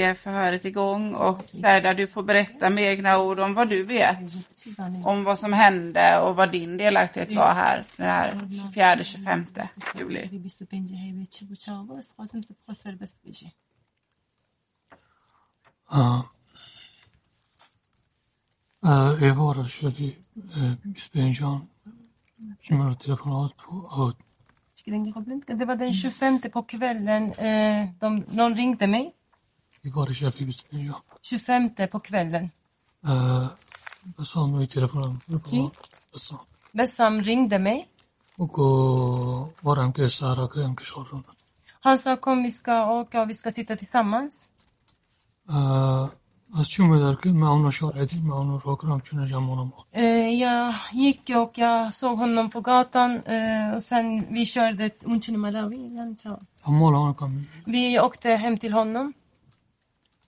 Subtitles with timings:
[0.00, 4.18] är förhöret igång och Serda, du får berätta med egna ord om vad du vet
[5.04, 8.34] om vad som hände och vad din delaktighet var här den här
[8.74, 9.66] 24-25
[9.98, 10.28] juli.
[15.88, 16.24] اه
[18.82, 20.04] اه Evara körde
[20.56, 21.66] eh, Spenjan
[22.70, 24.16] nummer telefonat på och
[25.46, 27.32] Det var den 25 på kvällen.
[27.32, 29.12] Eh, de, någon ringde mig.
[29.83, 31.01] vi var i köket just nu, ja.
[31.21, 32.49] 25 på kvällen.
[33.07, 33.47] Eh,
[34.17, 35.19] Bessam i telefonen.
[36.13, 36.37] Bessam.
[36.71, 37.87] Bessam ringde mig.
[38.37, 38.57] Och
[39.61, 41.23] var han kösar och han kösar
[41.81, 44.49] Han sa kom vi ska åka och vi ska sitta tillsammans.
[49.91, 54.89] Eh, jag gick och jag såg honom på gatan eh, och sen vi körde
[57.65, 59.13] Vi åkte hem till honom.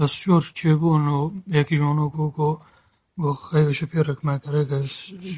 [0.00, 2.58] از شور چه بون و یکی جانو گو گو
[3.18, 4.90] گو خیلی شفیرک ما کرد از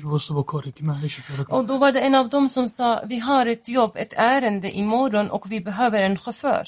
[0.05, 2.69] وست با کاری که ما هی شفیرک Och då var det en av dem som
[2.69, 6.67] sa, vi har ett jobb, ett ärende imorgon och vi behöver en chaufför.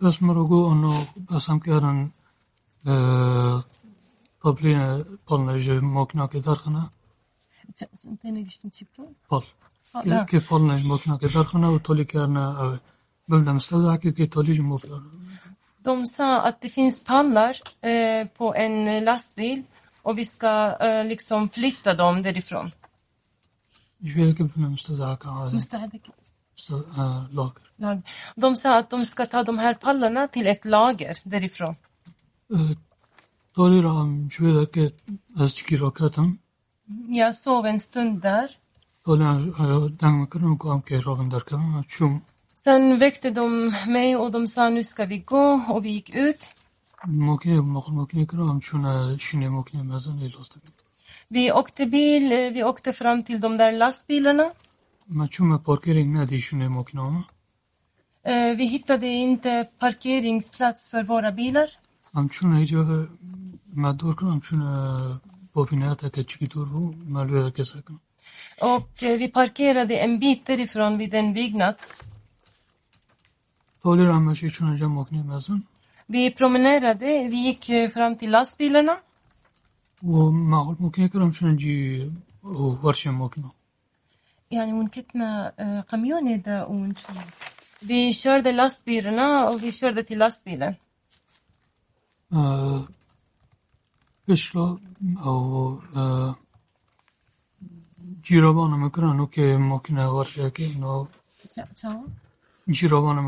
[0.00, 0.94] بس مرا گو انو
[1.30, 2.10] بس هم کردن
[4.44, 6.90] قبلین پال نجه ماکنا که درخنه
[9.28, 9.44] پال
[9.94, 10.24] Ja.
[10.30, 12.34] که پال نجه ماکنا که درخنه و تولی کردن
[13.30, 15.00] ببینم استده که که تولی مفلر
[15.83, 19.63] de sa att det finns pallar eh, på en lastbil
[20.01, 22.71] och vi ska eh, liksom flytta dem därifrån.
[28.35, 31.75] De sa att de ska ta de här pallarna till ett lager därifrån.
[37.07, 38.49] Jag sov en stund där.
[42.64, 44.30] تولی دنگ میکنم که هم که را بندر کردم چون Sen väckte de mig och
[44.32, 46.48] de sa nu ska vi gå och vi gick ut.
[47.06, 50.58] ممکنه مقل ممکنه کنم چون شینه ممکنه مزن ایلاست
[51.30, 54.52] Vi åkte bil, eh, vi åkte fram till de där lastbilarna.
[55.08, 57.24] ما چون ما پارکرینگ ندی شونه ممکنه
[58.26, 61.68] Eh, Vi hittade inte parkeringsplats för våra bilar.
[62.14, 63.08] هم چون ایجا
[63.74, 64.60] ما دور کنم چون
[65.52, 68.00] با بینه که چکی دور رو مالوی در کسا کنم
[68.60, 71.76] Och eh, vi parkerade en bit därifrån vid en byggnad.
[73.81, 75.07] Pauli Rammers i Trondheim och
[76.07, 78.97] Vi promenerade, vi gick fram till lastbilarna.
[80.03, 82.11] ومعقول ممكن يكون مشان نجي
[82.43, 83.49] ورشة موكنا
[84.51, 85.53] يعني ونكتنا
[85.89, 87.13] قميونة دا ونشو
[87.81, 90.75] Vi körde lastbilarna och vi körde till lastbilen.
[94.25, 94.79] Förslag
[95.23, 95.83] och
[98.25, 100.71] gyra banan med kran och makinerna var säkert.
[101.75, 102.09] Ciao.
[102.73, 103.27] girovarna,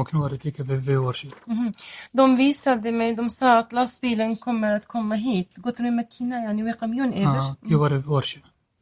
[0.00, 1.16] och knåda tycker vi vi år
[1.46, 1.72] mm.
[2.12, 5.56] De visade mig, de sa att lastbilen kommer att komma hit.
[5.56, 7.54] Gått nu med kina, yani, ve kamyon över.
[7.62, 8.24] Ja, var det år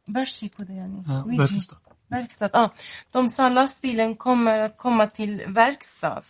[0.07, 1.03] Bershi på det, yani.
[1.37, 1.77] Verkstad.
[2.09, 2.73] Verkstad, ja.
[3.11, 6.23] De sa att lastbilen kommer att komma till verkstad.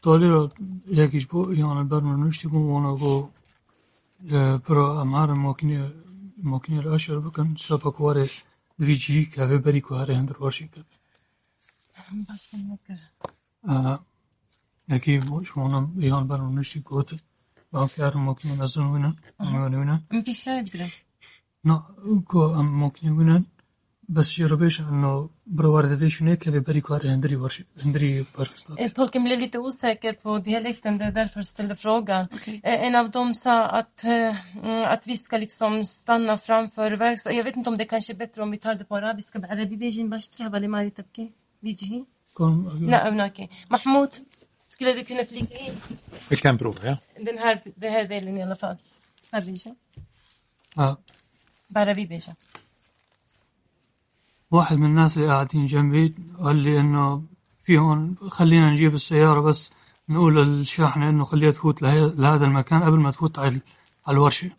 [0.00, 0.50] Då
[0.86, 3.28] jakiś yani bermen nüştikum ona go
[4.66, 5.90] pro amar mokne
[6.36, 8.44] mokne aşar bakın sapak var
[8.80, 10.95] dvici kahve beri kuhare hendur var şikabı.
[12.05, 12.37] بری که هره هندر
[12.71, 12.99] ورشه
[14.87, 17.09] که یکی شما یان برمون نشتی گوت
[17.71, 20.89] باقی هر ممکنه مزن وینن ممکنه وینن Vi körde.
[21.65, 21.83] نه
[22.25, 23.45] کو ام ممکنه وینن
[24.09, 29.23] بس يربيش انه برا وارد شنو كذا بري كوار هندري ورش هندري بركستان Eh, Tolken
[29.23, 32.27] blev lite osäker på dialekten, det är därför jag ställde frågan.
[32.63, 33.11] Eh, En av
[41.62, 42.04] بيجي
[42.80, 44.10] لا ابن محمود
[44.80, 45.22] كل هذوك هنا
[46.28, 48.76] في كان بروفا يا عندنا هذا اللي يلا فاض
[49.32, 49.76] فرجه
[50.78, 50.98] آه.
[51.70, 52.34] بعرف في بيشا
[54.50, 57.22] واحد من الناس اللي قاعدين جنبي قال لي إنه
[57.64, 59.72] في هون خلينا نجيب السيارة بس
[60.08, 63.60] نقول الشاحنة إنه خليها تفوت لهذا المكان قبل ما تفوت على
[64.08, 64.50] الورشة.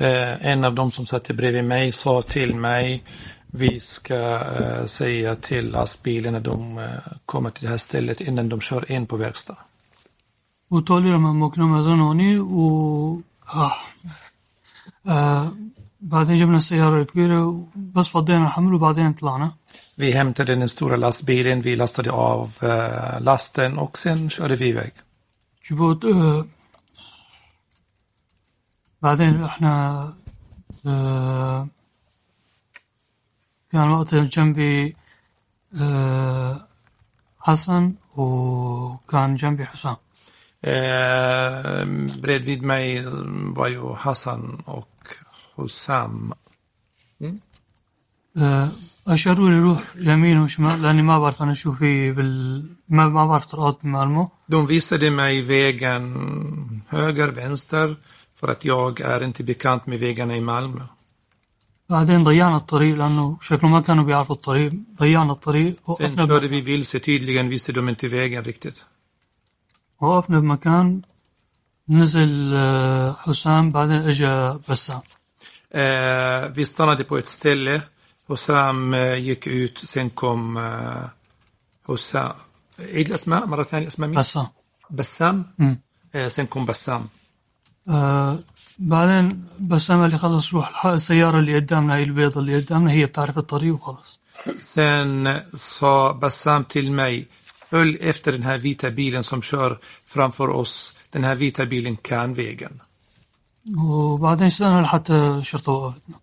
[0.00, 3.02] Uh, en av dem som satte bredvid mig sa till mig
[3.47, 6.85] vi ska eh, säga till lastbilen när de eh,
[7.25, 9.57] kommer till det här stället innan de kör in på verkstad.
[10.69, 13.21] وطول لما ممكن ما زنوني و
[13.53, 13.75] آه.
[15.07, 15.53] آه.
[16.01, 19.51] بعدين جبنا السيارة الكبيرة بس فضينا الحمل وبعدين طلعنا
[19.97, 24.91] Vi hämtade den stora lastbilen, vi lastade av eh, lasten och sen körde vi iväg.
[25.69, 26.45] جبوت آه.
[29.01, 30.13] بعدين احنا
[33.73, 33.77] آه.
[33.77, 34.95] كان وقتها جنبي
[35.81, 36.67] آه.
[37.39, 39.95] حسن وكان جنبي حسام
[40.65, 41.85] Eh,
[42.21, 43.03] bredvid mig
[43.55, 45.07] var ju Hassan och
[45.55, 46.33] Hussam.
[48.37, 48.69] آه،
[49.07, 53.45] أشاروا لي روح يمين وشمال لأني ما بعرف أنا شو في بال ما, ما بعرف
[53.45, 57.95] طرقات بمالمو De visade mig vägen höger, vänster
[58.33, 60.81] för att jag är inte bekant med vägarna i Malmö.
[61.90, 66.50] بعدين ضيعنا الطريق لأنه شكله ما كانوا بيعرفوا الطريق ضيعنا الطريق Sen وقفنا körde ب...
[66.50, 68.84] vi vilse, tydligen visste de inte vägen riktigt.
[70.00, 71.00] وقفنا بمكان
[71.88, 75.00] نزل آه، حسام بعدين اجى بسام
[75.70, 77.82] Eh, vi stannade på ett ställe.
[78.26, 81.04] Hussam eh, gick ut, sen kom eh,
[81.86, 82.32] Hussam.
[82.78, 84.46] عيد الأسماء مرة ثانية اسمها مين؟ بسام
[84.90, 85.78] بسام مم.
[86.14, 87.02] eh, sen kom Bassam.
[87.88, 88.38] آه
[88.78, 93.38] بعدين بسام قال لي خلص روح السيارة اللي قدامنا هي البيضة اللي قدامنا هي بتعرف
[93.38, 94.18] الطريق وخلص
[94.56, 97.26] Sen sa Bassam till mig,
[97.70, 100.98] följ efter den här vita bilen som kör framför oss.
[101.10, 102.80] Den här vita bilen kan vägen.
[103.76, 106.16] وبعدين سألنا لحتى الشرطة وقفتنا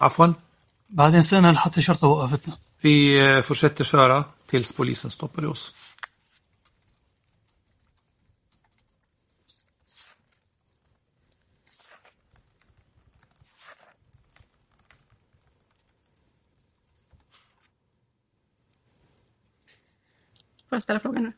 [0.00, 0.32] Afwan,
[0.90, 5.72] بعدين سألنا لحتى الشرطة وقفتنا vi fortsätter köra tills polisen stoppade oss.
[20.82, 21.32] Ställa frågan nu?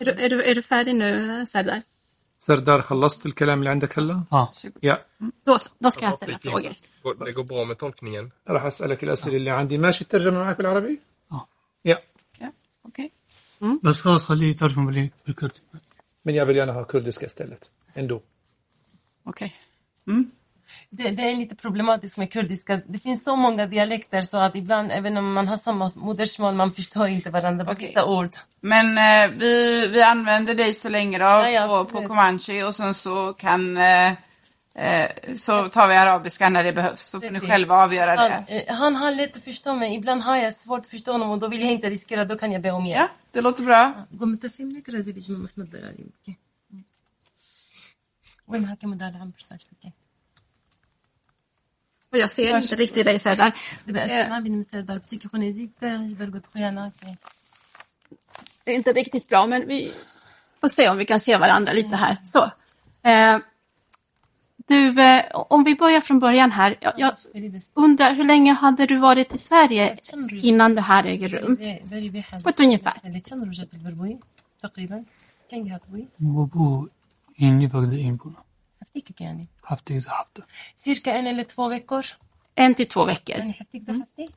[0.00, 1.82] Är du, är du, är du färdig nu, Serdar?
[2.38, 4.52] سردار خلصت الكلام اللي عندك هلا؟ آه
[4.82, 4.98] Ja.
[5.44, 6.74] Då, då ska jag ställa frågor.
[7.24, 8.30] Det går bra med tolkningen.
[8.48, 11.00] راح أسألك الأسئلة اللي عندي ماشي الترجمة معك بالعربي؟
[11.32, 11.46] آه.
[11.88, 11.96] Ja.
[12.40, 12.50] Ja,
[12.82, 13.10] okej.
[13.82, 15.62] بس خلاص خليه يترجم لي بالكرتي
[16.28, 17.70] Men jag vill gärna ha kurdiska istället.
[17.94, 18.22] Ändå.
[19.24, 19.54] Okej.
[20.89, 22.81] Det, det är lite problematiskt med kurdiska.
[22.87, 26.71] Det finns så många dialekter så att ibland, även om man har samma modersmål, man
[26.71, 27.87] förstår inte varandra på Okej.
[27.87, 28.29] vissa ord.
[28.61, 31.91] Men eh, vi, vi använder dig så länge då ja, på, absolut.
[32.03, 34.11] på Comanche och sen så kan eh,
[34.75, 37.49] eh, så tar vi arabiska när det behövs så får ni Precis.
[37.49, 38.69] själva avgöra Han, det.
[38.69, 39.95] eh, han har lätt att förstå mig.
[39.95, 42.51] Ibland har jag svårt att förstå honom och då vill jag inte riskera, då kan
[42.51, 43.11] jag be om Ja, hjälp.
[43.31, 43.93] det låter bra.
[44.19, 45.33] قمت افهم لك رازي بيجي
[52.10, 53.46] jag ser inte riktigt dig Serdar.
[53.46, 54.26] Eh.
[58.64, 59.92] Det är inte riktigt bra men vi
[60.60, 62.16] får se om vi kan se varandra lite här.
[62.24, 62.44] Så.
[63.02, 63.38] Eh,
[64.68, 66.78] du, eh, om vi börjar från början här.
[66.80, 67.14] Jag,
[67.74, 69.96] undrar hur länge hade du varit i Sverige
[70.42, 71.56] innan det här äger rum?
[72.42, 72.92] På ett ungefär.
[75.50, 75.80] Länge.
[78.95, 80.43] البربوي تقريبا كان قاعد بوي وابوه إني بقدر إنبونا حفتيك يعني حفتي إذا حفتة
[80.75, 82.05] cirka en eller två veckor
[82.59, 83.29] En till två veckor.
[83.37, 84.29] يعني حفتيك ده حفتي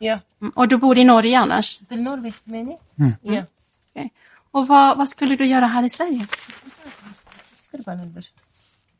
[0.00, 1.80] يا Mm, Och du bor i Norge annars?
[1.90, 3.12] ده النور بيست ماني Mm.
[3.24, 3.46] يا
[3.94, 4.10] Okej.
[4.52, 6.26] Och vad, vad skulle du göra här i Sverige?
[7.72, 8.24] شكرا على البر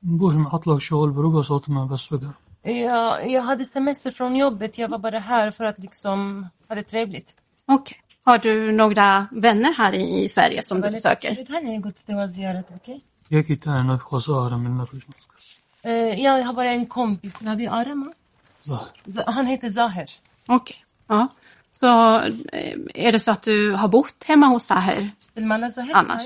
[0.02, 2.30] بوش محط له شغل بربع صوت ما بس بقى
[2.64, 6.82] jag, jag hade semester från jobbet, jag var bara här för att liksom ha det
[6.82, 7.34] trevligt.
[7.66, 7.96] Okej.
[8.22, 11.30] Har du några vänner här i, i Sverige som du besöker?
[13.33, 14.11] የጌታዬን አፍቆ
[14.43, 15.23] አረምና ልጆች
[16.25, 18.07] Jag har bara en kompis, Nabi Arama.
[18.67, 19.25] Zahir.
[19.35, 20.07] Han heter Zahir.
[20.47, 20.55] Okej.
[20.55, 20.77] Okay.
[21.07, 21.27] Ja.
[21.79, 21.89] Så
[22.59, 25.11] eh, är det så att du har bott hemma hos Zahir?
[25.35, 25.93] Vilmana Zahir?
[25.95, 26.25] Annars?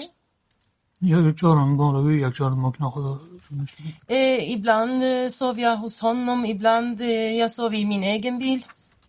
[1.00, 3.82] Jag kör honom bara jag kör honom kanske.
[4.08, 8.62] Eh, ibland eh, sov jag hos honom, ibland eh, jag sov i min egen bil.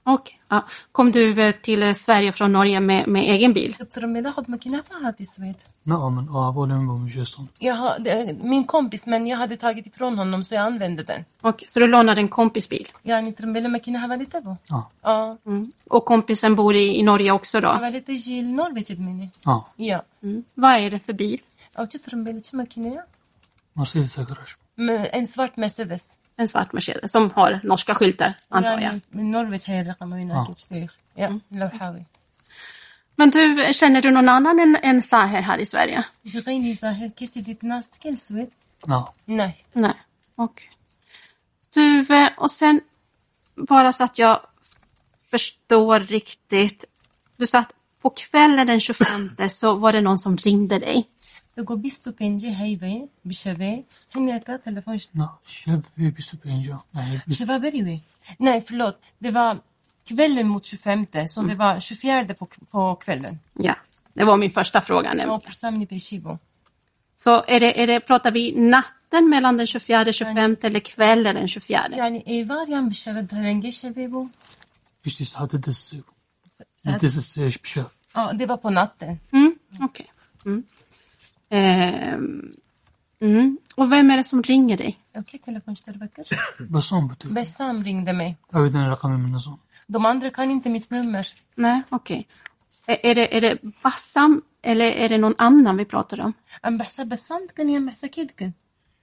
[0.10, 0.40] Okej.
[0.50, 0.66] Ja.
[0.92, 3.76] Kom du eh, till eh, Sverige från Norge med, med egen bil?
[3.80, 5.56] دكتور بناخد ماكينة فهات اسود.
[5.86, 9.88] نعم من اه بولي من بمجيستون Jag har, det, min kompis, men jag hade tagit
[9.88, 11.26] ifrån honom så jag använde den.
[11.42, 12.88] Okej, så du lånade en kompis bil?
[13.06, 14.56] يعني ترمبيلا ماكينة هذا تبو.
[14.72, 15.38] اه Ja.
[15.46, 15.72] Mm.
[15.90, 17.68] Och kompisen bor i, i Norge också då?
[17.70, 19.30] هذا تجي النرويج مني.
[19.48, 20.02] اه Ja.
[20.24, 20.44] Mm.
[20.56, 21.42] Vad är det för bil?
[21.80, 23.04] أو ترمبيلا شو ماكينة؟
[23.76, 26.04] مرسيدس اكرش م- En svart Mercedes.
[26.40, 28.82] En svart Mercedes som har norska skyltar, antar jag.
[28.82, 30.44] يعني من نرويج هي الرقم هنا آه.
[30.44, 30.98] أكيد شتيخ.
[31.18, 32.06] Ja, لو حاوي.
[33.18, 36.04] Men du, känner du någon annan än, än Saher här i Sverige?
[36.48, 38.50] غيني ظاهر كيسي ديت ناس كل سويد.
[38.88, 39.04] Nej.
[39.26, 39.64] Nej.
[39.74, 39.94] Nej,
[40.36, 40.70] okej.
[41.74, 42.82] Du, eh, och sen
[43.56, 44.40] bara så att jag
[45.32, 46.86] förstår riktigt.
[47.38, 51.08] Du sa att på kvällen den 25 så var det någon som ringde dig.
[51.56, 53.84] تقول بيستو بينجي هيبة بشبه
[54.16, 55.28] هناك تلفون Nej.
[55.46, 56.78] Köp vi 25 ja.
[56.92, 57.22] Nej.
[57.28, 58.02] vi- Shababeriwi.
[58.40, 59.00] Nej, förlåt.
[59.20, 59.58] Det var
[60.08, 63.40] kvällen mot 25, så det var 24 på, på kvällen.
[63.54, 63.76] Ja,
[64.14, 65.08] det var min första fråga.
[65.10, 65.42] Ja, nämligen.
[65.42, 66.38] på Samni Peshibo.
[67.16, 71.36] Så är det, är det, pratar vi natten mellan den 24 och 25 eller kvällen
[71.36, 71.88] den 24?
[71.98, 74.28] يعني ايه فاريان بالشباب هرنجي شبابو
[75.06, 75.94] Bishti sade dess.
[77.02, 77.92] Dess är bishaf.
[78.14, 79.20] Ja, det var på natten.
[79.34, 80.08] Mm, okej.
[81.50, 82.14] Mm.
[82.14, 82.54] Ehm,
[83.22, 83.58] mm.
[83.76, 85.00] Och vem är det som ringer dig?
[85.18, 86.24] Okej, telefon Bakr.
[86.72, 87.32] Basom bu typ.
[87.32, 88.38] Bessam ringde mig.
[88.54, 89.60] Öden rakamı min nazon.
[89.88, 91.28] De andra kan inte mitt nummer.
[91.56, 92.28] Nej, okej.
[92.88, 96.34] Är, är, det, är det Bassam eller är det någon annan vi pratar om?
[96.68, 98.54] أم بحسب بسام كان يا محسكيد كان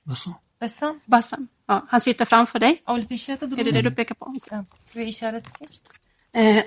[0.04, 0.35] Basom.
[0.62, 1.49] بسام Bassam.
[1.66, 2.82] Ja, han sitter framför dig.
[2.88, 4.35] أو البيشات Är det det du pekar på?
[4.50, 5.42] Ja, في إشارة
[6.35, 6.62] Eh,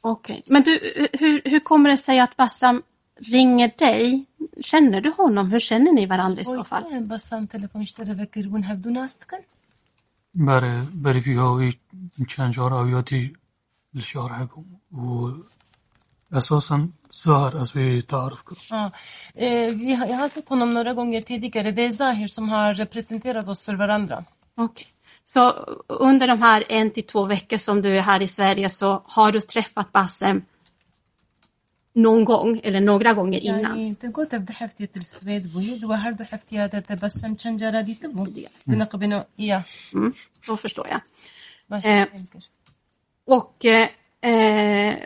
[0.00, 0.42] Okej.
[0.46, 0.72] Men du,
[1.20, 2.82] hur, hur kommer det sig att Bassam
[3.20, 4.26] ringer dig?
[4.64, 5.50] Känner du honom?
[5.50, 6.84] Hur känner ni varandra i så fall?
[6.84, 9.40] ويتو بسام تلفون اشترى بكر ونهبدو ناس كان
[10.34, 11.72] برای برای فیگاوی
[12.28, 13.32] چند جار آویاتی
[13.94, 15.32] لشار هبو و
[16.32, 16.88] اساسا
[17.24, 18.58] ظهر از vi تعرف کرد.
[18.70, 18.92] Ja.
[19.34, 21.70] Eh, vi har, jag har sett honom några gånger tidigare.
[21.70, 24.24] Det är Zahir som har representerat oss för varandra.
[24.54, 24.86] Okej.
[25.24, 25.50] Så
[25.86, 29.32] under de här en till två veckor som du är här i Sverige så har
[29.32, 30.42] du träffat Bassem
[31.94, 33.60] någon gång eller några gånger innan?
[33.60, 38.26] يعني تقول تبدا حفتي السويد بوي دو هردو حفتي هذا تبسم شنجرة دي تبو
[38.66, 39.64] بنقبنو يا
[39.94, 40.12] Mm,
[40.48, 41.00] då förstår jag.
[41.70, 42.06] ماشي Eh.
[43.24, 43.88] Och eh,
[44.30, 44.98] eh,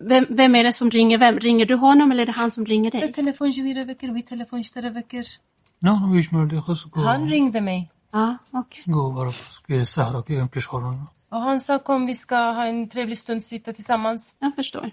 [0.00, 1.38] vem, vem är det som ringer vem?
[1.38, 3.02] Ringer du honom eller är det han som ringer dig?
[3.04, 5.24] التليفون جويرة بكر وي تليفون اشترى بكر
[5.82, 8.84] نه نه هیچ مرده خواست گو Han ringde mig Ja, okej.
[8.86, 9.32] گو برای
[9.68, 13.42] که سهرا که پیش خورن och han sa kom vi ska ha en trevlig stund
[13.42, 14.36] sitta tillsammans.
[14.40, 14.90] Jag förstår.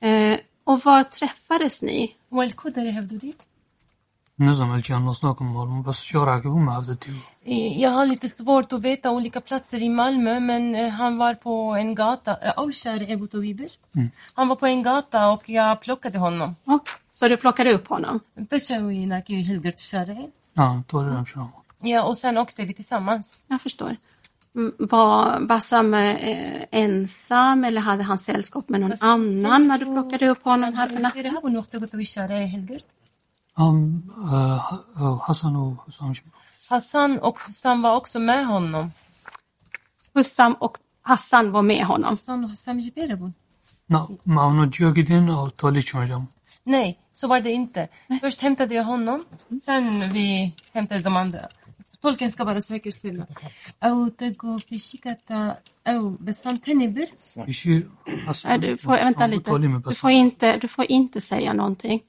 [0.00, 2.16] Eh, och var träffades ni?
[2.30, 3.42] والكو داري هفدو ديت
[4.38, 7.14] نظم الجان نصناكم مالهم بس شارع که بوم عبد تیو
[7.84, 11.76] Jag har lite svårt att veta olika platser i Malmö men eh, han var på
[11.78, 13.68] en gata, eh, أول شارع أبو طويبر.
[14.34, 16.56] Han var på en gata och jag plockade honom.
[16.64, 16.94] Okej.
[17.14, 18.20] Så du plockade upp honom?
[18.36, 20.28] بشوي هناك هلقرت الشارع.
[20.56, 23.40] نه طوری هم شنام Ja, och sen åkte vi tillsammans.
[23.48, 23.96] Jag förstår.
[24.77, 30.29] Var Bassam eh, ensam eller hade han sällskap med någon alltså, annan när du plockade
[30.29, 31.11] upp honom halvnatten?
[33.57, 34.11] Um,
[34.97, 36.15] uh, Hassan och Hussam.
[36.69, 38.91] Hassan och Hussam var också med honom.
[40.13, 42.09] Hussam och Hassan var med honom?
[42.09, 43.33] Hassan och Hussam Jiberabun.
[46.63, 47.87] Nej, så var det inte.
[48.21, 49.25] Först hämtade jag honom,
[49.61, 51.47] sen vi hämtade de andra.
[52.00, 53.26] Tolken ska bara säkerställa.
[53.82, 55.56] أو تقو في شيكتا
[55.86, 57.06] أو بسام تنبر
[57.46, 57.86] بیشی
[58.44, 59.50] Nej, du får, vänta lite.
[59.50, 62.00] تالی می Du får, inte, du får inte säga någonting.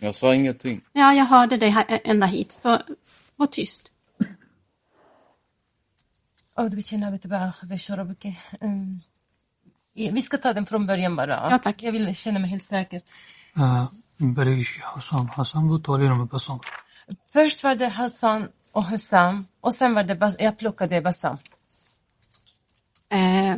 [0.00, 0.80] Jag sa ingenting.
[0.92, 2.82] Ja, jag hörde dig här, ända hit, så
[3.36, 3.92] var tyst.
[6.58, 8.24] أو det betyder att bara vi kör upp.
[8.60, 9.00] Um,
[9.94, 11.50] Vi ska ta den från början bara.
[11.50, 11.82] Ja, tack.
[11.82, 13.00] Jag vill känna mig helt säker.
[14.20, 16.60] برایش حسام حسن بود تالی رو بسام
[17.32, 21.36] Först var det Hassan och Hussam och sen var det Bas- jag plockade Bassam.
[23.08, 23.56] Eh,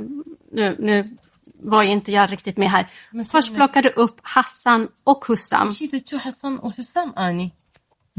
[0.53, 1.17] nu, nu
[1.61, 2.91] var ju inte jag riktigt med här.
[3.11, 7.51] Men Först sen- plockade du upp Hassan och Hussam شيت تشو حسن وحسام أني.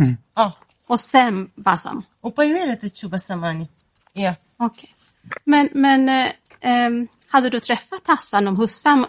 [0.01, 0.18] Mm.
[0.38, 0.53] اه
[0.88, 2.03] och sen Bassam.
[2.24, 3.68] وبايويرة تشو بسام أني.
[4.13, 4.36] Ja.
[4.58, 4.96] Okej.
[5.46, 9.06] Men, men eh, ehm, hade du träffat Hassan och Hussam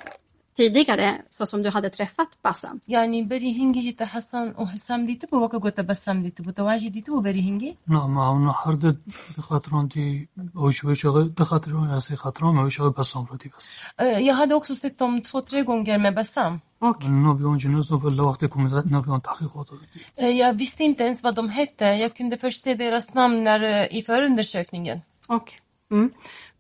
[0.59, 2.81] tidigare så som du hade träffat Bassam?
[2.89, 7.01] يعني بري هنجي جيت حسن وحسام دي تبو وكا قوتا بسام دي تبو تواجي دي
[7.01, 8.97] تبو بري هنجي نه ما اونو هر ده
[9.41, 13.75] خاطران دی اوش به چغه ده خاطران از خاطران ما اوش بسام رو دی بس
[14.01, 16.61] Eh, Jag hade också sett dem två, tre gånger med Bassam.
[16.81, 17.09] Okej.
[17.09, 21.03] نو بیون جنوز نو ولا وقتی کومه نو بیون تحقیقات دی Eh, Jag visste inte
[21.05, 21.85] ens vad de hette.
[21.85, 24.99] Jag kunde först se deras namn när, eh, i förundersökningen.
[25.29, 25.59] Okej.
[25.91, 26.11] Mm.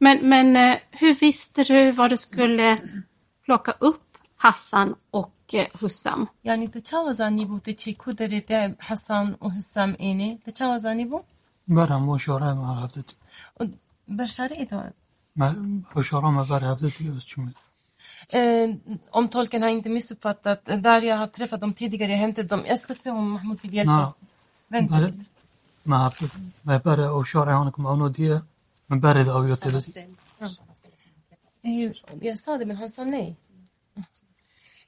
[0.04, 2.68] Men, men eh, hur visste du var du skulle
[3.48, 4.02] plocka upp
[4.36, 6.26] Hassan och eh, Hussam?
[6.44, 11.20] يعني تجاوز عني بو تشي كودري ده حسن وحسام إني تجاوز عني بو
[11.68, 13.04] برم و شارع ما هفته
[13.60, 13.74] دی
[14.08, 14.92] برشاري إذا
[15.36, 15.56] ما
[15.96, 17.52] و شارع ما بر هفته دی از چمه
[18.28, 18.70] Eh,
[19.10, 22.62] om tolken har inte missuppfattat, där jag har träffat dem tidigare, jag hämtade dem.
[22.66, 23.92] Jag ska se om Mahmoud vill hjälpa.
[23.92, 24.12] نه
[24.70, 25.24] Vänta بله lite.
[25.86, 26.10] ما
[26.64, 28.44] ما برا أو شارع هونكم أو نودية
[28.90, 29.82] من برد أو يوتيلة
[31.68, 33.34] ايوه يا صادق من han sa nej.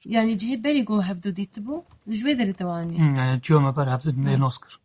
[0.05, 4.79] يعني جهي بريغو هبدو ديتبو جويدر تواني يعني جو ما برا هبدت med noskar.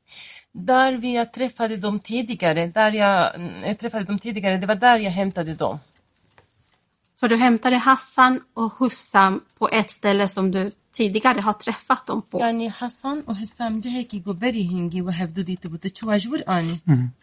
[0.54, 3.32] Där vi jag träffade dem tidigare, där jag,
[3.66, 5.78] jag träffade dem tidigare, det var där jag hämtade dem.
[7.16, 12.22] Så du hämtade Hassan och Hussam på ett ställe som du tidigare har träffat dem
[12.22, 12.38] på.
[12.38, 16.80] يعني حسن وحسام جهيكي جو بري هنجي وهبدو ديتبو تشوا جور اني.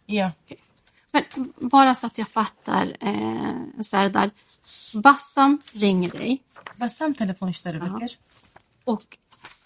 [0.08, 0.32] Ja.
[1.12, 1.24] Men
[1.72, 4.32] bara så att jag fattar, eh, Serdar.
[4.94, 6.38] Bassam ringer dig
[6.82, 8.18] بسام تلفون اشترى بكر
[8.86, 9.18] och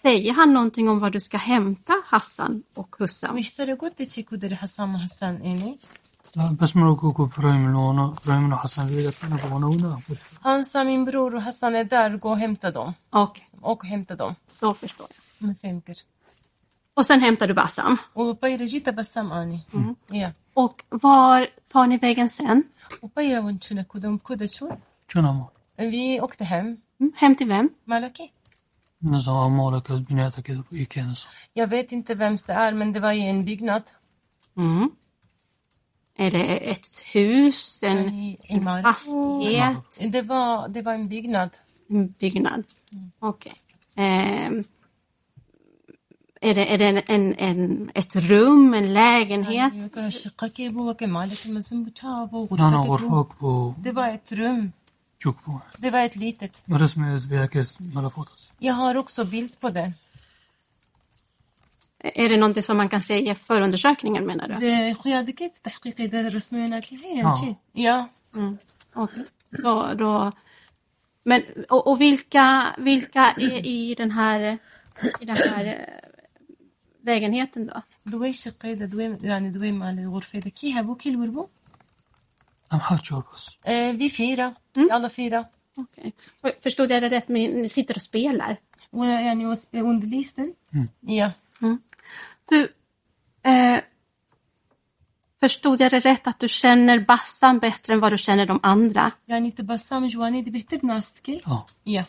[0.02, 3.34] säger han någonting om var du ska hämta Hassan och Hussam?
[3.34, 5.78] واشترى قلت تشي كودري حسام وحسان اني.
[6.60, 10.00] بس مرو كو برايم لونا برايم حسن ليلة أنا بوانا ونا
[10.42, 12.94] Han sa min bror och Hassan är där, gå och hämta dem.
[13.10, 14.34] Okej, Och hämta dem.
[14.60, 15.48] då förstår jag.
[15.48, 15.94] ما فهمكر.
[16.98, 17.98] Och sen hämtar du Bassam.
[18.14, 19.60] وبيرا جيت بسام اني.
[20.10, 20.32] Ja.
[20.54, 22.62] Och var tar ni vägen sen?
[23.02, 24.68] وبيرا ونشونا كودم كودا شو.
[25.08, 25.46] شو نمو
[25.78, 26.66] Vi åkte hem.
[27.00, 27.68] Mm, Hem till vem?
[27.84, 28.30] Malaki.
[29.02, 33.28] نزا مالك بنياتك كده إيكانس Jag vet inte vems det är, men det var i
[33.28, 33.82] en byggnad.
[34.56, 34.90] Mm.
[36.16, 38.82] Är det ett hus, en, I, i en Marko.
[38.92, 41.50] fastighet, Det var, det var en byggnad.
[41.90, 42.64] en byggnad?
[43.20, 43.56] Okej.
[43.96, 44.64] Ehm,
[46.40, 49.72] är det, är det en, en, en, ett rum, en lägenhet?
[49.74, 53.20] يوكا شقاكي بو وكا مالك مزن بتشابو أنا غرفتك بو.
[53.20, 54.70] غرفاك بو Det var ett rum.
[55.24, 56.62] جوك بو Det var ett litet.
[56.72, 59.94] رسمي فيكس ملا فوتوس Jag har också bild på den.
[62.04, 64.54] Är det någonting som man kan se i förundersökningen menar du?
[64.54, 67.34] ده خيادة كيف تحقيقي ده الرسميات اللي هي آه.
[67.34, 67.54] شيء.
[67.74, 68.08] Ja.
[68.94, 69.24] Okej.
[69.50, 70.32] Då, då,
[71.24, 74.58] men, och, och vilka, vilka är i den här,
[75.20, 75.74] i den här eh,
[77.08, 77.82] lägenheten då?
[78.06, 81.48] دوي شقي ده دوي يعني دوي مال الغرفة ده كي هبو كي الوربو.
[82.72, 84.54] أم حاج شور بس Eh, vi fyra.
[84.90, 85.44] Alla fyra.
[85.76, 86.12] Okej.
[86.42, 87.28] Och Förstod jag det rätt?
[87.28, 88.56] Men ni sitter och spelar?
[88.92, 90.54] ويعني وس- under listen.
[91.00, 91.32] Ja.
[92.50, 92.68] Du,
[93.42, 93.80] eh,
[95.40, 99.12] förstod jag det rätt att du känner Bassan bättre än vad du känner de andra?
[99.28, 101.40] يعني تبسام جواني دي بهتب ناستكي.
[101.46, 102.04] Ja Ja.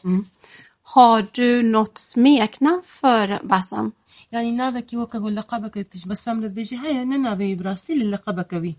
[0.90, 3.92] Har du något smeknamn för Bassam?
[4.32, 8.76] يعني نابك يوكا قول لقبك تجبسام لد بيجي هيا ننا بي براسيل اللي لقبك بي.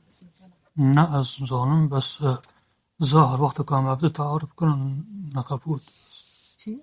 [0.76, 2.42] نقص ظالم بس آه،
[3.02, 5.80] ظاهر وقت كان عبد تعرف كلن نخافوت
[6.58, 6.78] شي؟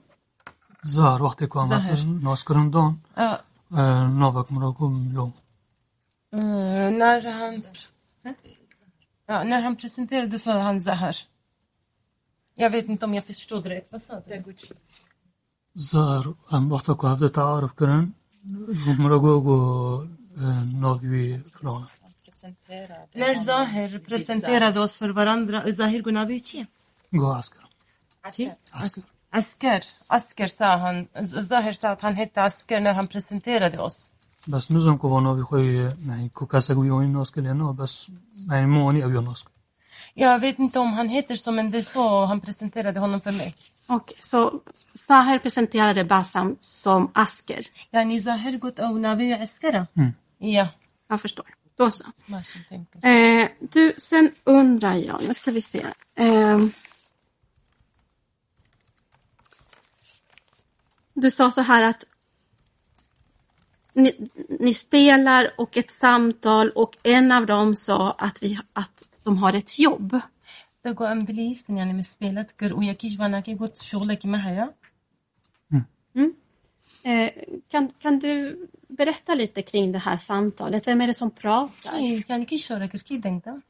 [0.87, 1.91] ظاهر وقت كان ظاهر.
[1.99, 3.39] عبد ناس كرن دون Ja.
[3.73, 5.31] آه، نوفك مراكم لوم
[6.35, 7.63] eh, när han...
[9.27, 11.15] Ja, när han presenterade så han Zahar.
[12.55, 13.87] Jag vet inte om jag förstod rätt.
[13.91, 14.43] Vad sa du?
[15.77, 18.11] ظاهر أم وقت كان عبد تعرف كرن
[18.87, 20.05] مراكو
[20.83, 21.83] نوفي فلان
[23.13, 26.65] När Zahir presenterade oss för varandra, Zahir Gunabi Chi?
[27.11, 27.63] جو عسكر
[28.31, 28.51] Chi?
[29.29, 29.83] Asker.
[30.07, 31.07] Asker sa han.
[31.49, 34.11] Zahir sa att han hette Asker när han presenterade oss.
[34.47, 38.11] بس نزم كو نوفي خوي يعني كو كاسك ويوني ناس كلنا بس
[38.49, 39.45] يعني موني أو ناس
[40.15, 43.31] Jag vet inte om han heter så, men det är så han presenterade honom för
[43.31, 43.55] mig.
[43.87, 44.61] Okej, så
[44.95, 47.65] Sahar presenterade Bassam som Asker.
[47.91, 49.87] يعني زاهر قلت أو نابي عسكرة.
[50.39, 50.67] Ja.
[51.07, 51.45] Jag förstår.
[51.77, 52.05] Då så.
[52.27, 53.07] ماشي تمكن.
[53.07, 55.85] Eh, du, sen undrar jag, nu ska vi se.
[56.15, 56.59] Eh,
[61.13, 62.03] du sa så här att
[63.93, 69.37] ni, ni spelar och ett samtal och en av dem sa att, vi, att de
[69.37, 70.19] har ett jobb.
[70.83, 74.73] تقو أم بليس يعني مسبيلات كر وياكيش باناكي قلت شغلك معايا.
[77.05, 77.31] Eh,
[77.71, 78.33] kan, kan du
[78.87, 80.87] berätta lite kring det här samtalet?
[80.87, 81.91] Vem är det som pratar?
[81.91, 83.61] كي يعني كي شورك كي دنگتا.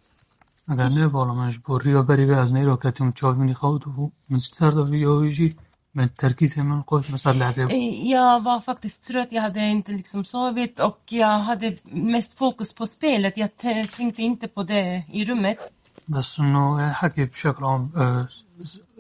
[0.70, 4.40] اگر نه بالا منش بوری و بری از نیرو کتیم چاو منی خود و من
[4.40, 5.56] ستر دا ویو یجی
[5.96, 7.68] من ترکیز من قوش مثلا لعبه
[8.04, 12.86] Jag var faktiskt trött, jag hade inte liksom sovit och jag hade mest fokus på
[12.86, 13.38] spelet.
[13.38, 15.60] Jag t- tänkte inte på det i rummet.
[16.08, 18.28] بس انه حكي بشكل عام آه،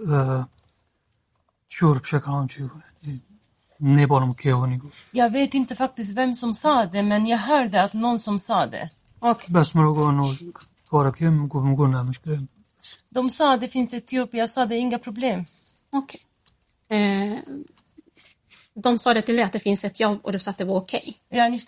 [0.07, 0.47] آه،
[1.69, 2.69] شعور بشكل عام شيء
[3.03, 3.19] يعني
[3.81, 7.93] نبالا مكيوني يقول Jag vet inte faktiskt vem som sa det, men jag hörde att
[7.93, 8.89] någon som sa det.
[9.19, 9.49] Okej.
[9.49, 10.35] بس مرة انه
[10.89, 12.45] كورا كيم نقول نقول نعم مشكلة
[13.09, 15.45] De sa att det finns ett jobb, jag sa det är inga problem.
[15.91, 16.21] okej.
[16.89, 17.39] Eh,
[18.75, 20.65] de sa det till dig att det finns ett jobb och du sa att det
[20.65, 21.21] var okej.
[21.31, 21.59] يعني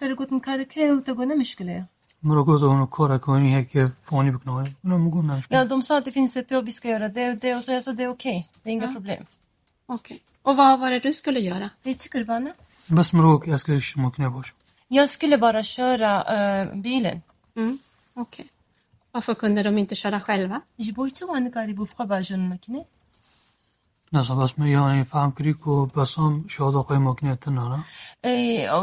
[2.24, 2.43] اشتري قلت مكاركة وتقول مشكلة.
[2.43, 5.98] مرة قلت انه كورا كوني هيك فوني بكنوني انا نقول نعم Ja, مشكلة de sa
[5.98, 7.93] att det finns ett jobb, vi ska göra det och det och så jag sa
[7.93, 9.26] det är okej, det är inga problem.
[9.86, 10.21] Okej.
[10.43, 11.69] Och vad var det du skulle göra?
[11.84, 12.52] Det tycker Vanna.
[12.89, 14.54] بس مرة اسكيش ممكن يبوش
[14.89, 17.21] Jag skulle bara köra eh, bilen.
[17.56, 17.78] Mm.
[18.13, 18.48] Okej.
[19.12, 20.62] Varför kunde de inte köra själva?
[24.14, 27.85] Alltså, men jag är i Frankrike och Bassam körde på magneterna.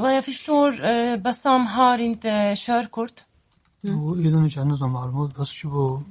[0.01, 0.69] Vad jag förstår,
[1.17, 3.17] Bassam har inte körkort.
[3.81, 4.23] Jo, mm.
[4.23, 6.01] jag känner inte و یه دونه چند نظام معلومات بس چی با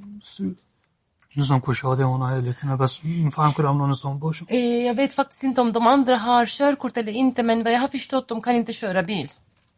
[1.37, 5.73] نظام کشاده اونا هلیتنه بس میفهم که اونا نظام eh, Jag vet faktiskt inte om
[5.73, 9.03] de andra har körkort eller inte men vad jag har förstått de kan inte köra
[9.03, 9.27] bil.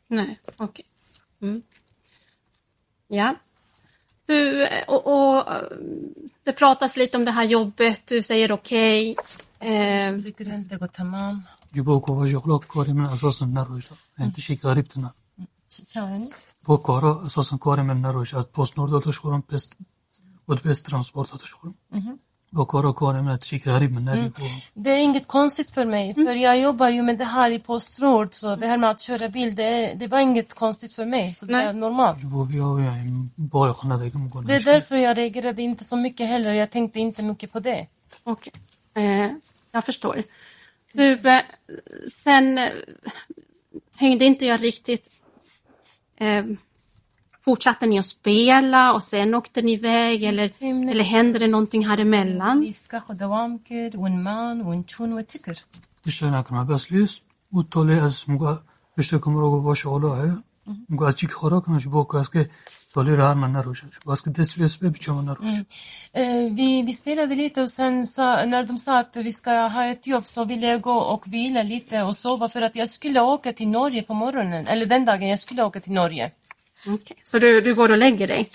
[0.08, 0.66] Nej, okej.
[0.66, 0.86] Okay.
[1.50, 1.62] Mm.
[3.08, 3.36] Ja,
[4.29, 5.63] Du, och, och eh,
[6.43, 9.17] det pratas lite om det här jobbet, du säger okej.
[9.61, 11.43] Eh, شغلك انت قلت تمام
[11.75, 13.97] جبو ko shoghlok kori men asasan naroja.
[14.21, 15.11] Inte shi garib tana.
[15.69, 16.29] شو يعني؟
[16.67, 18.39] Bu kara asasan kori men naroja.
[18.39, 18.53] Att
[22.52, 23.26] best och shoram.
[23.26, 24.32] Bu kara kori men bu.
[24.74, 28.34] Det är inget konstigt för mig, för jag jobbar ju med det här i Postnord,
[28.34, 31.46] så det här med att köra bil, det, det var inget konstigt för mig, så
[31.46, 31.66] det Nej.
[31.66, 32.20] är normalt.
[34.48, 37.88] Det är därför jag reagerade inte så mycket heller, jag tänkte inte mycket på det.
[38.24, 38.54] Okej,
[38.94, 39.32] eh,
[39.72, 40.24] jag förstår.
[40.94, 41.42] Du, eh,
[42.12, 42.70] sen eh,
[43.96, 45.10] hängde inte jag riktigt...
[46.18, 46.44] Eh,
[47.50, 50.52] Fortsatte ni att spela och sen åkte ni iväg eller,
[50.92, 52.58] eller hände det någonting här emellan?
[56.06, 56.60] اشتغلنا که
[66.60, 70.08] Vi, vi spelade lite och sen sa, när de sa att vi ska ha ett
[70.08, 73.54] jobb så ville jag gå och vila lite och sova för att jag skulle åka
[73.54, 76.32] till Norge på morgonen, eller den dagen jag skulle åka till Norge.
[76.88, 77.18] Okay.
[77.24, 78.52] Så du, du går och lägger dig?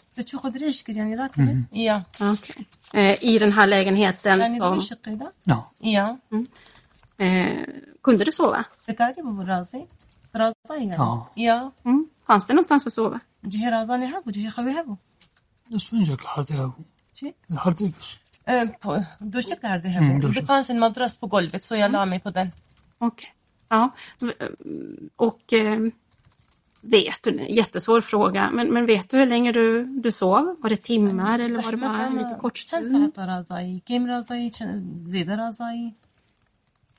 [1.49, 1.67] Mm.
[1.71, 2.03] Ja.
[2.33, 2.65] Okay.
[2.93, 4.81] Eh, I den här lägenheten som...
[5.79, 6.19] Ja.
[6.33, 6.47] Mm.
[7.17, 7.65] Eh,
[8.03, 8.65] kunde du sova?
[11.35, 11.73] Ja.
[11.85, 12.09] Mm.
[12.27, 13.21] Fanns det någonstans att sova?
[20.41, 22.11] Det fanns en madrass på golvet så jag la mm.
[22.11, 22.51] mig på den.
[22.99, 23.17] Okej.
[23.17, 23.31] Okay.
[23.69, 23.91] Ja.
[24.41, 24.49] Eh,
[25.17, 25.81] och eh,
[26.87, 27.47] Vet du?
[27.49, 28.51] Jättesvår fråga.
[28.51, 30.57] Men, men vet du hur länge du, du sov?
[30.61, 33.13] Var det timmar eller var det bara en liten kort stund?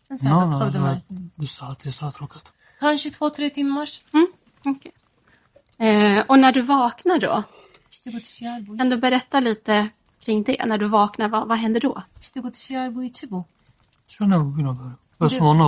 [0.09, 1.01] No, no, det var
[1.35, 2.51] du sa tre saat råkat.
[2.79, 3.89] Kanske två, tre timmar.
[4.13, 4.27] Mm,
[6.17, 7.43] eh, och när du vaknar då?
[8.77, 10.65] Kan du berätta lite kring det?
[10.65, 12.03] När du vaknar, vad, vad händer då?
[15.19, 15.59] Fast det, hon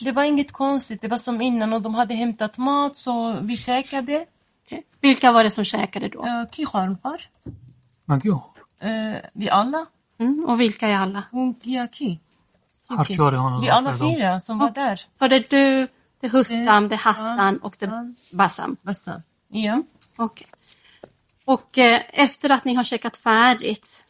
[0.00, 3.56] Det var inget konstigt, det var som innan och de hade hämtat mat så vi
[3.56, 4.26] käkade.
[4.66, 4.82] Okay.
[5.00, 6.26] Vilka var det som käkade då?
[6.26, 7.28] Eh, Kiharmar.
[8.84, 9.86] Uh, eh, vi alla.
[10.18, 11.22] Mm, och vilka är alla?
[11.32, 12.20] Unkiaki.
[13.60, 15.00] Vi alla fyra som var där.
[15.14, 15.88] Så det är du,
[16.20, 18.76] det är Hussam, det är Hassan och det är Bassam?
[18.82, 19.82] Bassam, ja.
[20.16, 20.46] Okay.
[21.44, 24.04] Och eh, efter att ni har käkat färdigt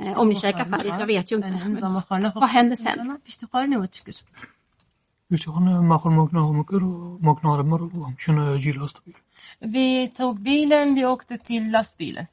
[0.00, 1.48] Eh, om ni käkar färdigt, jag vet ju inte.
[1.48, 1.92] Men
[2.34, 2.98] vad händer sen?
[9.58, 12.26] Vi tog bilen, vi åkte till lastbilen.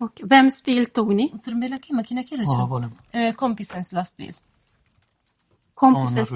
[0.00, 1.30] Och vems bil tog ni?
[3.10, 4.32] Eh, kompisens lastbil.
[5.74, 6.30] Kompisens?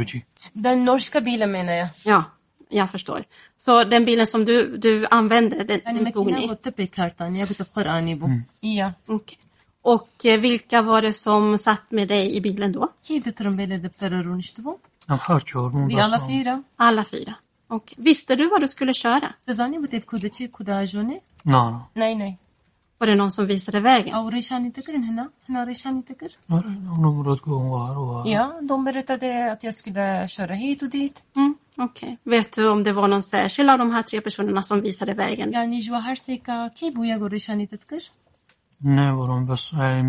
[0.52, 1.88] Den norska bilen menar jag.
[2.04, 2.24] Ja,
[2.68, 3.24] jag förstår.
[3.56, 6.48] Så den bilen som du, du använde, den, den tog ni?
[8.26, 8.42] Mm.
[8.60, 8.92] Ja.
[9.06, 9.38] Okay.
[9.82, 12.88] Och eh, vilka var det som satt med dig i bilen då?
[15.88, 16.62] Vi alla fyra.
[16.76, 17.34] Alla fyra.
[17.68, 19.34] Och visste du vad du skulle köra?
[21.92, 22.38] Nej, nej.
[22.98, 24.14] Var det någon som visade vägen?
[28.26, 31.24] Ja, de berättade att jag skulle köra hit och dit.
[31.36, 32.18] Mm, Okej.
[32.24, 32.38] Okay.
[32.38, 35.50] Vet du om det var någon särskild av de här tre personerna som visade vägen?
[38.84, 39.26] Nej, var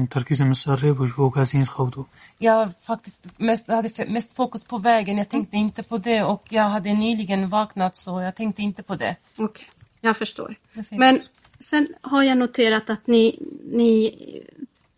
[0.08, 1.18] Tarkisens Turkiet.
[1.18, 2.04] vågade sin skaudu.
[2.38, 6.64] Jag faktiskt mest, hade mest fokus på vägen, jag tänkte inte på det och jag
[6.64, 9.16] hade nyligen vaknat så jag tänkte inte på det.
[9.34, 9.66] Okej, okay.
[10.02, 10.56] jag förstår.
[10.92, 11.22] Men
[11.60, 13.40] sen har jag noterat att ni,
[13.72, 14.16] ni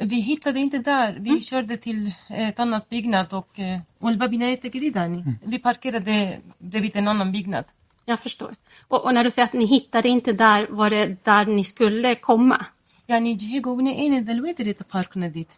[0.00, 1.18] Vi hittade inte där.
[1.20, 7.32] Vi körde till ett annat byggnad och eh, والبابينات جديدة Vi parkerade bredvid en annan
[7.32, 7.64] byggnad.
[8.04, 8.54] Jag förstår.
[8.88, 12.14] Och, och när du säger att ni hittade inte där, var det där ni skulle
[12.14, 12.66] komma?
[13.08, 15.48] يعني جهي قوني اين ذا الويدر يتبارك نديت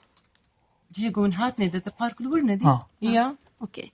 [0.97, 2.59] Djurgården hat det är parklurne.
[2.61, 2.87] Ja.
[2.99, 3.35] ja.
[3.57, 3.91] Okej.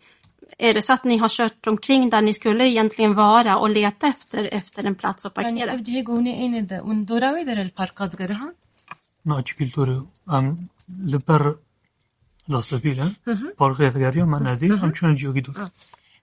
[0.58, 4.08] Är det så att ni har kört omkring där ni skulle egentligen vara och leta
[4.08, 5.72] efter, efter en plats att parkera?
[5.72, 7.60] Jag Djurgården är inne där, och då är det mhm.
[7.60, 8.38] en parkad grej.
[9.22, 10.06] Nej, jag tror
[11.36, 11.58] att
[12.46, 13.16] lastbilen,
[13.58, 15.70] parkerat grejen, det är inte en Djurgården.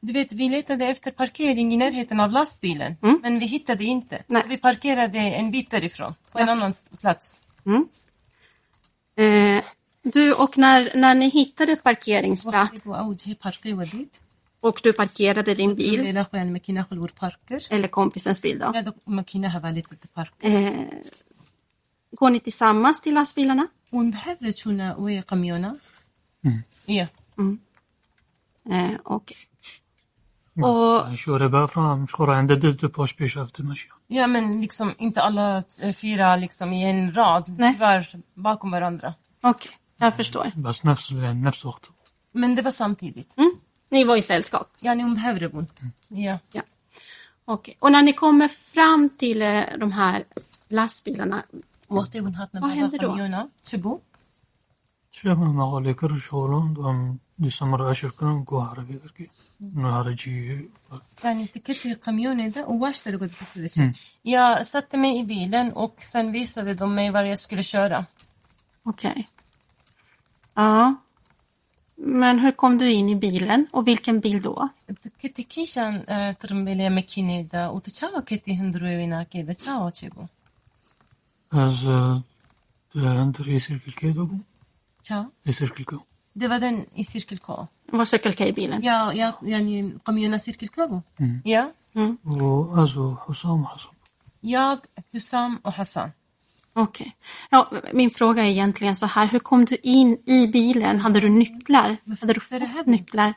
[0.01, 3.19] Du vet, vi letade efter parkering i närheten av lastbilen, mm.
[3.23, 4.23] men vi hittade inte.
[4.27, 4.43] Nej.
[4.49, 7.41] Vi parkerade en bit därifrån, på en annan plats.
[7.67, 7.89] Mm.
[9.17, 9.65] Eh,
[10.13, 12.87] du, och när, när ni hittade parkeringsplats
[14.61, 16.01] och du parkerade din bil,
[17.71, 18.73] eller kompisens bil då,
[20.41, 20.71] eh,
[22.11, 23.67] går ni tillsammans till lastbilarna?
[26.45, 26.63] Mm.
[26.87, 27.07] Ja.
[27.39, 27.59] Mm.
[28.71, 29.37] Eh, Okej.
[30.65, 31.09] Och...
[34.07, 35.65] Ja men liksom inte alla
[36.01, 37.75] fyra liksom i en rad, Nej.
[38.35, 39.15] bakom varandra.
[39.41, 39.73] Okej.
[40.00, 40.52] jag förstår.
[40.56, 41.90] بس نفس يعني نفس وقت.
[42.34, 43.38] Men det var samtidigt.
[43.38, 43.52] Mm.
[43.92, 44.68] Ni var i sällskap?
[44.82, 45.68] يعني ومهوربون.
[46.10, 46.40] Ja.
[46.54, 46.62] Ja.
[47.46, 47.78] Okej.
[47.80, 50.24] Och när ni kommer fram till eh, de här
[50.70, 51.44] lastbilarna,
[51.90, 53.08] وقتی اون هاتنا Vad بابا hände då?
[53.12, 54.00] قميونة شبو
[55.12, 59.30] شو ما مغالي كر شغلون دوام ديسمبر اشر كنن كو عربي دركي.
[59.60, 60.70] نهار جي
[61.24, 63.94] يعني تكتي قميونة ده och vars det gått på det.
[64.22, 68.06] Jag satte mig i bilen och sen visade de mig var jag skulle köra.
[68.84, 69.28] okej.
[70.57, 70.95] Ja.
[71.97, 74.69] Men hur kom du in i bilen och vilken bil då?
[74.87, 74.95] Eh,
[86.33, 87.67] Det var den i Cirkel K.
[87.93, 88.83] Var Cirkel K bilen?
[88.83, 91.03] Ja, ja, yani, kommunen Cirkel K.
[91.19, 91.41] Mm.
[91.45, 91.71] Ja.
[91.95, 92.17] Mm.
[92.43, 93.95] Och alltså Hussam och Hassan?
[94.41, 94.79] Jag,
[95.13, 96.11] Hussam och Hassan.
[96.79, 97.07] Okej.
[97.07, 97.13] Okay.
[97.51, 101.01] Ja, min fråga är egentligen så här, hur kom du in i bilen?
[101.01, 101.97] Hade du nycklar?
[102.21, 103.35] Hade du fått nycklar?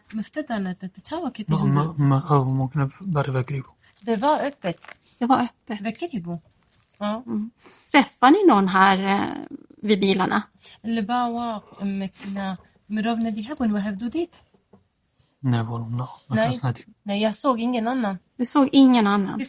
[4.01, 4.81] Det var öppet.
[5.17, 5.79] Det var öppet.
[7.25, 7.51] Mm.
[7.91, 10.43] Träffade ni någon här eh, vid bilarna?
[17.03, 18.17] Nej, jag såg ingen annan.
[18.37, 19.39] Du såg ingen annan?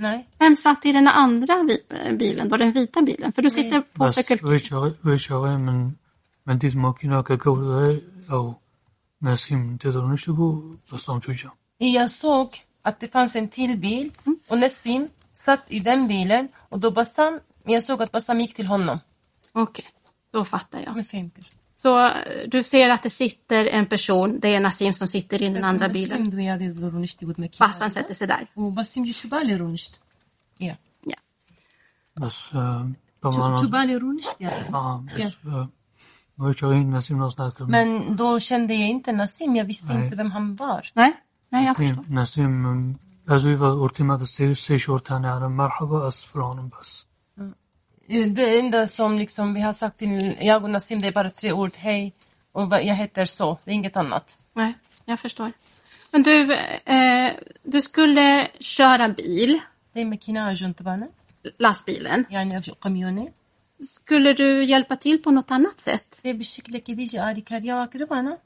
[0.00, 0.26] Nej.
[0.38, 1.54] Vem satt i den andra
[1.90, 3.32] eh, bilen, då den vita bilen?
[3.32, 3.82] För du sitter Nej.
[3.94, 4.46] på Circle K.
[5.02, 5.98] Richard men,
[6.44, 7.52] men ditt makina kakao
[8.32, 8.62] och
[9.20, 11.20] Nassim Tedanushiko Bastam
[11.78, 12.48] Jag såg
[12.82, 14.38] att det fanns en till bil mm.
[14.48, 18.66] och Nassim satt i den bilen och då Bassam, jag såg att Bassam gick till
[18.66, 18.98] honom.
[19.52, 19.84] Okej, okay.
[20.32, 20.96] då fattar jag.
[20.96, 21.32] Med.
[21.76, 22.12] Så eh,
[22.48, 25.88] du ser att det sitter en person, det är Nasim som sitter i den andra
[25.88, 26.30] bilen.
[27.58, 28.46] Bassam sätter sig där.
[30.58, 30.74] Ja.
[31.04, 31.16] Ja.
[37.70, 40.04] Men då kände jag inte Nasim, jag visste Nej.
[40.04, 40.90] inte vem han var.
[40.94, 41.16] Nej,
[41.48, 42.14] Nej jag förstår.
[42.14, 42.64] Nasim,
[43.26, 47.06] eh, alltså vi var urtimade sig, sig shortan, jag hade marhaba, asfranen, bass.
[48.35, 51.51] Det enda som liksom vi har sagt till jag och Nassim, det är bara tre
[51.51, 51.71] ord.
[51.77, 52.13] Hej,
[52.51, 53.57] och vad- jag heter så.
[53.63, 54.37] Det är inget annat.
[54.53, 54.73] Nej,
[55.05, 55.51] jag förstår.
[56.11, 56.53] Men du,
[56.85, 57.31] eh,
[57.63, 59.59] du skulle köra bil,
[59.93, 61.07] Det är ماكينة جنطبانة
[61.59, 62.25] lastbilen.
[62.29, 63.27] يعني قميونة
[63.83, 66.19] Skulle du hjälpa till på något annat sätt?
[66.23, 68.37] det är بالشكل كده يجي آري كاريا واكربانا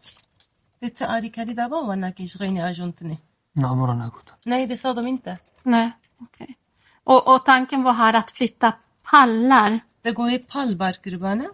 [0.85, 3.17] det آري كاري دابا وانا كيشغيني أجنتني
[3.55, 5.37] نعمرنا كنت Nej, det sa de inte.
[5.63, 6.55] Nej, okej.
[7.03, 8.73] Och, och tanken var här att flytta
[9.03, 11.47] pallar Det går ett pallbar kurbana.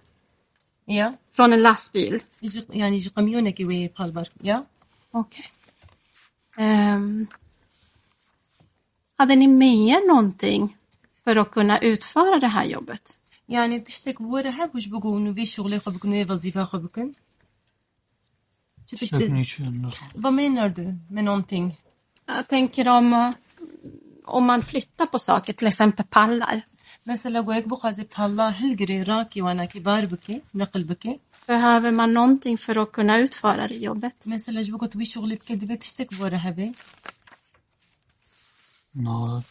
[0.86, 1.14] Ja.
[1.34, 2.22] från en lastbil.
[2.42, 4.28] يجي يعني يجي قميونة كي pallbar.
[4.42, 4.66] Ja.
[5.12, 5.46] Okej.
[6.58, 7.28] Ehm,
[9.18, 10.78] hade ni med er någonting
[11.24, 13.18] för att kunna utföra det här jobbet?
[13.50, 17.14] يعني تشتك بورا هاك وش بقول إنه في شغل يخو بكون وظيفة يخو بكون
[18.88, 19.62] شوف إيش- سكنيش
[20.16, 21.78] Vad menar du med någonting?
[22.26, 23.34] Jag tänker om,
[24.26, 26.62] om man flyttar på saker, till exempel pallar.
[27.07, 31.19] Mesela goyek bu kazi palla hilgiri raki wana kibar bike, nöql bike.
[31.49, 34.15] Behöver man någonting för att kunna utföra det jobbet?
[34.25, 36.75] Mesela jbugot vi shugli bike dibet shtek vore hebe?
[38.95, 39.43] No.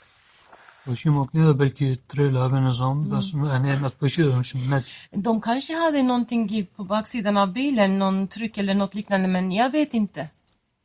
[0.87, 3.11] Başım oknuyor belki trail abi nizam.
[3.11, 4.85] Bas yani att başıyorum şimdi.
[5.11, 9.71] De kanske hade någonting på baksidan av bilen, någon tryck eller något liknande, men jag
[9.71, 10.29] vet inte.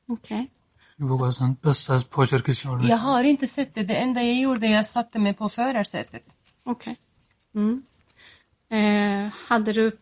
[0.09, 0.51] Okej.
[2.89, 3.83] Jag har inte sett det.
[3.83, 6.23] Det enda jag gjorde, jag satte mig på förarsätet.
[6.65, 6.97] Okej.
[7.53, 7.63] Okay.
[7.63, 7.83] Mm.
[8.69, 9.99] Eh, hade, du,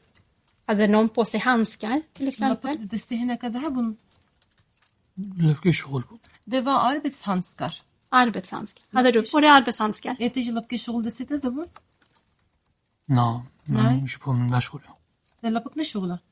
[0.67, 2.77] hade någon på sig handskar till exempel?
[6.45, 7.75] Det var arbetshandskar.
[8.09, 8.85] Arbetshandskar.
[8.93, 10.17] Hade du på dig arbetshandskar?
[13.07, 14.01] Nej, Nej.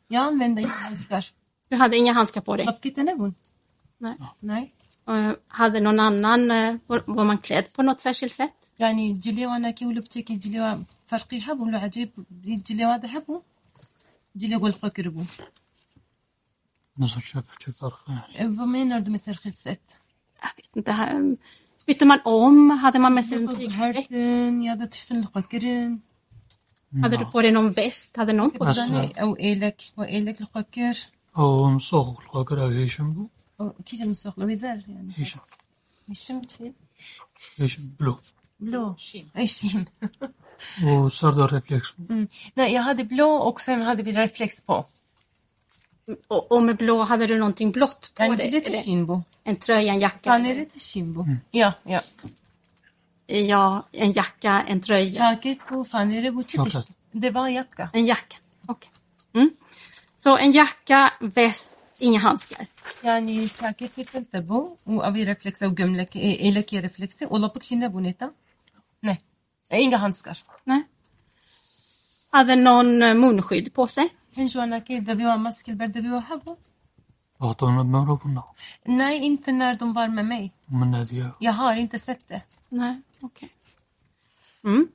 [0.08, 1.26] Jag använde inga handskar.
[1.68, 2.66] Du hade inga handskar på dig?
[3.98, 4.16] Nej.
[4.40, 5.36] Nej.
[5.48, 8.65] Hade någon annan, eh, var man klädd på något särskilt sätt?
[8.78, 12.10] يعني جليوا أنا كي ولبتي كي جليوا فرقي هبو لو عجيب؟
[12.44, 13.42] جليوا ذهبو
[14.36, 15.22] جليوا قول قربو
[16.98, 17.90] نصر شاف شو
[18.36, 19.80] إبو مين اردو مسير خلصت
[21.86, 22.70] Bytte man om?
[22.70, 24.10] Hade man med sig en tygsäck?
[24.64, 25.64] Jag hade tusen luckor.
[27.02, 28.16] Hade du på dig någon väst?
[28.16, 29.12] Hade någon på dig?
[29.20, 30.38] أو إلك وإلك
[31.38, 33.28] أو مسوق القكر أو هيشم
[33.60, 35.12] أو كيش مسوق الوزار يعني.
[35.16, 35.40] هيشم
[36.08, 36.42] هيشم
[37.56, 38.18] هيشم بلو.
[38.59, 39.85] بلو شين أي شين
[40.83, 42.27] وصار ريفلكس Mm.
[42.55, 44.85] Nej, jag hade blå och sen hade vi reflex på.
[46.27, 48.49] Och, och med blå, hade du någonting blått på يعني dig?
[48.49, 50.23] جليت Eller الشينبو En tröja, en jacka?
[50.23, 52.01] كان eller- ريت الشينبو يا يا
[53.29, 55.11] Ja, en jacka, en tröja.
[55.19, 56.87] جاكيت بو فانيري بو تشيبش Jacket.
[57.13, 57.89] Det var jacka.
[57.93, 58.35] En jacka,
[58.67, 58.89] okej.
[59.37, 59.49] Mm.
[60.17, 62.67] Så en jacka, väst, inga handskar.
[63.03, 68.31] يعني جاكيت في تلتبو وأبي رفلكس أو جملك إلك يا رفلكس ولا بك شينا بونيتا
[69.00, 69.20] Nej.
[69.70, 70.38] Inga handskar.
[70.64, 70.82] Nej.
[72.30, 74.08] Hade någon eh, munskydd på sig?
[78.84, 80.52] Nej, inte när de var med mig.
[81.10, 81.30] Jag...
[81.40, 82.42] jag har inte sett det.
[82.68, 83.50] Nej, okej.
[84.62, 84.72] Okay.
[84.72, 84.88] Mm.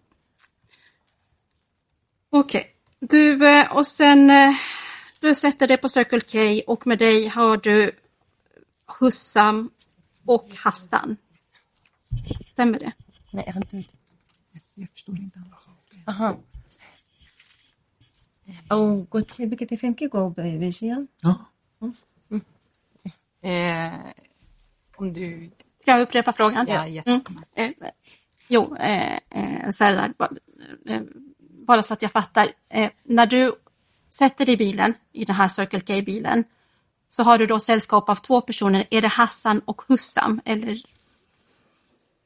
[2.30, 2.62] Okej.
[3.00, 3.08] Okay.
[3.10, 4.30] Du, eh, och sen...
[4.30, 4.54] Eh,
[5.20, 7.92] du sätter dig på Circle K och med dig har du
[9.00, 9.70] Hussam
[10.26, 11.18] och Hassan.
[12.52, 12.92] Stämmer det?
[13.33, 13.89] Nej, jag har inte
[14.75, 15.43] Jag förstår inte.
[16.07, 16.37] Aha.
[18.73, 21.35] أو قلت بك تفهم كيف قو بيجيان Ja,
[23.43, 23.93] Eh,
[24.97, 25.51] om du...
[25.79, 26.67] Ska jag upprepa frågan?
[26.69, 27.45] Ja, jättegärna.
[27.55, 27.75] Mm.
[27.81, 27.91] Eh,
[28.49, 30.31] jo, eh, eh, Serdar, ba-
[30.87, 31.03] eh,
[31.41, 32.53] bara så att jag fattar.
[32.69, 33.55] Eh, när du
[34.11, 36.45] sätter dig i bilen, i den här Circle K-bilen,
[37.09, 38.87] så har du då sällskap av två personer.
[38.91, 40.41] Är det Hassan och Hussam?
[40.45, 40.83] Eller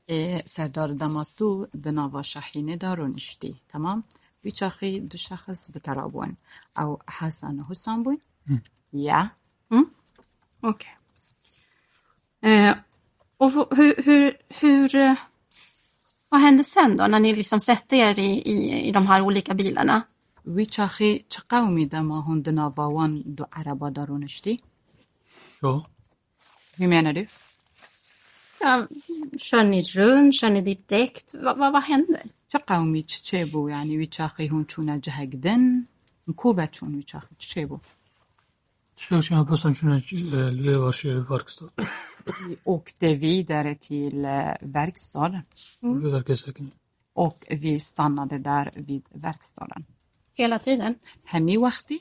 [0.08, 4.02] إيه سردار دماتو بنافا شاحينة دارو نشتي تمام
[4.44, 6.32] بيتشاخي دو شخص بترابون
[6.78, 8.18] أو حسن وحسام بون
[8.92, 9.30] يا
[10.62, 10.96] Okej.
[12.42, 12.76] Eh,
[13.38, 15.14] och hur, hur, hur, eh,
[16.30, 19.54] vad händer sen då när ni liksom sätter er i, i, i de här olika
[19.54, 20.02] bilarna?
[20.44, 24.60] بيتشاخي تقاومي دما هون دنافا وان دو عربا دارو نشتي
[25.62, 25.84] ja.
[26.76, 27.26] Hur menar du?
[28.64, 28.86] Ja,
[29.38, 31.34] kör ni runt, kör ni direkt?
[31.34, 32.22] Vad, vad, vad händer?
[32.50, 35.84] تقاومي تشيبو يعني بيتشاخي هون شونا جهة جدن
[36.26, 37.78] مكوبة شون بيتشاخي تشيبو
[38.96, 40.00] Ska jag bara känna
[40.50, 41.70] leva sig verkstad.
[42.48, 45.42] Vi åkte vidare till eh, verkstaden
[45.82, 46.68] Vidare كسكني.
[47.12, 49.82] och vi stannade där vid verkstaden.
[50.34, 50.94] Hela tiden?
[51.24, 51.98] Hemmi وقتی؟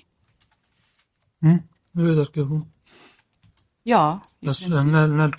[1.96, 2.62] vidare كيفو.
[3.84, 4.92] Ja, i بس princip.
[4.92, 5.32] när när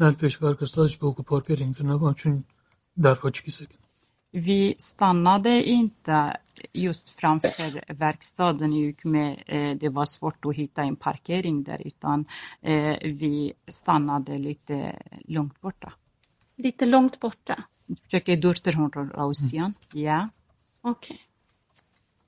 [0.00, 2.42] Derl peşve arkasında hiçbir ockupar Peringtona var çünkü
[2.96, 3.32] där var
[4.34, 6.32] Vi stannade inte
[6.74, 9.76] just framför verkstaden i och eh, Ukme.
[9.80, 12.26] Det var svårt att hitta en parkering där utan
[12.62, 15.92] eh, vi stannade lite långt borta.
[16.56, 17.64] Lite långt borta?
[18.02, 18.90] Försöker durter hon
[19.58, 19.72] mm.
[19.92, 20.28] ja.
[20.82, 21.14] Okej.
[21.14, 21.33] Okay.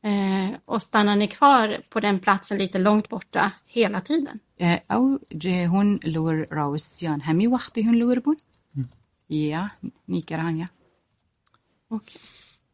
[0.06, 4.40] Eh, och stannar ni kvar på den platsen lite långt borta hela tiden?
[4.58, 8.36] Eh, أو جه هون لور راوسيان همي وقتی هون لور بون؟
[9.28, 9.70] Ja,
[10.06, 10.68] nickar han ja.
[11.90, 12.22] Okej.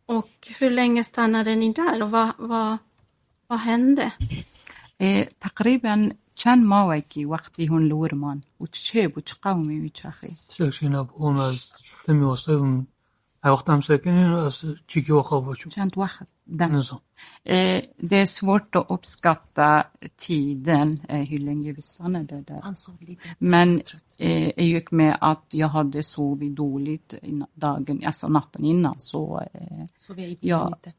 [0.06, 2.78] Och hur länge stannade ni där och vad, vad,
[3.48, 4.12] vad hände?
[4.98, 6.12] Eh, تقريبا
[6.44, 11.74] كان ماوكي وقتی هون لور مان وتشيب وتقاومي وتشاخي سلكشين أبوهم از
[12.06, 12.84] تمی واسطه هر
[13.46, 15.70] وقت هم سکنین از چیکی و خواب باشم.
[15.70, 16.28] كانت واحد
[16.60, 16.72] den.
[16.74, 17.00] نظام.
[17.46, 19.86] Eh, det är svårt att uppskatta
[20.18, 22.60] tiden, eh, hur länge vi stannade där.
[22.64, 23.22] Han sov lite.
[23.40, 23.82] Men
[24.18, 29.42] eh, i gick med att jag hade sovit dåligt innan, dagen, alltså natten innan så
[29.54, 30.70] eh, Sov jag i bilen Ja.
[30.70, 30.92] lite.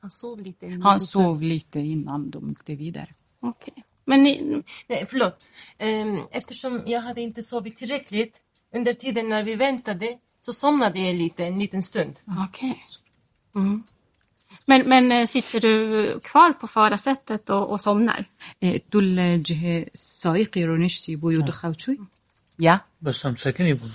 [0.00, 0.66] Han sov lite.
[0.66, 3.08] innan han han sov lite innan de åkte vidare.
[3.40, 3.84] Okej.
[4.04, 5.44] Men ni, Nej, förlåt.
[5.78, 8.36] Ehm, Eftersom jag hade inte sovit tillräckligt
[8.74, 12.14] under tiden när vi väntade så somnade jag lite, en liten stund.
[12.48, 12.84] okej.
[13.54, 13.82] Mm.
[14.66, 18.24] Men, men eh, sitter du kvar på förarsätet och, och somnar?
[18.60, 21.98] Eh, دول جه سايقي رو نشتي بو يدخل شوي
[22.62, 23.90] Ja, بس هم سکنی بود.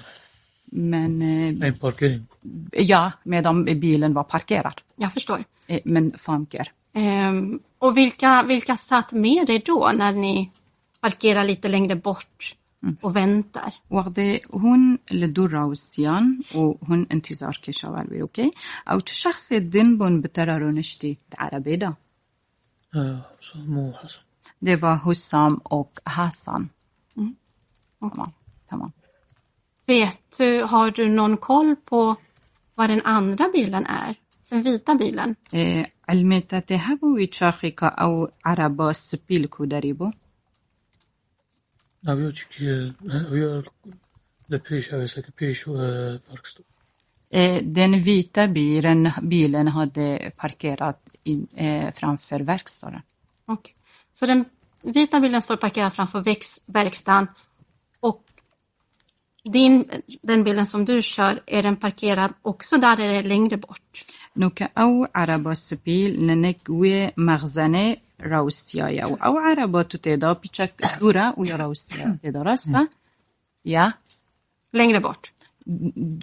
[0.72, 2.28] men eh, این parkering.
[2.72, 4.82] ja, medan bilen var parkerad.
[4.95, 5.43] Jag förstår.
[5.68, 6.72] Eh, men famker.
[6.93, 10.51] Ehm, och vilka, vilka satt med dig då när ni
[10.99, 12.55] parkerar lite längre bort
[13.01, 13.74] och väntar.
[13.89, 18.51] واخدة هون لدور راوستيان وهون انتظار كشوال بي اوكي
[18.91, 21.97] او شخص الدين بون بترارو نشتي عربي ده
[22.95, 24.22] Eh, så Mo Hassan.
[24.60, 26.70] Det var Hussam och Hassan.
[27.99, 28.14] Okej.
[28.14, 28.32] Tamam.
[28.70, 28.91] Tamam.
[29.86, 32.16] Vet du, har du någon koll på
[32.76, 34.16] vad den andra bilen är?
[34.49, 35.36] Den vita bilen?
[35.53, 40.12] إيه، علميتا تهبو ويتشاخيكا أو عربا سبيل كوداريبو
[47.34, 53.01] إيه، Den vita bilen, bilen hade parkerat in, eh, framför verkstaden.
[53.45, 53.76] Okej.
[54.14, 54.45] Så den
[54.82, 57.28] vita bilen står parkerad framför väx- verkstaden
[57.99, 58.24] och
[59.43, 59.86] din,
[60.22, 64.05] den bilen som du kör, är den parkerad också där eller längre bort?
[64.38, 72.18] نوكا أو عربا سبيل ننكوي مغزنة راوستيايا أو أو عربا تتدا بيشك دورا ويا راوستيا
[72.24, 72.88] تدا راستا
[73.66, 73.93] يا
[74.78, 75.30] Längre bort?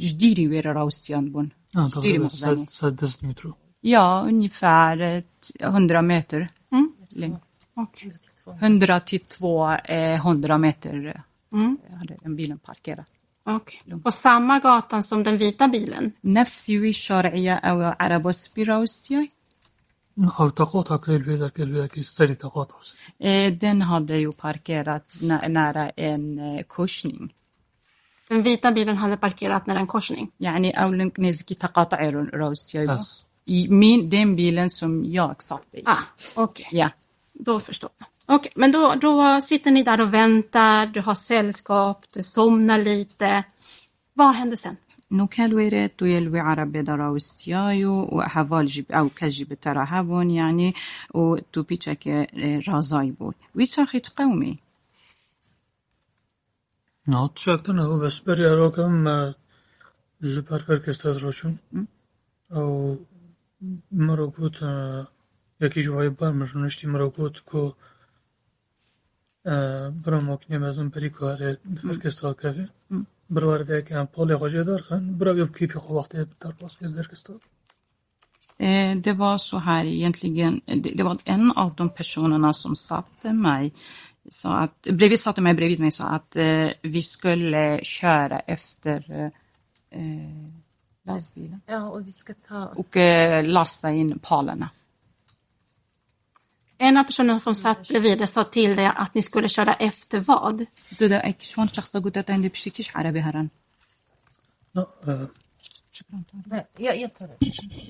[0.01, 3.53] جديري ويرا راوستيان بون Ja, جديري det var مغزنة Saddes metro.
[3.83, 5.23] Ja, ungefär eh,
[5.61, 6.49] 100 meter.
[6.73, 6.93] Mm.
[7.11, 7.37] längd.
[7.77, 8.13] Okej.
[8.61, 11.23] 100 till 200 meter
[11.53, 11.77] Mm.
[11.89, 13.07] eh, hade den bilen parkerat.
[13.47, 13.81] Okej.
[14.05, 16.13] På samma gatan som den vita bilen?
[16.25, 19.31] نفس وي الشرعية أو عربة سبيراوستياي
[20.41, 22.75] أو تقاطع كل بيدا كل بيدا كي سري تقاطع.
[23.21, 27.33] Eh, Den hade ju parkerat nä- nära en eh, korsning.
[28.29, 30.29] Den vita bilen hade parkerat nära en korsning?
[30.41, 31.99] يعني أو لنك نزكي تقاطع
[32.35, 33.25] راوستياي Yes.
[33.47, 35.83] I min, den bilen som jag satt i.
[35.87, 36.03] Ah,
[36.35, 36.69] okej.
[36.73, 36.91] Ja.
[37.33, 38.09] Då förstår jag.
[38.37, 43.45] Okej, men då, då sitter ni där och väntar, du har sällskap, du somnar lite.
[44.15, 44.77] Vad händer sen?
[45.12, 50.74] نوكل ويرة تويل و عرب وستيايو وحوال جيب او كجيب ترهبون يعني یعنی
[51.16, 52.08] و تو بيتشك
[52.68, 54.60] رازاي بول ويتاخي تقومي
[57.08, 59.08] نه تشکتن او بس بری اراکم
[60.22, 61.58] لپر فرکستاد راشون.
[62.52, 62.98] او
[63.92, 64.64] مرا گوت
[65.62, 67.74] یکی جوهای بار مرنشتی مرا گوت که
[70.04, 71.60] برام اکنیم از اون پری که
[73.36, 77.40] birvargag ham polê xwejêdar xen, birav ev keyfê xwe wextê derxwast kir?
[78.60, 83.34] E, det var så här egentligen, e, det, var en av de personerna som satte
[83.34, 83.74] mig,
[84.30, 89.32] så att, bredvid, satte mig bredvid mig så att eh, vi skulle köra efter
[89.90, 90.02] eh,
[91.06, 91.62] lastbilen.
[91.66, 92.66] Ja, och vi ska ta...
[92.66, 94.70] Och eh, lasta in palarna.
[96.79, 100.19] En av personerna som satt bredvid dig sa till dig att ni skulle köra efter
[100.21, 100.67] vad?
[101.01, 103.49] ده اكي شلون شخصة قلت عندي بشيكيش عربي هرن
[104.77, 105.27] Ja, eh,
[105.93, 107.39] شكرا Nej, jag, jag tar det.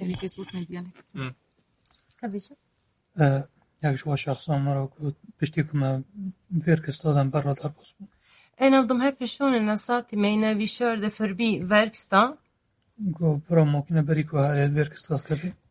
[0.03, 1.05] اللي كيسوت من ديالك
[2.21, 2.57] Kan vi köra?
[3.19, 3.43] eh,
[3.85, 6.03] یک جوا شخص مرا کو پشتی کما
[6.67, 7.95] فرکستادم برا در باس
[8.59, 12.37] En av de här personerna sa till mig när vi körde förbi verkstad.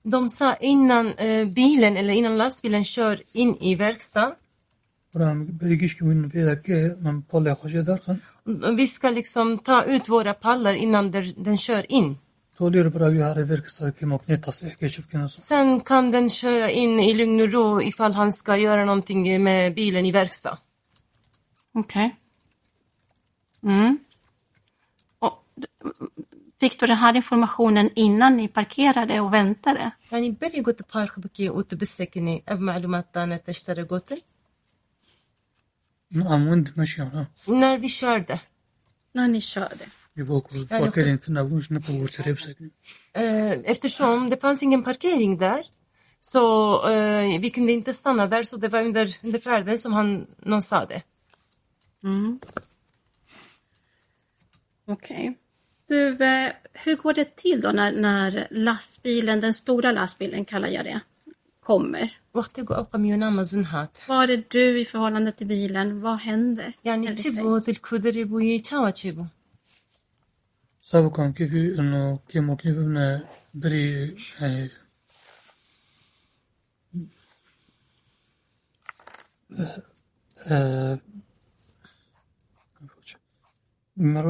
[0.02, 4.34] de sa innan eh, bilen eller innan lastbilen kör in i verkstaden.
[8.76, 12.16] Vi ska liksom ta ut våra pallar innan den kör in.
[15.28, 19.74] Sen kan den köra in i lugn och ro ifall han ska göra någonting med
[19.74, 20.58] bilen i verkstad.
[21.74, 22.16] Okej.
[23.62, 23.72] Okay.
[23.72, 23.98] Mm
[26.59, 29.91] fick du den här informationen innan ni parkerade och väntade?
[30.11, 34.23] يعني بري قلت بارك بكي وتبسكني أب معلومات تانية تشتري قلت
[36.15, 38.39] ام وند ماشي انا när vi körde.
[39.15, 39.85] När ni körde?
[40.17, 42.71] يبغى كل فاكر انت نبوش نبغى تسرب سكن
[43.15, 45.63] Eh, Eftersom det fanns ingen parkering där
[46.21, 46.43] så
[46.91, 50.61] eh, vi kunde inte stanna där så det var under, under färden som han, någon
[50.61, 51.01] sa det.
[52.03, 52.39] Mm.
[54.87, 55.37] Okej.
[55.87, 60.85] Du, eh, hur går det till då när, när lastbilen, den stora lastbilen kallar jag
[60.85, 60.99] det,
[61.59, 62.09] kommer?
[62.33, 66.01] وقت أو قميونا مزنهات Var är du i förhållande till bilen?
[66.01, 66.73] Vad händer?
[66.83, 67.65] يعني enligt تشبو dig?
[67.65, 69.25] تلكودري بوي تشاوا تشبو
[70.81, 74.69] سبب كان كيف انه كي ممكن بنا بري يعني
[80.47, 81.16] آه، مروش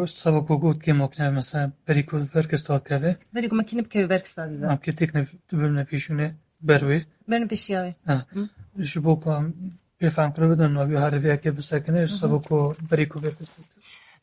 [0.05, 4.75] سبب وجود كي ممكن مثلا بري كود فركستاد كافي بريقو ما كنا بكي verkstad ام
[4.75, 8.25] كي تكنف تبلنا في شونه بروي بنا بشياوي اه
[8.81, 9.53] شبو كان
[10.01, 13.65] بفهم قرب انه ابي هاري فيها كيف ساكنه سبب كو بري كود فركستاد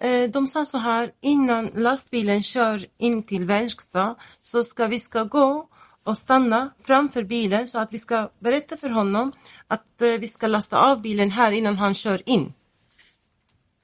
[0.01, 5.25] Eh, De sa så här, innan lastbilen kör in till verkstad så ska vi ska
[5.25, 5.68] gå
[6.05, 9.33] och stanna framför bilen så att vi ska berätta för honom
[9.68, 12.53] att eh, vi ska lasta av bilen här innan han kör in.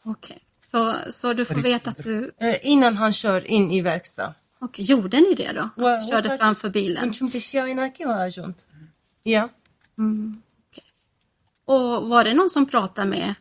[0.04, 0.38] Okej.
[0.71, 2.31] Så, så du får veta att du...
[2.37, 4.33] Eh, innan han kör in i verkstad.
[4.59, 5.69] Och gjorde ni det då?
[5.75, 7.13] Ja, körde framför bilen?
[9.23, 9.49] Ja.
[9.97, 10.83] Mm, okay.
[11.65, 13.35] Och var det någon som pratade med,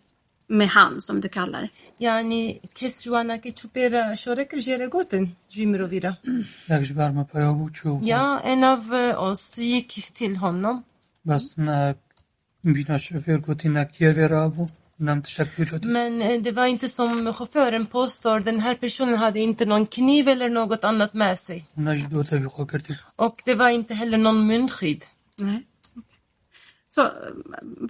[0.47, 1.69] med han som du kallar
[1.99, 6.17] Yani kesruanaki chupera shorek jeregoten jimrovira.
[8.03, 10.83] Ja, en av eh, oss gick till honom.
[11.23, 11.95] Bas na
[12.61, 14.69] bina chaufför gotina kievera abo.
[15.00, 15.84] Nam tashakkulat.
[15.84, 18.40] Men eh, det var inte som chauffören påstår.
[18.40, 21.66] Den här personen hade inte någon kniv eller något annat med sig.
[21.74, 22.94] Najdo ta vi khokerti.
[23.16, 25.04] Och det var inte heller någon munskydd.
[25.36, 25.64] Nej.
[25.96, 26.04] okej.
[26.90, 27.10] Så eh,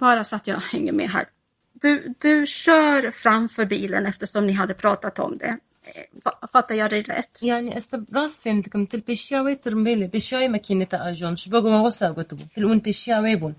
[0.04, 1.24] bara så att jag hänger med här.
[1.72, 5.46] Du, du kör framför bilen eftersom ni hade pratat om det.
[5.94, 7.42] Eh, fa- Fattar jag dig rätt?
[7.42, 13.36] يعني استبراس فهمتكم تل بشاوي ترمبيلي بشاوي ماكينة أجون شبقوا ما وصا قطبو تلون بشاوي
[13.36, 13.54] بون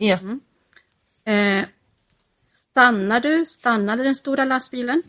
[0.00, 0.18] Ja.
[2.72, 3.46] Eh, stannar du?
[3.46, 5.02] Stannade den stora lastbilen?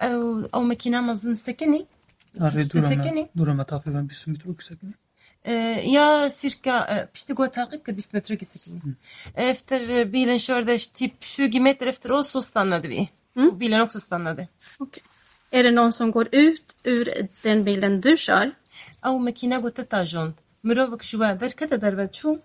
[0.00, 1.86] أو أو ماكينة مازن سكني
[2.38, 4.96] Arre durama سكني durama takriban 20 metre yüksekliğinde.
[5.44, 8.94] Eh, Ja, cirka, eh, pişti gå takip kır bis metre sekini.
[9.34, 13.08] Efter eh, bilen körde typ 20 meter efter oss så stannade vi.
[13.36, 14.48] Och bilen också stannade.
[14.78, 15.02] Okej.
[15.52, 17.04] Är det någon som går ut ur
[17.44, 18.52] den bilen du kör?
[19.04, 22.38] أو ماكينة قلت تاجون مروفك شو در كده دربت شو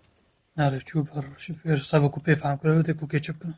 [0.58, 3.54] Arre chu par chaufför saba ku pe fam kara det ku ketchup kana.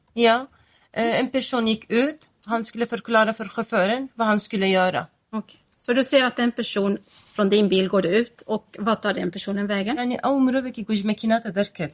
[0.96, 2.30] Ja, eh, en person gick ut.
[2.46, 5.08] Han skulle förklara för chauffören vad han skulle göra.
[5.32, 5.60] Okej.
[5.80, 6.98] Så du ser att en person
[7.36, 9.98] från din bil går ut och vad tar den personen vägen?
[9.98, 11.94] يعني أو مروفك يقول ماكينات دركت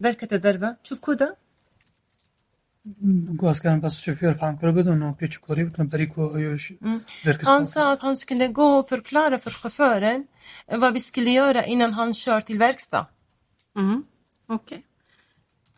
[0.00, 1.36] دركت دربة شوف كده
[3.40, 6.72] Gå askan bas chaufför fam kara bedon och ketchup kari utan beriko ayosh.
[7.42, 10.26] Han sa att han skulle gå och förklara för chauffören
[10.66, 13.06] eh, vad vi skulle göra innan han kör till verkstad.
[13.76, 14.04] Mm.
[14.46, 14.78] Okej.
[14.78, 14.84] Eh,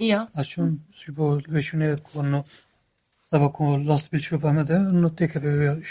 [0.00, 0.28] Io?
[0.32, 2.44] Asciun si può avvicinare quando
[3.22, 5.82] stava con lastbilschauffören och pekade över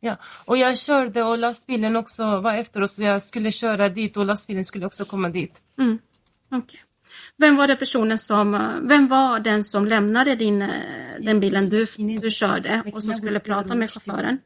[0.00, 2.98] Ja, och jag körde och lastbilen också var efter oss.
[2.98, 5.62] Jag skulle köra dit och lastbilen skulle också komma dit.
[5.78, 5.98] Mm.
[6.50, 6.80] Okay.
[7.36, 8.52] Vem var det personen som,
[8.88, 10.58] vem var den som lämnade din,
[11.20, 11.86] den bilen du,
[12.20, 14.38] du körde och som skulle prata med chauffören?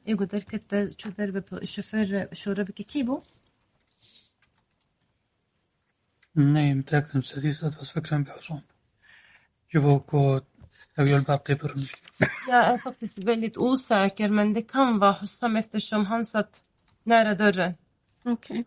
[6.33, 8.61] Nej, inte jag kan säga att det var en person.
[9.69, 10.41] Jag vill gå
[12.49, 16.63] jag är faktiskt väldigt osäker men det kan vara Hussam eftersom han satt
[17.03, 17.75] nära dörren.
[18.25, 18.65] Okej.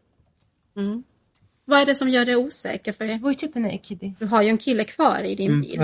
[0.73, 0.85] Okay.
[0.85, 1.03] Mm.
[1.65, 2.93] Vad är det som gör dig osäker?
[2.93, 3.05] För
[4.19, 5.77] du har ju en kille kvar i din bil.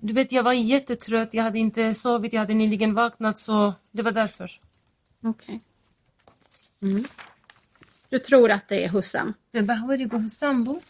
[0.00, 1.34] Du vet, jag var jättetrött.
[1.34, 2.32] Jag hade inte sovit.
[2.32, 4.60] Jag hade nyligen vaknat så det var därför.
[5.22, 5.60] Okej.
[6.80, 6.90] Okay.
[6.90, 7.04] Mm.
[8.11, 10.81] Du tror att det är Hussam, Det behöver ju gå Hussam bo.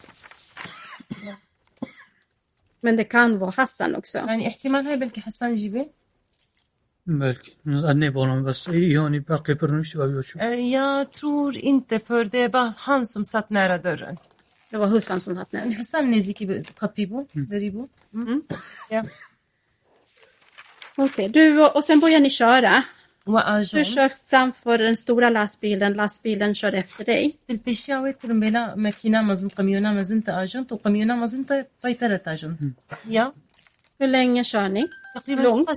[2.80, 4.18] men det kan vara Hassan också.
[4.18, 5.84] يعني احتمال هاي بلكي حسان جيبي
[7.06, 10.38] بلكي أني بولم بس يوني باقي برمج أبيو شو.
[10.38, 14.16] Eh, Jag tror inte för det var han som satt nära dörren.
[14.70, 15.78] Det var Hussam som satt يعني nära.
[15.78, 17.88] حسام نزيكي قبيبو دريبو
[18.90, 19.04] Ja.
[20.96, 22.82] Okej, du och sen börjar ni köra.
[23.73, 27.37] du kör framför den stora lastbilen, lastbilen kör efter dig.
[32.59, 33.31] Mm.
[33.99, 34.87] Hur länge kör ni?
[35.27, 35.69] Långt?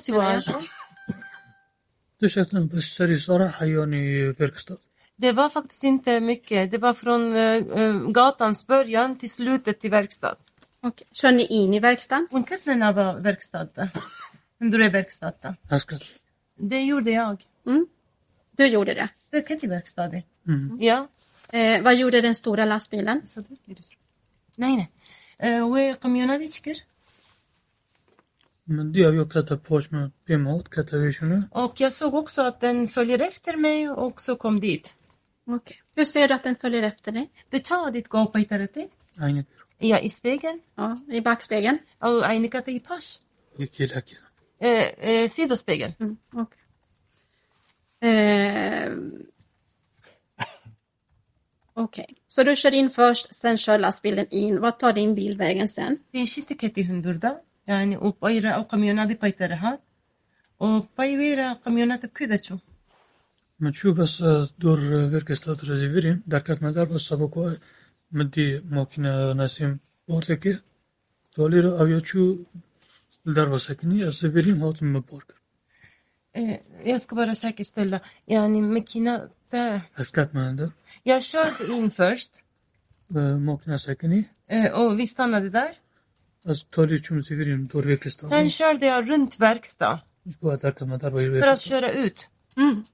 [5.16, 6.70] Det var faktiskt inte mycket.
[6.70, 10.36] Det var från uh, gatans början till slutet i verkstad.
[10.82, 11.06] Okay.
[11.12, 12.28] Kör ni in i verkstaden?
[12.30, 12.70] Hon kan inte
[13.12, 13.68] verkstad.
[14.58, 15.54] Du är verkstad.
[16.55, 17.43] Det gjorde jag.
[17.67, 17.87] Mm.
[18.51, 19.09] Du gjorde det.
[19.29, 20.11] Det kan till verkstad.
[20.47, 20.77] Mm.
[20.79, 21.07] Ja.
[21.49, 23.21] Eh, vad gjorde den stora lastbilen?
[24.55, 24.91] Nej, nej.
[25.39, 26.75] Eh, وقميونة دي تشكر.
[28.65, 31.43] Men det har ju kata pås med bemot kata vishune.
[31.51, 34.95] Och jag såg också att den följer efter mig och så kom dit.
[35.47, 35.81] Okej.
[35.95, 37.29] Hur ser du att den följer efter dig?
[37.49, 38.87] Det tar dit gå på itarete.
[39.17, 39.45] Aynı
[39.79, 40.59] Ja, i spegeln.
[40.75, 41.79] Ja, i backspegeln?
[42.03, 43.19] أو عينك i pass.
[43.57, 44.01] bir kila
[44.59, 45.93] Eh, eh, sidospegeln.
[45.99, 46.59] Mm, okej.
[48.09, 48.91] Eh,
[51.73, 54.59] Okej, så du kör in först, sen kör lastbilen in.
[54.61, 55.97] Vad tar din bil vägen sen?
[56.11, 59.79] في شي تكتي هندوردا يعني وبايرة أو قميونة دي بايترهات
[60.61, 62.57] Och Pajvera kamionata kudachو.
[63.59, 64.23] ما تشوف بس
[64.59, 64.77] دور
[65.09, 67.51] فيركستات رزيفيرين دركات مدار بس سبقوا
[68.11, 70.59] مدي ماكينة ناسيم بورتكي
[71.35, 71.99] تولير أو
[73.16, 75.36] Stella Rosacchini esseverim hatun me bar kir.
[76.84, 78.00] Jag ska bara ee, säkerställa.
[78.26, 79.80] Yani makina där.
[79.92, 80.70] Häskat med
[81.02, 82.32] Jag körde in först.
[83.16, 84.24] Ee, makina Sakini.
[84.48, 85.72] Ee, Och vi stannade där.
[86.48, 87.68] Alltså tar det üçümüzü gireyim.
[87.72, 88.10] Doğru bekle.
[88.10, 90.00] Sen körde jag runt verkstad.
[91.40, 92.28] För att köra ut.
[92.56, 92.84] Mm.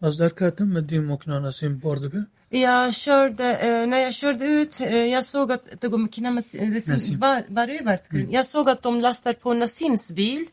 [0.00, 2.24] Az derkatin med din moknanasin bordibe?
[2.48, 6.44] Jag körde, eh, när jag körde ut, eh, jag såg att det går med
[7.18, 8.30] var, var mm.
[8.30, 10.46] Jag såg att de lastar på Nasims bil.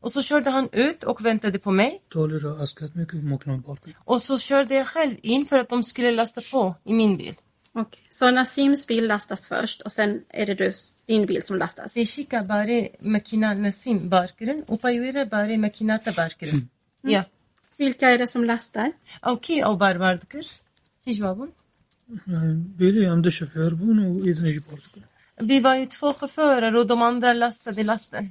[0.00, 2.02] Och så körde han ut och väntade på mig.
[4.04, 7.34] Och så körde jag själv in för att de skulle lasta på i min bil.
[7.74, 8.00] Okay.
[8.08, 10.72] Så Nasims bil lastas först och sen är det du,
[11.06, 11.94] din bil som lastas?
[11.94, 16.52] Beşika bari makina Nasim barkırın, upayvira bari makinata barkırın.
[16.52, 16.68] Hmm.
[17.02, 17.24] Ja.
[17.78, 18.92] Vilka är det som lastar?
[19.22, 20.46] Okej, och barbardıkır.
[21.06, 21.52] Hicvabun.
[22.78, 25.02] Böyle hem de şoför bunu och idneci bardıkır.
[25.40, 28.30] Vi var ju två chaufförer och de andra lastade lasten.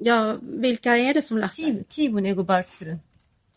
[0.00, 1.84] Ja, vilka är det som lastar?
[1.88, 3.00] Kivun är barkfurun.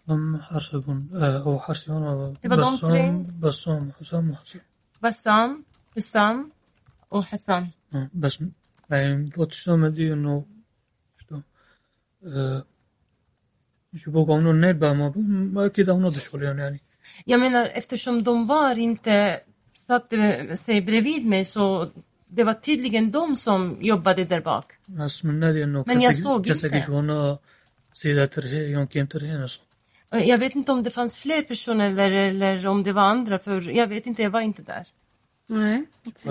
[0.08, 4.62] هم حرسبون أو حرسبون بسام بسام حسام وحسام
[5.04, 5.64] بسام
[5.96, 6.52] حسام
[7.12, 7.72] وحسام
[8.14, 8.40] بس
[8.90, 10.46] يعني بوتش دي انه
[11.30, 11.42] شو
[13.92, 16.80] ju bakom någon näbbar, man kidar hon duscholen yani.
[17.26, 19.40] Jag menar eftersom de var inte
[19.88, 20.18] satte
[20.58, 21.92] sig bredvid mig så
[22.28, 24.74] det var tydligen de som jobbade där bak.
[25.86, 26.88] Men jag såg inte.
[30.12, 33.62] Jag vet inte om det fanns fler personer eller, eller om det var andra, för
[33.62, 34.88] jag vet inte, jag var inte där.
[35.48, 36.26] Nej, okay.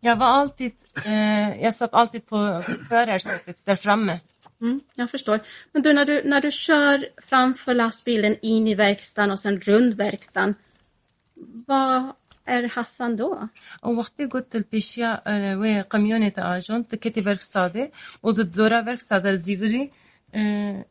[0.00, 0.72] Jag var alltid,
[1.04, 4.20] eh, jag satt alltid på förarsätet där framme.
[4.61, 5.39] Mm, jag förstår.
[5.71, 9.95] Men du när, du, när du kör framför lastbilen in i verkstaden och sen runt
[9.95, 10.55] verkstaden,
[11.67, 12.13] vad
[12.45, 13.47] är Hassan då?
[13.83, 15.21] ووقتی قلت البيشيا
[15.55, 17.91] و قميونة آجون تكتي verkstaden
[18.21, 19.91] och det dörra verkstaden زیوری
[20.31, 20.81] eh,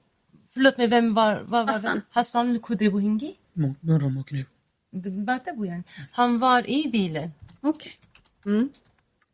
[0.55, 2.01] förlåt mig vem var, var, var Hassan.
[2.11, 3.37] Hassan kude bu hingi?
[3.57, 4.47] من را مکنه
[4.93, 5.85] Bata bu yani.
[6.13, 7.33] Han var i bilen.
[7.63, 7.93] Okej.
[8.47, 8.69] Mm.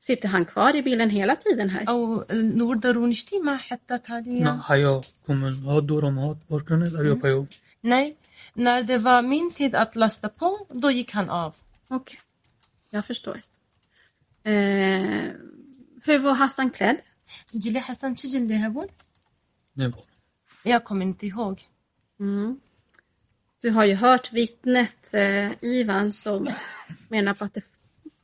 [0.03, 1.85] Sitter han kvar i bilen hela tiden här?
[1.89, 7.47] أو نور ضرونشتي ما حتى نه تاليا حیا کومن ها دورم ها بارکنه یا پیو
[7.83, 8.16] Nej,
[8.55, 11.57] när det var min tid att lasta på, då gick han av.
[11.89, 12.20] Okej.
[12.91, 13.41] Jag förstår.
[14.43, 14.53] Eh,
[16.05, 16.97] hur var Hassan klädd?
[17.55, 18.89] جلي حسن شو جلي هبون؟
[19.76, 19.99] نبا
[20.64, 21.66] Jag kommer inte ihåg.
[22.20, 22.61] Mm.
[23.62, 26.49] Du har ju hört vittnet eh, Ivan som
[27.09, 27.62] menar på att det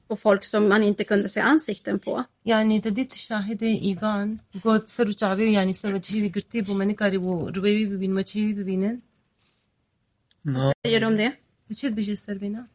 [0.09, 2.25] på folk som man inte kunde se ansikten på.
[2.47, 8.13] يعني تديت شاهدة إيفان قد سرو شعبي يعني سوى جهي قرتي بمني كاريبو ربيبي ببين
[8.13, 9.01] وجهي ببينن
[10.45, 11.33] نه Säger du om det?
[11.69, 12.67] تشد بيجي سربينا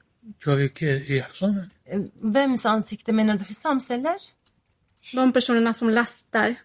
[0.46, 1.70] جاوی که ای حسام
[2.22, 3.46] Vems ansikte menar du?
[3.46, 4.20] Hissams eller?
[5.14, 6.56] De personerna som lastar.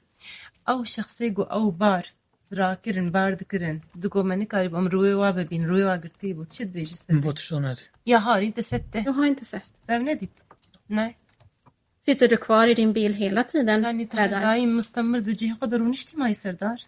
[0.68, 2.06] أو شخصية جو أو بار
[2.50, 7.82] دراكرن باردكرن دقو مني كاريبو أم روي واببين روي واقرتيبو تشد بيجي سربينا باتشتان هدی
[8.06, 9.02] Jag har inte sett det.
[9.06, 9.70] Jag har inte sett.
[9.86, 10.28] Vem är det?
[10.88, 11.16] Nej.
[12.06, 13.82] Sitter du kvar i din bil hela tiden?
[13.84, 14.42] يعني Där, där?
[14.42, 16.78] دايم مستمر دجي قدر ونشتي ما يسردار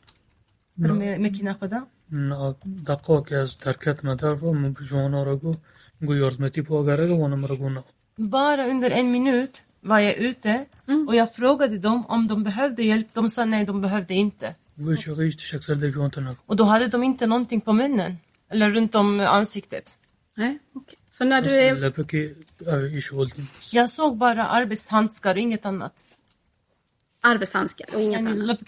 [0.79, 2.55] در مكينة خدا نه
[2.87, 5.53] دقا که از ترکت مدار و من بجوانا را گو
[6.01, 7.85] گو یاردمتی پا گره گو وانم را گو نه
[8.19, 10.67] Bara under en minut var jag ute
[11.09, 13.09] och jag frågade dem om de behövde hjälp.
[13.15, 14.55] De sa nej, de behövde inte.
[14.79, 18.13] گو چه شکسل ده جوان تنگ Och då hade de inte någonting på munnen
[18.51, 19.87] eller runt om ansiktet.
[20.37, 20.99] Nej, okej.
[21.12, 21.76] Så när du är...
[23.72, 25.94] Jag såg bara arbetshandskar och inget annat.
[27.22, 28.60] Arbetshandskar och inget annat.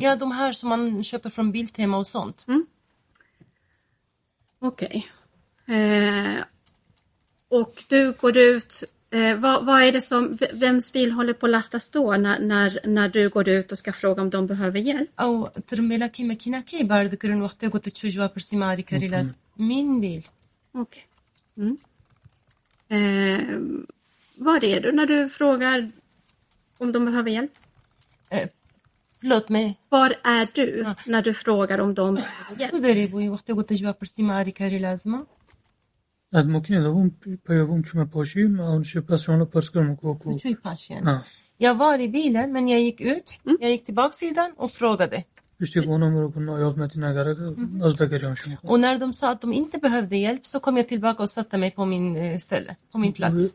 [0.00, 2.44] Ja, de här som man köper från Biltema och sånt.
[2.48, 2.66] Mm.
[4.58, 5.06] Okej.
[5.66, 5.76] Okay.
[5.76, 6.44] Eh,
[7.48, 11.45] och du går ut Eh, vad, vad är det som, v- vems bil håller på
[11.45, 14.79] att lastas då när, när, när du går ut och ska fråga om de behöver
[14.79, 15.09] hjälp?
[15.19, 19.33] أو ترميلا كي ماكينة كي بارد كرن وقت قلت تشو جوا برسي ماري كاري لازم
[19.59, 20.23] min bil.
[20.73, 21.05] Okej.
[21.57, 21.77] Mm.
[22.89, 23.59] Eh,
[24.35, 25.91] var är du när du frågar
[26.77, 27.51] om de behöver hjälp?
[28.29, 28.47] Eh,
[29.19, 29.77] förlåt mig.
[29.89, 32.71] Var är du när du frågar om de behöver hjälp?
[32.73, 35.25] تدري بوي وقت قلت جوا برسي ماري كاري لازمة.
[36.32, 37.10] Admokninovым
[37.46, 40.38] pojovom Tjumapojky med Aunsjöpassion och Påskrumkåkå.
[40.88, 41.18] Ja.
[41.56, 43.58] Jag var i bilen men jag gick ut, mm.
[43.60, 45.24] jag gick till baksidan och frågade.
[45.76, 46.00] Mm.
[48.62, 51.58] Och när de sa att de inte behövde hjälp så kom jag tillbaka och satte
[51.58, 53.54] mig på min ställe, på min plats.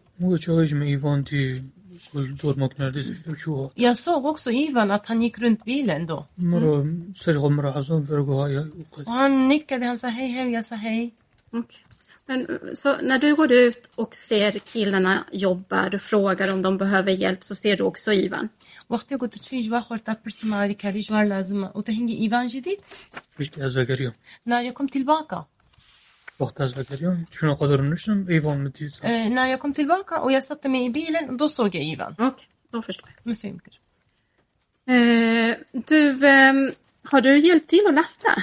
[3.76, 6.26] Jag såg också Ivan att han gick runt bilen då.
[6.38, 7.14] Mm.
[9.06, 11.14] Och han nickade, han sa hej hej, jag sa hej.
[11.52, 11.82] Okay.
[12.27, 17.13] Men, så när du går ut och ser killarna jobba, du frågar om de behöver
[17.13, 18.49] hjälp, så ser du också Ivan.
[18.93, 22.79] وقتی قلت توی جوا خورتك برسي معي كاري جوار لازم وتهنجي إيفان جديد
[23.39, 24.13] مش أزاقريهم
[24.47, 25.45] när jag kom tillbaka.
[26.39, 30.69] وقت أزاقريهم شنو قدر نشتم إيفان مديد Eh, när jag kom tillbaka och jag satte
[30.69, 32.15] mig i bilen, då såg jag Ivan.
[32.19, 33.27] Okej, då förstår jag.
[33.27, 33.75] Med femkar.
[34.87, 35.57] Eh,
[35.89, 36.73] du, ehm,
[37.05, 38.43] har du hjälpt till att lasta?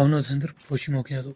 [0.00, 1.32] ಅವನು ತಂದ್ರ ಪೋಷಿ ಮೋಕೆ ಅದು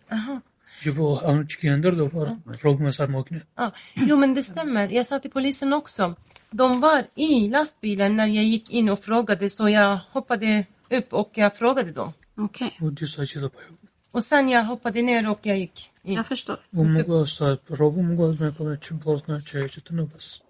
[0.86, 2.26] Jo, han sekunder då var
[2.62, 3.40] drogmästarmakne.
[3.58, 3.72] Ja,
[4.08, 4.88] jo men det stämmer.
[4.88, 6.14] Jag sa till polisen också.
[6.50, 11.30] De var i lastbilen när jag gick in och frågade så jag hoppade upp och
[11.34, 12.12] jag frågade dem.
[12.36, 12.76] Okej.
[12.80, 13.44] Okay.
[13.44, 13.52] Och
[14.12, 16.14] Och sen jag hoppade ner och jag gick in.
[16.14, 16.58] Jag förstår.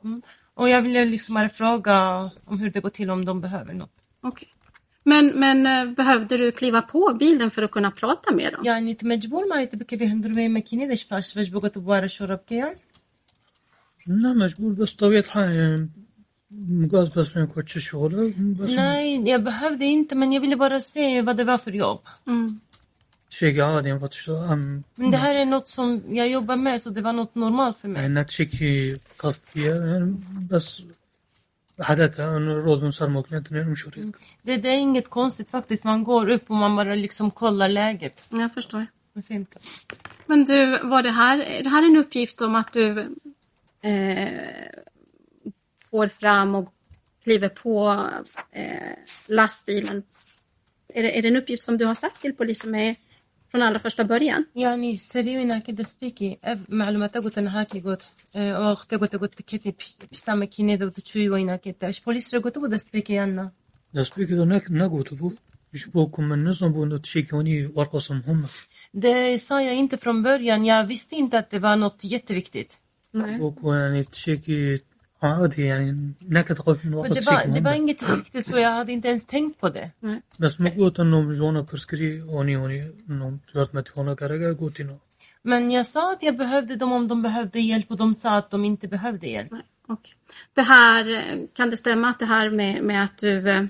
[0.04, 0.22] Mm.
[0.54, 1.96] Och jag ville liksom bara fråga
[2.44, 3.90] om hur det går till om de behöver något.
[4.20, 4.48] Okej.
[4.52, 4.57] Okay.
[5.07, 8.65] Men, men eh, behövde du kliva på bilen för att kunna prata med dem?
[8.65, 12.75] يعني انت مجبور ما تبكي بهندر بين ماكينة داش فاش فاش بقى تبوار شرب كيان
[14.07, 15.89] نه مجبور بس طبيعة الحال يعني
[16.51, 20.81] مگو از بس من كوتش شغله بس Nej, jag behövde inte men jag ville bara
[20.81, 22.01] se vad det var för jobb.
[22.27, 22.59] Mm.
[23.29, 26.89] شيء عادي ما فتش ام Men det här är något som jag jobbar med så
[26.89, 28.01] det var något normalt för mig.
[28.01, 30.15] يعني نتشكي قصد فيها يعني
[30.51, 30.83] بس
[31.78, 34.12] hade hon råd med sarmaknet när de körde.
[34.42, 35.84] Det, det är inget konstigt faktiskt.
[35.84, 38.26] Man går upp och man bara liksom kollar läget.
[38.30, 38.86] Jag förstår.
[40.26, 43.00] Men du, var det här, det här är en uppgift om att du
[43.80, 44.28] eh,
[45.90, 46.72] går fram och
[47.22, 48.06] kliver på
[48.52, 48.74] eh,
[49.26, 50.02] lastbilen.
[50.94, 52.96] Är det, är det en uppgift som du har satt till polisen med
[53.51, 54.45] från allra första början?
[54.55, 56.37] يعني سريونا كده سبيكي
[56.69, 59.75] معلومات قلت انا هاكي قلت اختي قلت قلت كتي
[60.11, 63.51] بشتا ماكينة دو تشوي وينا كده اش بوليس قلت قلت سبيكي انا
[63.93, 65.31] دست بي كده نك نقوت بو
[65.73, 68.45] يشبوكم من نظام بو انه تشيكوني ورقصهم هم
[68.93, 70.65] Det sa jag inte från början.
[70.65, 72.79] Jag visste inte att det var något jätteviktigt.
[73.13, 73.37] Nej.
[73.37, 74.79] بوكو يعني تشيكي
[75.20, 79.26] Ja, det är en det var, det var inget riktigt så jag hade inte ens
[79.26, 79.90] tänkt på det.
[80.36, 82.92] Men som gått om Jona Perskri och ni och ni,
[83.72, 84.98] med Jona Karaga gått in
[85.42, 88.50] Men jag sa att jag behövde dem om de behövde hjälp och de sa att
[88.50, 89.50] de inte behövde hjälp.
[89.50, 90.14] Nej, okay.
[90.54, 91.04] Det här,
[91.56, 93.64] kan det stämma att det här med, med att du eh,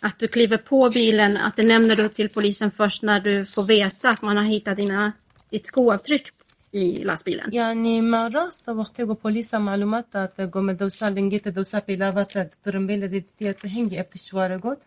[0.00, 3.64] att du kliver på bilen, att det nämner du till polisen först när du får
[3.64, 5.12] veta att man har hittat dina,
[5.50, 6.28] ditt skoavtryck
[6.75, 7.53] i lastbilen?
[7.53, 14.03] يعني مع راست وقت يقول بوليسا معلومات تقوم دوسا لنجيت دوسا بيلافات ترمبيلا دي تهنجي
[14.03, 14.77] efter شوارع قد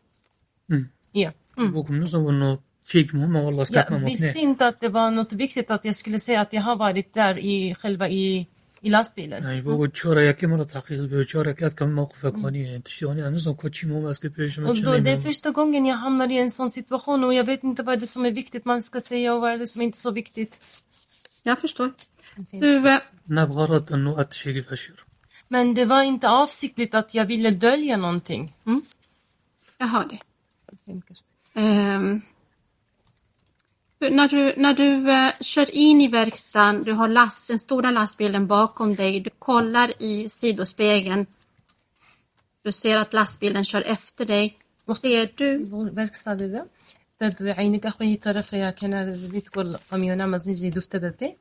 [1.16, 1.30] Ja.
[1.58, 5.32] بوكم نظام انه تشيك مهمة والله سكتنا Jag visste مكني inte att det var något
[5.32, 8.46] viktigt att jag skulle säga att jag har varit där i själva i,
[8.82, 9.42] i lastbilen.
[9.42, 13.36] يعني بوكو تشورا يكي مرة تحقيق بيو تشورا كات كم موقفك هوني يعني تشتوني انا
[13.36, 16.50] نظام كوتشي مهمة اسكي بيش Och då, det är första gången jag hamnar i en
[16.50, 19.34] sån situation och jag vet inte vad det är som är viktigt man ska säga
[19.34, 20.54] och vad är det som är inte är så viktigt.
[21.48, 21.92] Jag förstår.
[22.50, 25.04] Du, eh, نبغرض انه اتشيكي فشير
[25.48, 28.54] Men det var inte avsiktligt att jag ville dölja någonting.
[29.78, 30.22] jag hör dig.
[31.54, 32.22] Ehm,
[33.98, 37.90] du, när du, när du eh, kör in i verkstaden, du har last, den stora
[37.90, 41.26] lastbilen bakom dig, du kollar i sidospegeln.
[42.62, 44.58] Du ser att lastbilen kör efter dig.
[45.02, 45.48] Ser du,
[45.90, 46.66] verkstad ده
[47.19, 51.35] داد عینی که خویی طرف یا کنار زدی تو کل قمیونا مزین جی دوست داده؟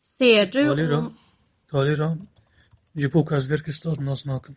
[0.00, 0.66] سیر جو.
[0.66, 1.14] تالی رام،
[1.68, 2.28] تالی رام.
[2.94, 4.56] یه پوکاسگر کشتاد ناسناکم.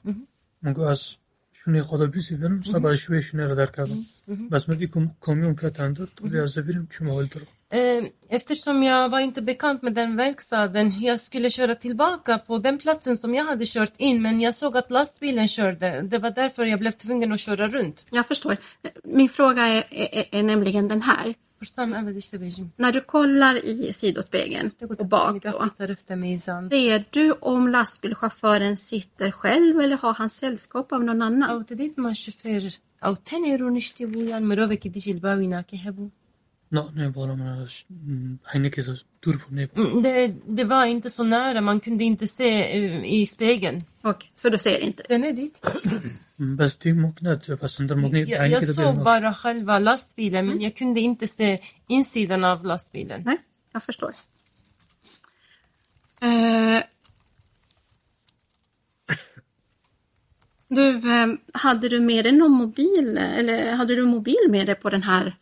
[0.61, 1.15] منگو از
[1.64, 3.98] شونه خدا بیسی برم سبا شوی شونه را در کردم
[4.52, 9.08] بس مدی کم کامیون که تنده تالی از بریم چون محل دارم Eh, Eftersom jag
[9.08, 13.44] var inte bekant med den verkstaden, jag skulle köra tillbaka på den platsen som jag
[13.44, 16.02] hade kört in, men jag såg att lastbilen körde.
[16.02, 18.04] Det var därför jag blev tvungen att köra runt.
[18.10, 18.56] jag förstår.
[19.04, 21.34] Min fråga är, är, är nämligen den här.
[22.77, 25.69] När du kollar i sidospegeln och bak då,
[26.69, 31.65] ser du om lastbilschauffören sitter själv eller har han sällskap av någon annan?
[39.77, 43.83] Mm, det, det var inte så nära, man kunde inte se eh, i spegeln.
[44.01, 45.03] Okej, så du ser inte?
[45.09, 45.67] Den är dit.
[48.51, 50.63] Jag, såg bara själva lastbilen, men mm.
[50.63, 53.21] jag kunde inte se insidan av lastbilen.
[53.25, 53.37] Nej,
[53.73, 54.11] jag förstår.
[56.21, 56.83] Eh,
[60.67, 64.89] du, eh, hade du med dig någon mobil, eller hade du mobil med dig på
[64.89, 65.35] den här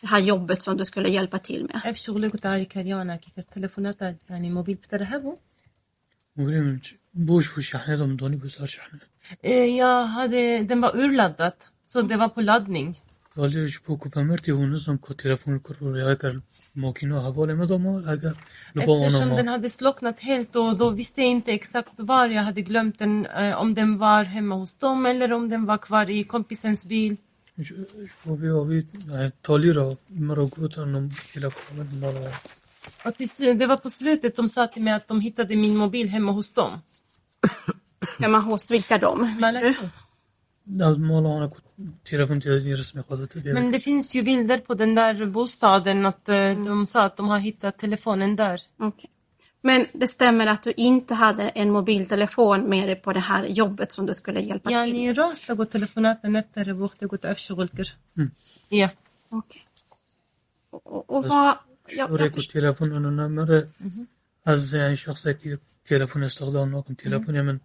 [0.00, 1.76] det här jobbet som du skulle hjälpa till med?
[1.84, 5.36] عارف شغلي كنت على كريانا كيف التليفونات يعني موبيل بترهبه
[6.36, 6.80] مبرم
[7.14, 9.00] بوش في الشحنة ده من دوني بس شحنة
[9.78, 11.52] Jag hade, den var urladdad,
[11.84, 12.96] så det var på laddning.
[13.36, 16.36] ولی بوکو پمرتی اون نزم که تلفن کرو یا اگر
[16.76, 18.34] ماکینو حواله مدام اگر
[18.74, 22.42] لبا Eftersom den آنما hade slocknat helt och då visste jag inte exakt var jag
[22.42, 26.10] hade glömt den, eh, om den var hemma hos dem eller om den var kvar
[26.10, 27.16] i kompisens bil.
[33.03, 33.11] Ja,
[33.53, 36.53] det var på slutet de sa till mig att de hittade min mobil hemma hos
[36.53, 36.81] dem.
[38.19, 39.35] hemma hos vilka dem?
[43.53, 46.65] Men det finns ju bilder på den där bostaden att eh, mm.
[46.65, 48.61] de sa att de har hittat telefonen där.
[48.79, 49.09] Okay.
[49.64, 53.92] Men det stämmer att du inte hade en mobiltelefon med dig på det här jobbet
[53.92, 54.88] som du skulle hjälpa till med?
[54.88, 57.88] يعني راستا قلت تليفونات نتر بوقت قلت أفشغل كر.
[58.68, 58.88] Ja.
[59.28, 59.66] Okej.
[60.70, 61.56] Och, och, och vad...
[61.88, 62.60] Jag, jag شوري förstår.
[62.60, 63.66] تلفن انه نمر
[64.44, 67.60] از يعني شخص که تلفن استخدام نکن تلفن من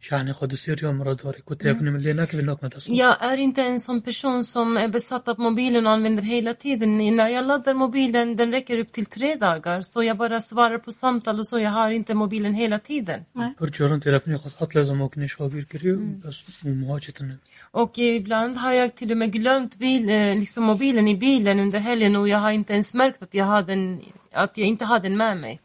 [0.00, 3.16] شحنه خود سير يوم مرة داري كنت تلفن من اللي ناكل نوك ما تصل Jag
[3.22, 7.16] är inte en sån person som är besatt av mobilen och använder hela tiden.
[7.16, 9.82] När jag laddar mobilen, den räcker upp till tre dagar.
[9.82, 11.58] Så jag bara svarar på samtal och så.
[11.58, 13.24] Jag har inte mobilen hela tiden.
[13.60, 17.38] برجورن تلفني خد حط لازم ممكن شوابير كريو بس مهاجة
[17.70, 21.78] Och ibland har jag till och med glömt bil, eh, liksom mobilen i bilen under
[21.78, 24.00] helgen och jag har inte ens märkt att jag, har den,
[24.32, 25.60] att jag inte har den med mig.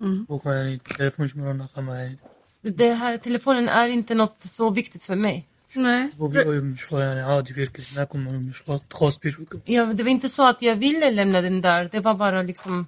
[0.00, 0.78] بوكا
[2.64, 5.48] يعني تلفونش مرة ناقة يعني Det här telefonen är inte något så viktigt för mig.
[5.76, 6.10] Nej.
[6.18, 10.62] بوبي مش يعني عادي بيركز ناكم مش خاص بيركز Ja, det var inte så att
[10.62, 11.88] jag ville lämna den där.
[11.92, 12.86] Det var bara liksom...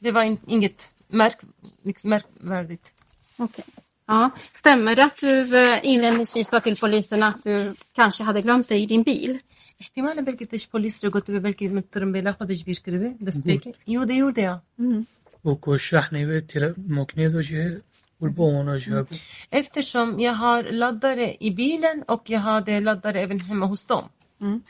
[0.00, 1.38] Det var in, inget märk,
[1.84, 2.94] liksom märkvärdigt.
[3.36, 3.64] Okej.
[4.06, 4.30] Ja.
[4.52, 8.82] Stämmer det att du eh, inledningsvis sa till polisen att du kanske hade glömt dig
[8.82, 9.38] i din bil?
[9.80, 14.30] احتمال بلكي تش بوليس قلت بلكي مترم بلا خدش بيركربي بس بيكي يو ده يو
[14.30, 14.60] ده
[15.44, 17.42] بوكو الشحنة بيت تلا ممكن
[18.29, 18.79] Bourbon och mm.
[18.79, 19.07] köp.
[19.49, 24.09] Eftersom jag har laddare i bilen och jag hade laddare även hemma hos dem.
[24.41, 24.61] Mm.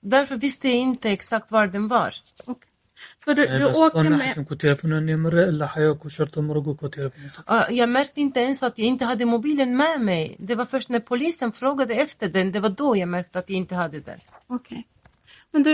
[0.00, 2.14] Därför visste jag inte exakt var den var.
[2.46, 2.68] Okay.
[3.24, 4.46] För du, du åker med...
[7.70, 10.36] Jag märkte inte ens att jag inte hade mobilen med mig.
[10.38, 13.56] Det var först när polisen frågade efter den, det var då jag märkte att jag
[13.56, 14.18] inte hade den.
[14.46, 14.86] Okej.
[15.53, 15.73] Men du,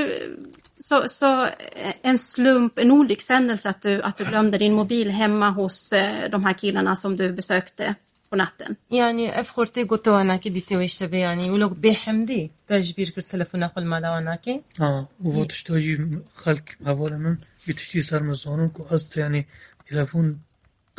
[0.80, 5.50] så, så eh, en slump, en olyckshändelse att du, att du glömde din mobil hemma
[5.50, 7.96] hos eh, de här killarna som du besökte
[8.30, 8.76] på natten?
[8.91, 14.12] يعني افخرتي قلت انا كي تي وش يعني ولو بحمدي تجبير كر تلفون اخو المالا
[14.12, 17.38] وانا كي اه وفوتش تاجي خلق حوالا من
[17.68, 19.48] بتشتي صار مزانون كو أست يعني
[19.89, 20.39] تلفون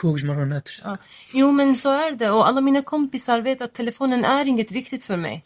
[0.01, 0.69] Kungsmaranet.
[0.83, 0.97] Ja.
[1.33, 5.03] Jo men så är det och alla mina kompisar vet att telefonen är inget viktigt
[5.03, 5.43] för mig.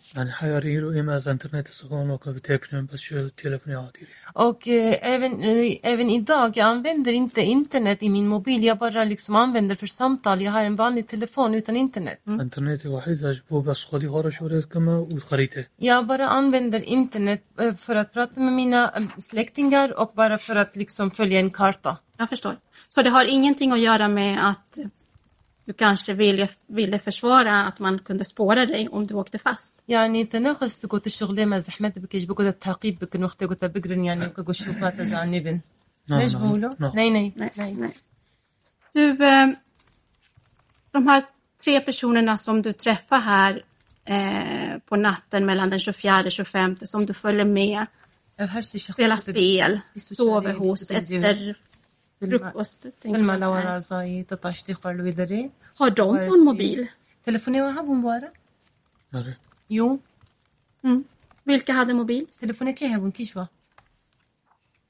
[4.33, 8.63] Och eh, även, eh, även idag, jag använder inte internet i min mobil.
[8.63, 10.41] Jag bara liksom använder för samtal.
[10.41, 12.21] Jag har en vanlig telefon utan internet.
[12.27, 12.39] Mm.
[15.77, 20.55] Jag bara använder internet eh, för att prata med mina eh, släktingar och bara för
[20.55, 21.97] att liksom följa en karta.
[22.18, 22.56] Jag förstår.
[22.88, 24.78] Så det har ingenting att göra med att
[25.64, 29.82] du kanske ville, ville försvara att man kunde spåra dig om du åkte fast?
[29.88, 34.56] يعني تناقصت قلت الشغل ما زحمت بكيش بقول التعقيب بكن وقت قلت بقرن يعني وكقول
[34.56, 35.60] شوفات زعل نبن
[36.08, 36.92] نعم، ليش نعم، بقولوا؟ نعم.
[36.94, 37.72] Nej, nej, Nej, nej.
[37.72, 37.92] nej.
[38.94, 39.48] Du, eh,
[40.92, 41.22] de här
[41.64, 43.62] tre personerna som du träffar här
[44.04, 47.86] eh, på natten mellan den 24 och 25 som du följer med,
[48.38, 51.30] هرسي شخص spelar spel, Visst, sover det är hos, inte det.
[51.30, 51.54] äter
[52.20, 52.86] frukost.
[53.00, 53.62] tänker كل ما jag لو här.
[53.62, 56.88] انا زي تطاشتي قالوا يدري Har de någon mobil?
[57.24, 58.32] تلفوني وهاب مبارك
[59.14, 59.34] نري
[59.70, 60.00] يو
[60.86, 61.02] Mm.
[61.46, 62.26] Vilka hade mobil?
[62.40, 63.44] تلفوني كي هابون كيشوا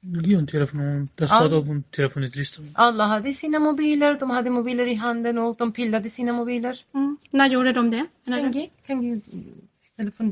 [0.05, 1.41] لقيون تلفون بس آه.
[1.41, 6.11] خدوهم تلفون تليستم Alla hade sina mobiler, de hade mobiler i handen och de pillade
[6.11, 6.75] sina mobiler.
[6.95, 7.17] Mm.
[7.35, 8.07] När gjorde de det?
[8.27, 9.21] När- Kangi, kangi
[9.97, 10.31] telefon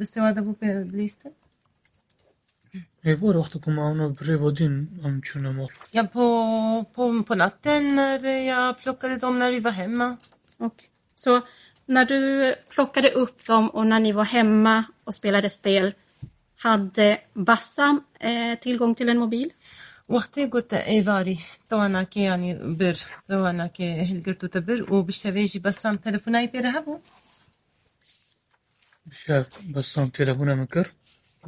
[3.03, 3.35] det stod där på listan.
[3.35, 9.16] ايوار وقتكم معنا بريفودين ام تشونا مال Ja, på, på, på natten när jag plockade
[9.16, 10.16] dem när vi var hemma.
[10.59, 10.89] Okej.
[11.14, 11.41] Så
[11.87, 15.95] när du plockade upp dem och när ni var hemma och spelade spel,
[16.57, 19.53] Hade Bassam eh, tillgång till en mobil?
[20.09, 21.39] وقتی گوت ایواری
[21.70, 22.97] توانا که یعنی بر
[23.29, 27.01] توانا که هلگرتو تبر و بشویجی بسام تلفونای پیره هبو
[29.12, 30.91] شاف بسام تلفونه مكر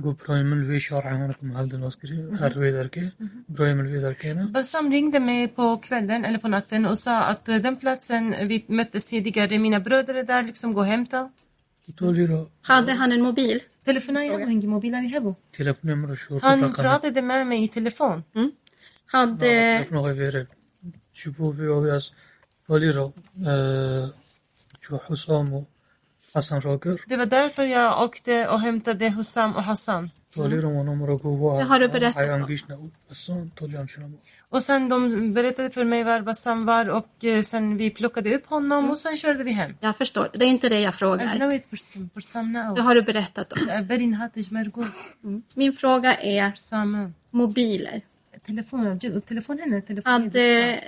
[0.04, 3.10] قو برايم الفي شارع هونكم هالدن واسكري هالوي دركي
[3.48, 7.56] برايم الفي دركينا Bassam ringde mig på kvällen eller på natten och sa att eh,
[7.56, 11.30] den platsen vi möttes tidigare, mina bröder är där, liksom gå och hämta.
[11.96, 13.60] تقولي له Hade han en mobil?
[13.84, 18.22] Telefonai هبو هنجي موبيلا هبو تلفوني مرة شهور Han pratade med mig i telefon.
[19.06, 20.46] Hade, تلفونه غير
[21.14, 22.12] شوفوا في اوبياس
[22.66, 23.12] تقولي له
[24.80, 25.64] شو حسام
[26.35, 27.01] Hassan-Roger.
[27.07, 30.09] Det var därför jag åkte och hämtade Hussam och Hassan.
[30.35, 32.57] Det har du berättat om.
[34.49, 38.45] Och sen de berättade för mig var Bassam var och eh, sen vi plockade upp
[38.45, 39.73] honom och sen körde vi hem.
[39.79, 41.25] Jag förstår, det är inte det jag frågar.
[41.25, 41.37] Alltså,
[42.75, 43.69] det har du berättat om.
[45.23, 45.43] Mm.
[45.53, 46.53] Min fråga är
[47.31, 48.01] mobiler.
[48.45, 50.27] Telefon, telefonen, telefonen.
[50.27, 50.33] Att,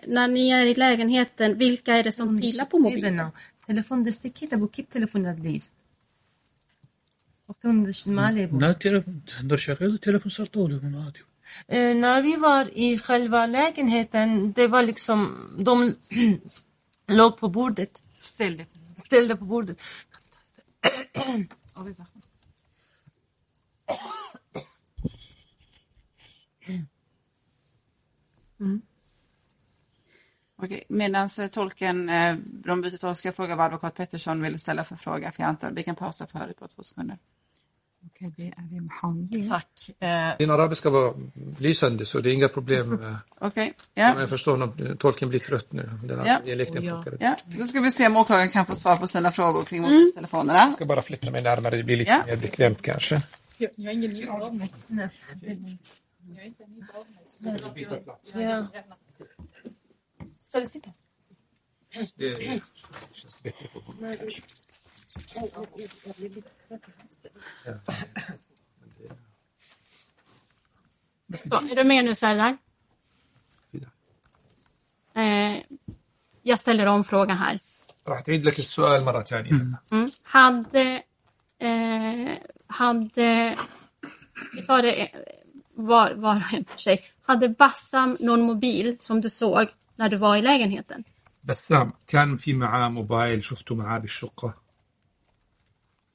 [0.08, 3.32] när ni är i lägenheten, vilka är det som pillar på mobilen?
[3.68, 5.74] تلفون دستك كده بكيب تلفون ليست
[7.49, 11.20] وقتون ما ليبو لا تلفون تهندر شغال تلفون صار طولي من عادي
[11.68, 15.18] Eh, när vi var i själva lägenheten, det var liksom,
[15.59, 15.95] de
[17.07, 18.03] låg på bordet.
[18.14, 18.66] Ställde.
[18.97, 19.78] Ställde på bordet.
[30.62, 32.36] Okej, medan eh, tolken, eh,
[32.66, 35.49] de byter tolk, ska jag fråga vad advokat Pettersson ville ställa för fråga, för jag
[35.49, 37.18] antar vi kan pausa förut på två sekunder.
[38.05, 39.49] Okej, det är vi Mohammed.
[39.49, 39.89] Tack.
[39.99, 41.14] Eh, Din arabiska var
[41.60, 43.05] lysande så det är inga problem.
[43.39, 44.20] Okej, ja.
[44.20, 45.89] jag förstår om tolken blir trött nu.
[46.03, 46.39] Den Ja.
[46.45, 46.97] dialekten Ja.
[46.97, 47.18] inte.
[47.20, 47.36] ja.
[47.60, 50.60] Då ska vi se om åklagaren kan få svar på sina frågor kring mobiltelefonerna.
[50.60, 52.24] Jag ska bara flytta mig närmare, det blir lite Ja.
[52.28, 53.22] mer bekvämt kanske.
[53.58, 53.70] Ja.
[58.24, 58.68] Ska du
[60.66, 60.90] sitta?
[62.16, 62.61] Det
[63.12, 64.43] känns bättre för honom kanske.
[71.49, 72.57] Så, är du med nu Serdar?
[73.70, 73.90] Vidare.
[75.14, 75.62] Eh,
[76.43, 77.61] jag ställer om frågan här.
[78.09, 79.53] راح تعيد لك السؤال مرة ثانية.
[79.93, 80.09] Mm.
[80.22, 81.03] Hade,
[81.59, 83.57] eh, hade,
[84.53, 85.09] vi tar det eh,
[85.74, 87.05] var, var och en för sig.
[87.22, 91.04] Hade Bassam någon mobil som du såg när du var i lägenheten?
[91.43, 94.54] بسام كان في معاه موبايل شفته معاه بالشقة.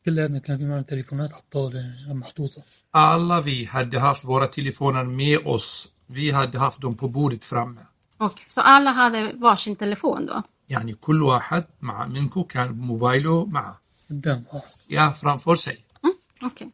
[0.04, 2.62] كلنا كان في معنا تليفونات على الطاولة محطوطة
[2.92, 5.88] Alla vi hade haft våra telefoner med oss.
[6.06, 7.80] Vi hade haft dem på bordet framme.
[8.18, 10.42] Okej, så alla hade varsin telefon då?
[10.68, 13.80] يعني كل واحد مع منكم كان موبايله معه.
[14.10, 15.84] قدام واحد Ja, framför sig.
[16.42, 16.70] Okej.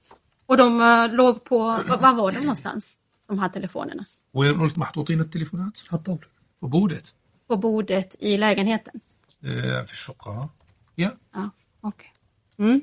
[0.47, 2.97] Och de eh, låg på, var var var de någonstans?
[3.29, 4.05] De här telefonerna?
[4.35, 7.14] وين قلت محطوطين التليفونات؟ على الطاولة på bordet.
[7.47, 8.99] På bordet i lägenheten?
[9.43, 10.49] Eh, في الشقة.
[10.95, 11.12] Ja.
[11.34, 11.49] Ja,
[11.82, 12.14] okej.
[12.58, 12.82] Mm.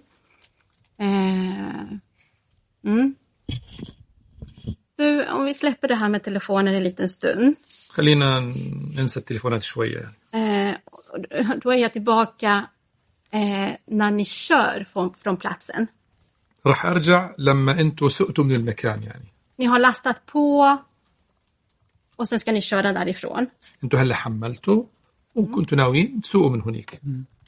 [0.98, 1.98] Eh,
[2.84, 3.14] mm.
[4.96, 7.56] Du, om vi släpper det här med telefonen en liten stund.
[7.90, 8.40] خلينا
[8.96, 10.10] ننسى التليفونات شوية.
[10.32, 10.74] Eh,
[11.62, 12.66] då är jag tillbaka
[13.30, 15.86] eh, när ni kör från, från platsen.
[16.66, 19.30] راح أرجع لما أنتوا سقتوا من المكان يعني.
[19.56, 20.78] Ni har lastat på
[22.16, 23.46] och sen ska ni köra därifrån.
[23.84, 24.84] أنتوا هلا حملتوا
[25.34, 27.00] وكنتوا ناويين تسوقوا من هناك.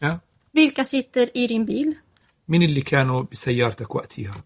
[0.02, 0.18] Ja.
[0.54, 1.96] Vilka sitter i din bil?
[2.48, 4.44] مين اللي كانوا بسيارتك وقتها؟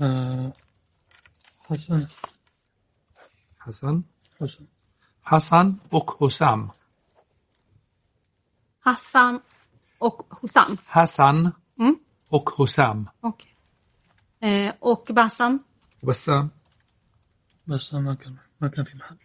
[0.00, 0.52] آه
[1.70, 2.06] حسن
[3.60, 4.02] حسن
[4.40, 4.66] حسن
[5.22, 6.70] حسن och Hussam.
[8.80, 9.40] Hassan
[9.98, 10.76] och Hussam.
[10.86, 11.96] Hassan Mm.
[12.28, 13.08] och Hussam.
[13.20, 13.52] Okej.
[14.40, 15.58] Eh, och Bassam?
[16.02, 16.48] Bassam.
[17.66, 19.16] بس ما كان ما كان في محل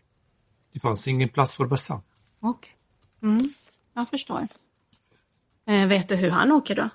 [0.75, 2.01] Det fanns ingen plats för Bassam.
[2.39, 2.75] Okej.
[3.23, 3.53] Mm,
[3.93, 4.47] jag förstår.
[5.67, 6.89] Eh, vet du hur han åker då?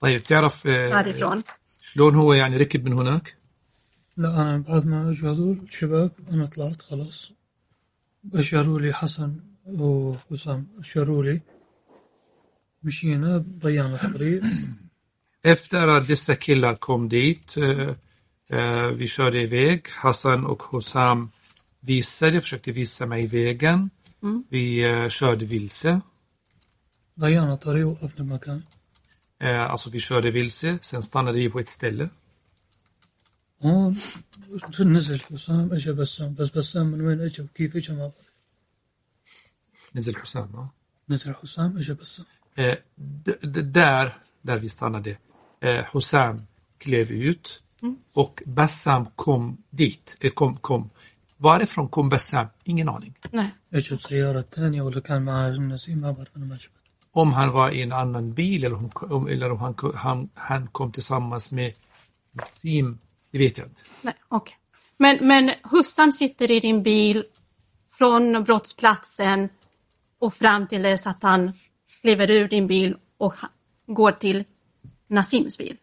[0.00, 1.42] طيب تعرف آه، Härifrån?
[1.80, 3.36] شلون هو يعني ركب من هناك؟
[4.16, 7.32] لا أنا بعد ما أجوا هذول الشباب أنا طلعت خلاص
[8.34, 11.40] أشاروا لي حسن وحسام أشاروا لي
[12.82, 14.42] مشينا ضيعنا الطريق
[15.42, 17.88] Efter att dessa killar kom dit, eh,
[18.50, 21.30] eh, vi körde iväg, Hassan och Hussam
[21.84, 23.90] visade, försökte visa mig vägen.
[24.48, 26.00] Vi eh, körde vilse,
[27.20, 28.62] ضيعنا الطريق وقفنا بمكان
[29.42, 32.08] eh, alltså vi körde vilse, sen stannade vi på ett ställe.
[33.62, 33.96] هون
[34.80, 38.14] نزل حسام اجى بسام بس بسام من وين اجى وكيف اجى ما بعرف
[39.94, 40.48] نزل حسام.
[40.54, 40.68] Ja.
[41.08, 42.26] نزل حسام اجى بسام
[42.56, 45.16] Eh, d- d- där, där vi stannade,
[45.60, 46.46] eh, Hussam
[46.78, 47.62] klev ut,
[48.12, 50.90] Och Bassam kom dit, eh, kom, kom.
[51.44, 52.46] Varifrån kom Bassam?
[52.64, 53.14] Ingen aning.
[53.32, 53.50] Nej.
[53.72, 56.70] اجت سيارة تانية ولا كان معها نسيم ما بعرف أنا ما شفت
[57.12, 60.66] Om han var i en annan bil eller om, om- eller om han, han, han
[60.66, 61.72] kom tillsammans med
[62.32, 62.98] Nassim,
[63.32, 63.82] det vet jag inte.
[64.02, 64.56] Nej, okej.
[64.96, 67.24] Men, men Hussam sitter i din bil
[67.98, 69.48] från brottsplatsen
[70.18, 71.52] och fram till dess att han
[72.00, 73.48] kliver ur din bil och ha-
[73.86, 74.44] går till
[75.08, 75.76] Nasims bil.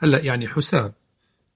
[0.00, 0.92] هلا يعني حسام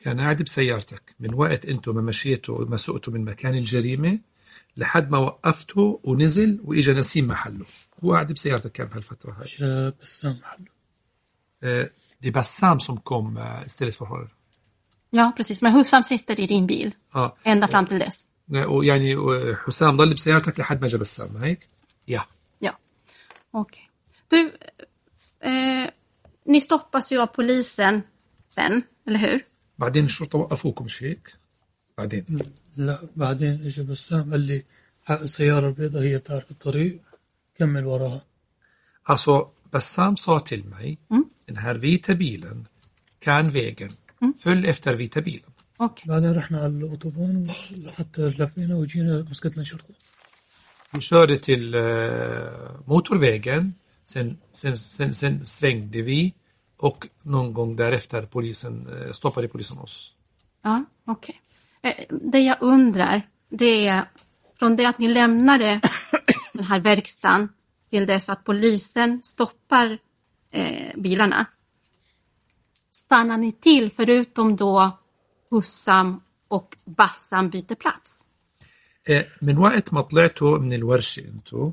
[0.08, 4.20] كان قاعد بسيارتك من وقت أنتم ما مشيتوا ما سقتوا من مكان الجريمة
[4.78, 7.66] لحد ما وقفته ونزل وإجا نسيم محله
[8.04, 10.68] هو قاعد بسيارتك كان بهالفترة هاي بسام محله
[11.62, 11.86] Eh,
[12.22, 14.30] Det är Bassam som kom eh, istället för Harald.
[15.10, 15.62] Ja, precis.
[15.62, 18.32] Men Hussam sitter i din bil آه ända fram till dess.
[18.50, 21.60] ويعني آه، حسام ضل بسيارتك لحد ما جا بسام هيك؟
[22.08, 22.22] Ja.
[22.60, 22.78] Ja,
[23.52, 23.90] okej.
[24.30, 24.52] Du,
[25.40, 25.90] eh,
[26.46, 28.04] ni stoppas ju av polisen
[28.50, 29.46] sen, eller hur?
[29.80, 31.34] بعدين الشرطه وقفوكم مش هيك؟
[31.98, 32.26] بعدين
[32.78, 34.64] لا بعدين اجى بسام قال لي
[35.06, 37.00] حق السيارة البيضاء هي بتعرف الطريق
[37.60, 38.22] كمل وراها
[39.10, 40.98] Alltså, Bassam sa till mig,
[41.46, 42.68] den här vita bilen
[43.20, 43.92] kan vägen.
[44.40, 45.52] Följ efter vita bilen.
[45.78, 46.08] Okej.
[46.08, 47.52] بعدين رحنا على الأوتوبان
[47.98, 49.94] حتى لفينا وجينا مسكتنا الشرطة
[50.94, 51.82] Vi körde till eh,
[52.86, 53.74] motorvägen,
[54.06, 56.34] sen, sen, sen, sen svängde vi
[56.77, 60.15] och någon gång därefter polisen, eh, stoppade polisen oss.
[60.63, 61.41] Ja, okej.
[61.83, 64.05] Eh, det jag undrar, det är
[64.59, 65.81] från det att ni lämnade
[66.53, 67.49] den här verkstaden
[67.91, 69.99] till dess att polisen stoppar
[70.51, 71.47] eh, bilarna.
[72.93, 74.99] Stannar ni till förutom då
[75.51, 78.25] Hussam och Bassam byter plats?
[79.05, 81.73] Eh, من وقت ما طلعتوا من الورشة انتوا eh,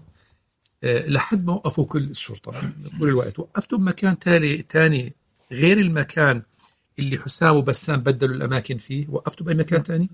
[0.85, 2.53] لحد ما وقفوا كل الشرطة
[2.99, 3.39] طول الوقت.
[3.39, 5.13] وقفتوا بمكان تالي تاني
[5.53, 6.43] غير المكان
[6.99, 9.09] اللي حسام وبسام بدلوا الأماكن فيه.
[9.09, 10.09] وقفتوا بأي مكان.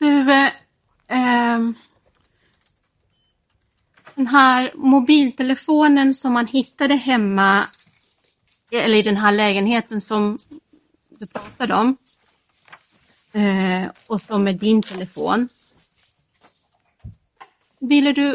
[0.00, 0.52] Du, eh,
[1.08, 1.74] ehm,
[4.14, 7.68] den här mobiltelefonen som man hittade hemma,
[8.70, 10.38] eller i den här lägenheten som
[11.08, 11.96] du pratade om,
[13.34, 15.48] eh, och som är din telefon.
[17.80, 18.26] Ville du,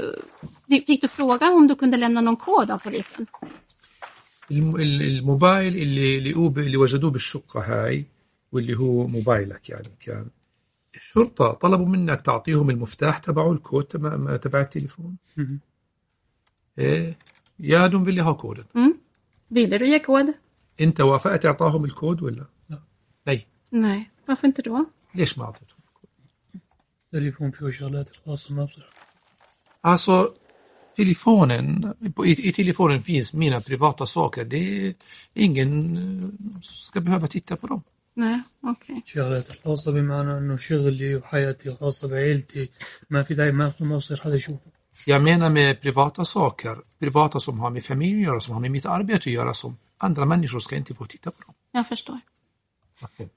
[0.88, 3.26] fick du fråga om du kunde lämna någon kod av polisen?
[4.52, 6.32] الم- ال- الموبايل اللي اللي
[6.66, 8.06] اللي وجدوه بالشقة هاي
[8.52, 10.30] واللي هو موبايلك يعني كان
[10.96, 15.18] الشرطة طلبوا منك تعطيهم المفتاح تبعه الكود تبع تبع التليفون
[16.80, 17.18] إيه
[17.60, 18.94] يا دون ha koden Mm.
[19.52, 20.34] Ville du ge kod?
[20.82, 22.80] أنت وافقت إعطاهم الكود ولا لا.
[23.30, 23.40] nej
[23.72, 24.87] Nej, varför inte då?
[25.15, 25.79] ليش ما اعطيتهم
[27.13, 28.87] تليفون فيه شغلات الخاصة ما بصير
[29.87, 30.35] Alltså,
[30.97, 34.45] telefonen, på- i, i telefonen finns mina privata saker.
[34.45, 34.95] Det är
[35.35, 37.83] ingen eh, ska behöva titta på dem.
[38.17, 39.03] Nej, okej.
[39.07, 42.69] شغلات الخاصة بمعنى انه شغلي وحياتي الخاصة بعيلتي
[43.09, 44.71] ما في داعي ما ما بصير حدا يشوفه
[45.07, 48.71] Jag menar med privata saker, privata som har med familj att göra, som har med
[48.71, 51.55] mitt arbete att göra, som andra människor ska inte få titta på dem.
[51.73, 52.19] Jag förstår.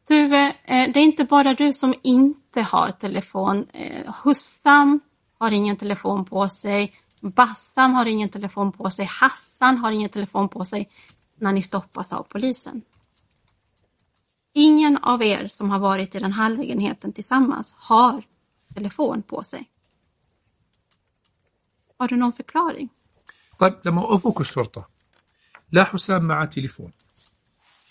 [0.08, 3.68] Du, eh, det är inte bara du som inte har telefon.
[3.74, 5.00] Eh, Hussam
[5.38, 6.96] har ingen telefon på sig.
[7.22, 9.06] Bassam har ingen telefon på sig.
[9.06, 10.90] Hassan har ingen telefon på sig
[11.40, 12.82] när ni stoppas av polisen.
[14.54, 18.24] Ingen av er som har varit i den här lägenheten tillsammans har
[18.74, 19.70] telefon på sig.
[21.98, 22.90] Har du någon förklaring?
[23.60, 24.88] طيب لما وقفوك الشرطة
[25.72, 26.92] لا حسام معاه تليفون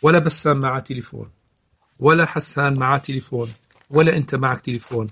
[0.02, 1.30] ولا بسام معاه تليفون
[2.01, 3.49] ولا حسان معاه تليفون
[3.89, 5.09] ولا أنت معك تليفون.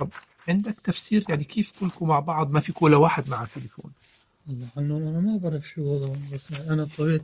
[0.00, 0.08] طب
[0.48, 3.90] عندك تفسير؟ يعني كيف كلكم مع بعض؟ ما في ولا واحد معه تليفون.
[4.78, 7.20] أنا ما بعرف شو وضعه بس أنا بقول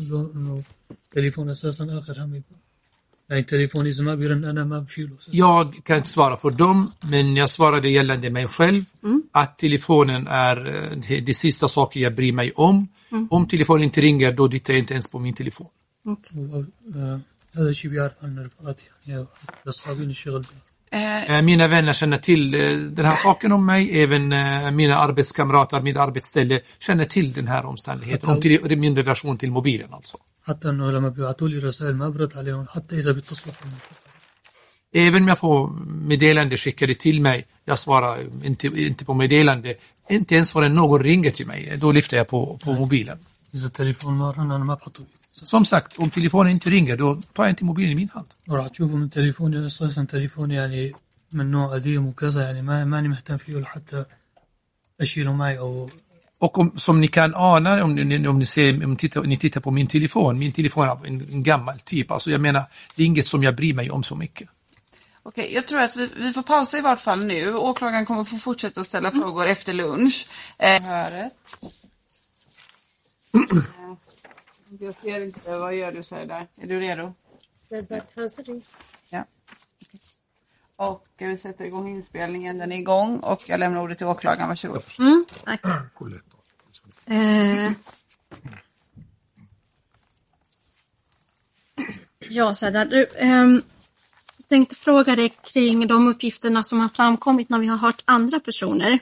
[0.00, 0.62] إنه
[1.10, 2.42] تليفون أساسا آخر همي
[3.30, 5.16] يعني تليفون إذا ما بيرن أنا ما بشيله.
[5.32, 8.82] Jag kan inte svara för dem, men jag svarade gällande mig själv
[9.32, 10.56] att telefonen är
[11.26, 12.88] det, sista saker jag bryr mig om.
[13.30, 15.68] Om telefonen inte ringer, då tittar jag inte ens på min telefon.
[16.04, 16.64] و-
[17.57, 19.25] هذا الشيء بيعرف عنه رفقاتي يعني
[19.67, 20.45] اصحابي الشغل
[20.93, 24.97] Eh, Eh, Mina vänner känner till eh, den här saken om mig, även eh, mina
[24.97, 30.17] arbetskamrater, mitt arbetsställe känner till den här omständigheten, om till, min relation till mobilen alltså.
[30.45, 33.71] حتى انه لما بيبعثوا لي رسائل ما برد عليهم حتى اذا بيتصلوا فيهم
[34.95, 35.69] Även om jag får
[36.11, 39.75] meddelande skickade till mig, jag svarar inte, inte på meddelande,
[40.09, 43.17] inte ens förrän någon ringer till mig, då lyfter jag på, på mobilen.
[43.55, 45.03] اذا التليفون ما رن انا ما بحطه
[45.37, 48.27] Som sagt, om telefonen inte ringer, då tar jag inte mobilen i min hand.
[48.47, 50.93] وراح تشوفوا من تليفوني اساسا تليفوني يعني
[51.31, 54.05] من نوع قديم وكذا يعني ما ماني مهتم فيه لحتى
[55.01, 55.89] اشيله معي او
[56.39, 59.37] Och om, som ni kan ana om ni, om ni, ser, om ni, tittar, ni
[59.37, 62.11] tittar på min telefon, min telefon är en, en gammal typ.
[62.11, 62.63] Alltså jag menar,
[62.95, 64.49] det är inget som jag bryr mig om så mycket.
[65.23, 67.53] Okej, jag tror att vi, vi får pausa i vart fall nu.
[67.53, 70.27] Åklagaren kommer få fortsätta att ställa frågor efter lunch.
[70.57, 71.33] Eh, höret.
[73.33, 73.63] Eh,
[74.79, 76.47] jag ser inte, vad gör du Serdar?
[76.61, 77.13] Är du redo?
[77.55, 78.61] Serdar Tansari.
[79.09, 79.25] Ja.
[79.81, 79.99] Okej.
[80.75, 84.47] Och eh, vi sätter igång inspelningen, den är igång och jag lämnar ordet till åklagaren,
[84.49, 84.83] varsågod.
[84.99, 85.61] Mm, tack.
[87.05, 87.71] Eh,
[92.19, 93.61] ja, Serdar, du, ehm,
[94.37, 98.39] jag tänkte fråga dig kring de uppgifterna som har framkommit när vi har hört andra
[98.39, 98.99] personer.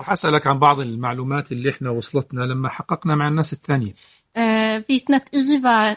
[0.00, 3.94] راح أسألك عن بعض المعلومات اللي احنا وصلتنا لما حققنا مع الناس الثانيين.
[4.34, 5.96] Eh, vittnet Ivar,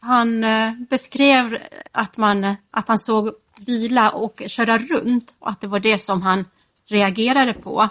[0.00, 1.58] han eh, beskrev
[1.92, 3.30] att, man, att han såg
[3.66, 6.44] bilar och köra runt och att det var det som han
[6.90, 7.88] reagerade på.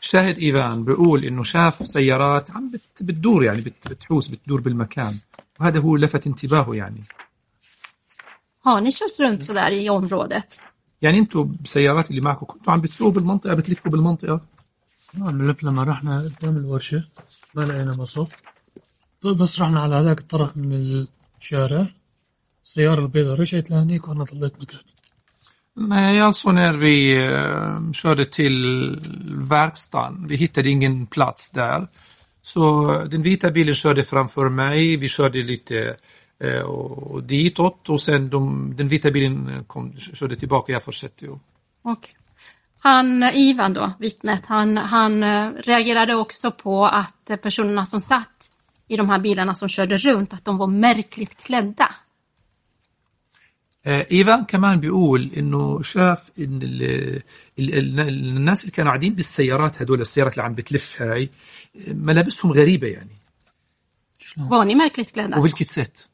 [0.00, 5.14] شاهد إيفان بيقول إنه شاف سيارات عم بت- بتدور يعني بت- بتحوس بتدور بالمكان
[5.60, 7.02] وهذا هو لفت انتباهه يعني
[8.64, 10.60] Har ni kört runt sådär i området?
[11.02, 14.40] يعني انتم بسيارات اللي معكم كنتوا عم بتسوقوا بالمنطقة بتلفوا بالمنطقة
[15.14, 17.04] نعم لف لما رحنا قدام الورشة
[17.54, 18.32] ما لقينا مصف
[19.22, 21.06] بس رحنا على هذاك الطرف من
[21.40, 21.86] الشارع
[22.64, 24.94] السيارة البيضاء رجعت لهنيك وأنا ضليت مكاني
[25.76, 31.88] Nej, alltså när vi eh, körde till verkstaden, vi hittade ingen plats där.
[32.42, 35.96] Så den vita bilen körde framför mig, vi körde lite
[36.38, 41.38] eh, och ditåt och sen de, den vita bilen kom, körde tillbaka, jag fortsatte ju.
[41.82, 42.14] Okej.
[42.78, 48.50] Han, Ivan då, vittnet, han, han eh, reagerade också på att eh, personerna som satt
[48.88, 51.94] i de här bilarna som körde runt, att de var märkligt klädda.
[53.86, 56.82] آه، ايفان كمان بيقول انه شاف ان ال
[57.58, 61.30] ال ال الناس اللي كانوا قاعدين بالسيارات هدول السيارات اللي عم بتلف هاي
[61.88, 63.10] آه، ملابسهم غريبه يعني
[64.36, 65.38] Var ni märkligt klädda?
[65.38, 66.08] وفيلكيت سيت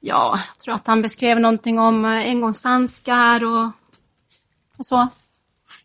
[0.00, 3.70] Ja, jag tror att han beskrev någonting om eh, engångshandskar och,
[4.76, 5.08] och så.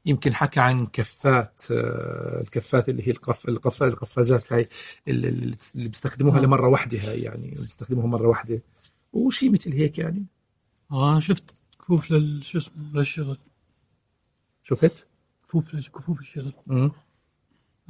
[0.07, 4.69] يمكن حكى عن كفات آه، الكفات اللي هي القف القف القفازات هاي
[5.09, 8.63] اللي, اللي بيستخدموها لمرة واحدة هاي يعني بيستخدموها مرة واحدة
[9.13, 10.27] وشيء مثل هيك يعني
[10.91, 13.39] آه شفت كفوف لل شو اسمه للشغل
[14.63, 15.07] شفت؟
[15.49, 16.91] كفوف كفوف الشغل Mm.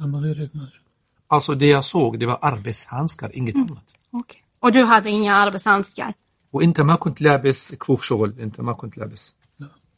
[0.01, 0.87] أما غير هيك ما شفت
[1.29, 3.93] Alltså det jag såg det var arbetshandskar, inget annat.
[4.11, 4.43] Okej.
[4.59, 6.13] Och du hade inga arbetshandskar?
[6.53, 9.35] وإنت ما كنت لابس كفوف شغل إنت ما كنت لابس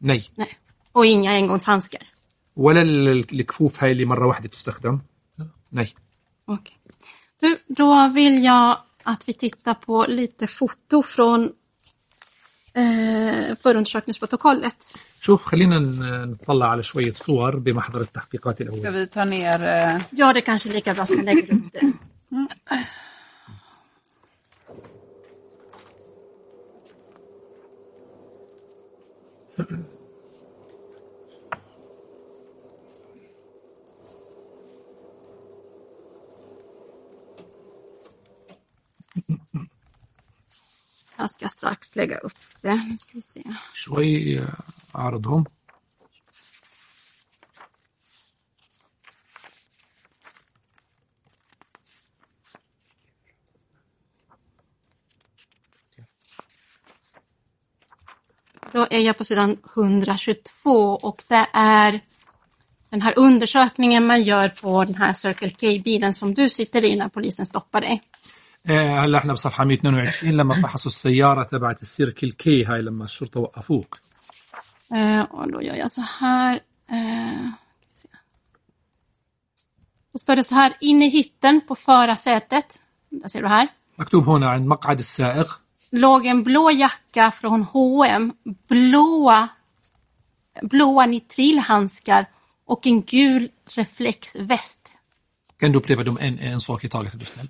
[0.01, 0.47] ني Nej.
[0.92, 2.02] Och inga engångshandskar?
[2.56, 4.98] ولا ال- الكفوف هاي اللي مره واحده تستخدم
[5.72, 5.94] Nej.
[6.48, 6.76] Okej.
[7.40, 11.52] Du, då vill jag att vi tittar på lite foto från
[12.74, 14.92] eh, förundersökningsprotokollet.
[15.20, 19.62] شوف خلينا ن- نطلع على شوية صور بمحضر التحقيقات Ska الأولى vi ta ner...
[19.62, 21.92] Eh, Ja, det kanske är lika bra att man lägger upp det.
[41.16, 42.74] Jag ska strax lägga upp det.
[42.74, 43.42] Nu ska vi se.
[43.72, 44.54] شوي آه،
[44.94, 45.44] أعرضهم
[58.74, 60.70] Då är jag på sidan 122
[61.02, 62.00] och det är
[62.90, 67.08] den här undersökningen man gör på den här Circle K-bilen som du sitter i när
[67.08, 68.02] polisen stoppar dig.
[68.68, 74.00] آه، هلا احنا بصفحة 122 لما فحصوا السيارة تبعت السيركل كي هاي لما الشرطة وقفوك
[74.92, 76.54] Eh, och då gör jag så här.
[76.90, 78.08] Eh, ska vi se.
[80.12, 82.78] då står det så här, inne i hytten på förarsätet,
[83.10, 83.68] där ser du här,
[83.98, 85.60] مكتوب هنا عند مقعد السائق
[85.90, 88.32] låg en blå jacka från H&M,
[88.68, 89.48] blåa,
[90.62, 92.26] blåa nitrilhandskar
[92.66, 94.98] och en gul reflexväst.
[95.60, 97.14] kan du upprepa dem en, en sak i taget?
[97.14, 97.48] är du snäll?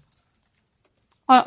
[1.29, 1.47] Ja,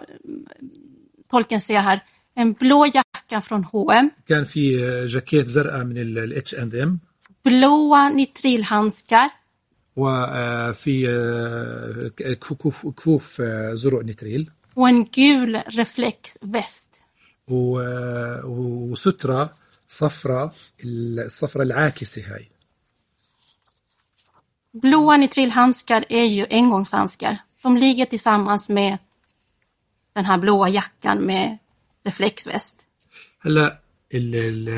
[1.31, 2.03] tolken ser här,
[2.35, 6.99] en blå jacka från H&M, كان في آه، جاكيت زرقاء من الاتش اند ام
[7.47, 9.29] blåa nitrilhandskar
[9.95, 17.01] وفي آه، كفوف كفوف آه، زرق نتريل och en gul reflexväst.
[17.47, 19.53] و- آه، وسترة
[19.87, 20.53] صفراء
[20.83, 22.49] الصفرة العاكسة هاي
[24.73, 27.37] Blåa nitrilhandskar är ju engångshandskar.
[27.63, 28.97] De ligger tillsammans med
[30.14, 31.58] den här blåa jackan med
[32.04, 32.86] reflexväst.
[33.40, 33.78] هلا
[34.14, 34.68] ال- ال-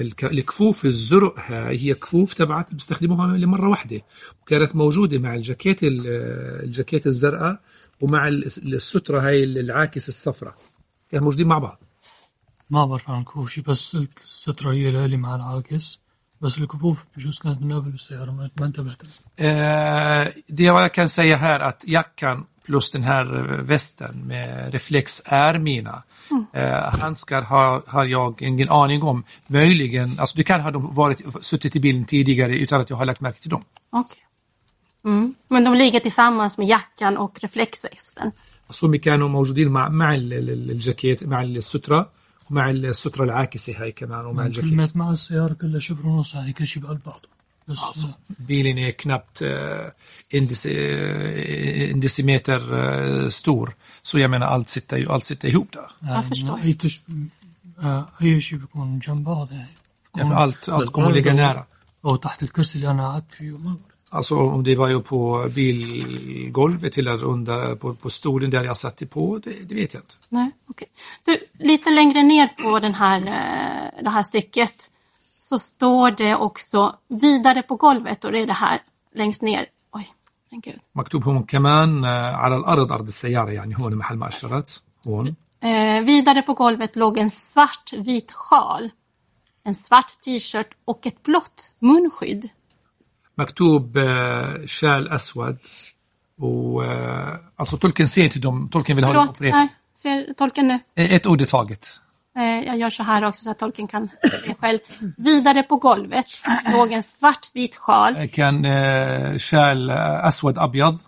[0.00, 4.00] الك- الكفوف الزرق هاي هي كفوف تبعت بيستخدموها لمرة واحدة
[4.42, 6.06] وكانت موجودة مع الجاكيت ال-
[6.64, 7.60] الجاكيت الزرقاء
[8.00, 10.54] ومع ال- السترة هاي العاكس الصفراء
[11.10, 11.80] كانوا موجودين مع بعض.
[12.70, 13.94] ما بعرف عن الكفوف شي بس
[14.24, 16.00] السترة هي لإلي مع العاكس.
[16.40, 19.02] بس الكفوف بجوز كانت من قبل بالسيارة ما انتبهت.
[20.48, 23.43] det jag kan säga här att jackan plus den här eh,
[23.73, 26.03] västen med reflex är mina.
[26.53, 29.23] Eh, handskar har, har jag ingen aning om.
[29.47, 33.05] Möjligen, alltså det kan ha de varit, suttit i bilen tidigare utan att jag har
[33.05, 33.63] lagt märke till dem.
[33.89, 34.17] Okej.
[35.05, 35.33] Mm.
[35.47, 38.31] Men de ligger tillsammans med jackan och reflexvästen.
[38.69, 42.11] أصلا هم كانوا موجودين مع مع ال- ال- الجاكيت مع السترة
[42.49, 46.67] ومع السترة العاكسة هاي كمان ومع الجاكيت كلمة مع السيارة كلها شبر ونص يعني كل
[46.67, 46.83] شيء
[47.67, 53.73] بقلب بعضه بس Bilen är knappt eh, en, deci, eh, en decimeter eh, stor.
[54.03, 55.87] Så jag menar allt sitter, ju- allt sitter ihop där.
[56.01, 56.59] يعني förstår.
[56.63, 57.01] أي تش...
[57.83, 59.67] آه، أي شيء بيكون جنب بعض يعني
[60.15, 61.65] بيكون Ja, allt, allt kommer att ligga بالأرض nära.
[62.05, 63.79] أو, أو تحت الكرسي اللي أنا قعدت فيه ما بعرف
[64.11, 69.09] Alltså om det var ju på bilgolvet eller under på, på stolen där jag satt
[69.09, 70.15] på, det, det vet jag inte.
[70.29, 70.87] Nej, okej.
[71.25, 74.75] Du, lite längre ner på den här, eh, det här stycket
[75.43, 78.81] så står det också vidare på golvet och det är det här
[79.15, 79.65] längst ner.
[79.91, 80.07] Oj,
[80.51, 80.79] men gud.
[80.95, 86.01] مكتوب هون كمان آه، على الأرض أرض السيارة يعني هون محل ما أشرت هون Eh,
[86.01, 88.89] vidare på golvet låg en svart vit sjal,
[89.63, 92.49] en svart t-shirt och ett blått munskydd.
[93.37, 95.57] مكتوب آه، شال أسود
[96.37, 100.67] و آه، alltså tolken ser inte dem, tolken vill ha Förlåt, det här, ser tolken
[100.67, 100.79] nu?
[100.95, 101.99] Ett ord i taget.
[102.36, 104.78] Eh, jag gör så här också så att tolken kan se själv.
[105.16, 106.26] Vidare på golvet
[106.72, 110.98] låg en svart vit sjal, كان آه، شال آه، أسود أبيض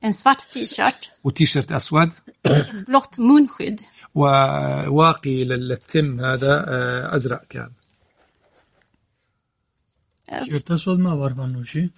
[0.00, 2.12] en svart t-shirt, وتيشيرت أسود
[2.44, 3.82] ett blått munskydd.
[4.14, 7.70] وواقي للتم هذا آه، أزرق كان
[10.28, 11.90] تيشيرت أسود ما بعرف عنه شيء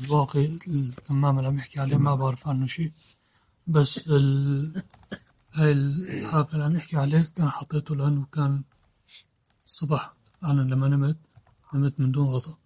[0.00, 2.90] الباقي الكمام اللي عم يحكي عليه ما بعرف عنه شيء
[3.66, 4.82] بس ال...
[5.54, 8.62] هاي الحافل اللي عم يحكي عليه كان حطيته لأنه كان
[9.66, 10.12] الصبح
[10.44, 11.16] أنا لما نمت
[11.74, 12.56] نمت من دون غطاء.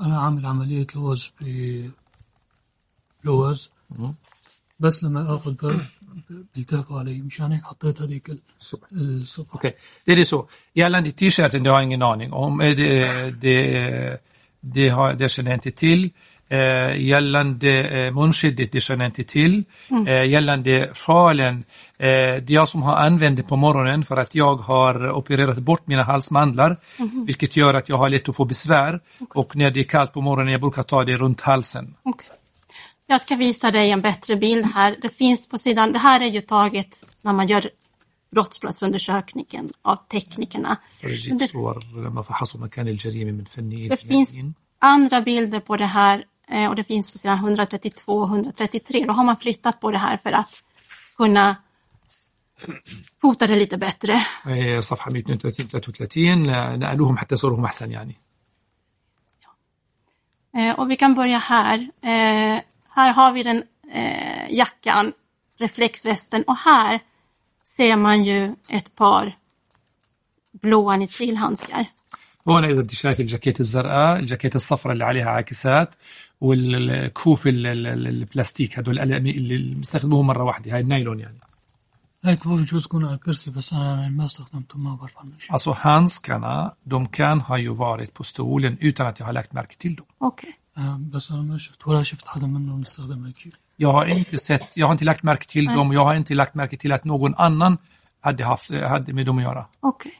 [0.00, 1.30] أنا عامل عملية لوز
[3.24, 3.70] بلوز
[4.80, 5.86] بس لما آخذ برد
[6.54, 7.22] بيلتهبوا علي.
[7.22, 8.42] مشان هيك حطيت هذيك ال-
[8.92, 9.54] الصبح.
[9.54, 9.72] Okej,
[10.06, 10.48] det är det så.
[10.74, 12.58] Gällande t-shirten, det har jag ingen aning om.
[12.58, 12.74] Det,
[13.42, 14.20] det,
[14.60, 16.10] det, har, det känner jag inte till.
[16.48, 19.64] Eh, gällande eh, munskyddet, det känner jag inte till.
[20.06, 21.64] Eh, gällande sjalen,
[21.98, 25.58] eh, det är jag som har använt det på morgonen för att jag har opererat
[25.58, 26.76] bort mina halsmandlar.
[27.26, 29.00] Vilket gör att jag har lätt att få besvär.
[29.34, 31.94] Och när det är kallt på morgonen, jag brukar ta det runt halsen.
[32.02, 32.28] Okej.
[33.08, 34.96] Jag ska visa dig en bättre bild här.
[35.02, 37.70] Det finns på sidan, det här är ju taget när man gör
[38.35, 40.77] brottsplatsundersökningen av teknikerna.
[41.03, 44.53] رجيت صور لما فحصوا مكان الجريمة من فنيين Det finns جنائيين.
[44.79, 49.05] andra bilder på det här eh, och det finns på sidan 132 och 133.
[49.05, 50.63] Då har man flyttat på det här för att
[51.17, 51.55] kunna
[53.21, 54.21] fota det lite bättre.
[54.47, 58.15] إيه، صفحة 132 33 نقلوهم حتى صورهم أحسن يعني
[60.57, 61.79] Eh, och vi kan börja här.
[62.01, 65.13] Eh, här har vi den eh, jackan,
[65.57, 66.99] reflexvästen och här
[67.74, 68.38] ser man ju
[68.78, 69.24] ett par
[70.62, 71.84] blåa nitrilhandskar.
[72.48, 75.94] هون إذا انت شايف الجاكيت الزرقاء الجاكيت الصفراء اللي عليها عاكسات
[76.40, 81.36] والكوف ال- ال- ال- البلاستيك هدول اللي بيستخدموهم مرة واحدة هاي النايلون يعني
[82.24, 85.52] هيك كفوف بجوز يكون على الكرسي بس أنا يعني ما استخدمته ما بعرف عنه شيء
[85.56, 89.76] Alltså handskarna, de kan ha ju varit på stolen utan att jag har lagt märke
[89.76, 90.06] till dem.
[90.18, 90.54] Okej.
[90.98, 94.77] بس أنا ما شفت ولا شفت حدا منهم يستخدم هيك شيء Jag har inte sett,
[94.77, 97.35] jag har inte lagt märke till dem, jag har inte lagt märke till att någon
[97.35, 97.77] annan
[98.21, 99.65] hade, haft, hade med dem att göra.
[99.79, 100.13] Okej.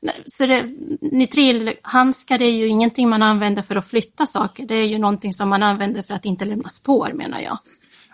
[0.00, 0.66] Nej, Så det,
[1.00, 4.66] nitrilhandskar är ju ingenting man använder för att flytta saker.
[4.66, 7.58] Det är ju någonting som man använder för att inte lämna spår menar jag.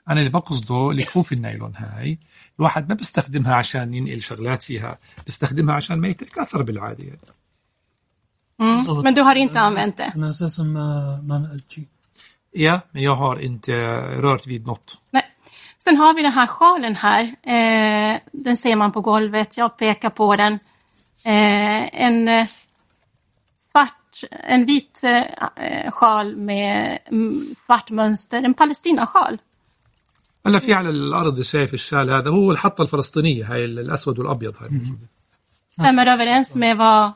[0.08, 2.18] أنا اللي بقصده لكفوف النايلون هاي
[2.58, 7.18] الواحد ما بيستخدمها عشان ينقل شغلات فيها بيستخدمها عشان ما يترك أثر بالعادة يعني.
[8.62, 9.02] Mm.
[9.02, 10.12] Men du har inte använt det?
[10.16, 11.86] أنا أساسا ما ما نقلت شيء
[12.52, 13.72] Ja, men jag har inte
[14.20, 14.98] rört vid något.
[15.10, 15.30] Nej.
[15.78, 17.22] Sen har vi den här sjalen här.
[17.42, 19.56] Eh, den ser man på golvet.
[19.56, 20.52] Jag pekar på den.
[21.24, 22.46] Eh, en eh,
[23.58, 27.32] svart, en vit eh, sjal med mm,
[27.66, 28.42] svart mönster.
[28.42, 29.38] En palestinasjal.
[30.46, 35.08] هلا في على الارض شايف الشال هذا هو الحطه الفلسطينيه هاي الاسود والابيض هاي موجوده
[35.70, 37.12] Stämmer överens med vad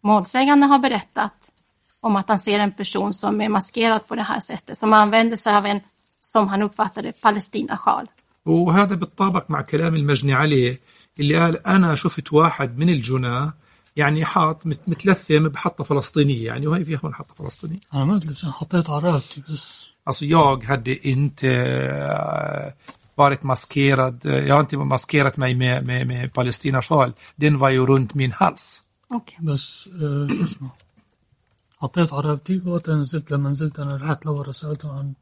[0.00, 1.52] målsäganden har berättat
[2.00, 4.78] om att han ser en person som är maskerad på det här sättet.
[4.78, 5.80] Som använder sig av en,
[6.20, 8.06] som han uppfattade, palestinasjal.
[8.44, 10.80] وهذا بالطابق مع كلام المجني عليه
[11.20, 13.52] اللي قال انا شفت واحد من الجناه
[13.96, 18.34] يعني حاط مت- متلثم بحطة فلسطينية يعني وهي فيها هون حطة فلسطينية أنا ما أدري
[18.44, 22.72] أنا حطيت على رقبتي بس Alltså jag hade inte eh,
[23.14, 27.12] varit maskerad, eh, jag har inte maskerat mig med, med, med Palestina-sjal.
[27.36, 28.82] Den var ju runt min hals.
[29.10, 29.38] Okej.
[29.40, 29.88] بس
[31.82, 35.14] آه، شو اسمه حطيت على رقبتي وقتها نزلت لما نزلت أنا رحت لورا سألته عن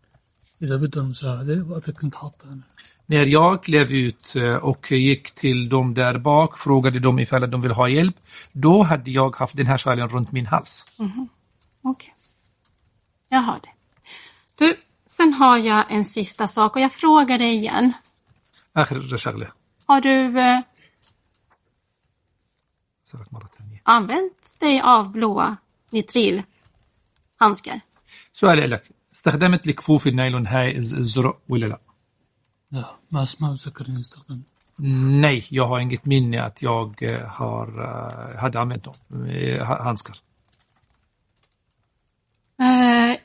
[0.62, 2.62] إذا بده المساعدة وقتها كنت حاطة أنا
[3.06, 7.60] När jag klev ut eh, och gick till dem där bak, frågade dem ifall de
[7.60, 8.16] vill ha hjälp,
[8.52, 10.84] då hade jag haft den här sjalen runt min hals.
[11.82, 12.14] Okej.
[13.28, 13.68] Jag har det.
[14.58, 14.76] Du,
[15.06, 17.92] sen har jag en sista sak och jag frågar dig igen.
[18.76, 19.52] آخر شغلة
[19.86, 20.60] Har du eh,
[23.06, 25.56] أسألك مرة ثانية använt dig av blåa
[25.92, 27.80] nitrilhandskar?
[28.32, 28.82] سؤالي لك
[29.14, 31.78] استخدمت الكفوف النايلون هاي الز- الزرق ولا لا؟
[32.72, 34.44] لا ما ما بتذكر إني استخدمت
[35.24, 38.94] Nej, jag har inget minne att jag eh, har, eh, hade använt dem.
[39.26, 40.16] eh, ha- handskar.
[42.60, 43.16] Eh,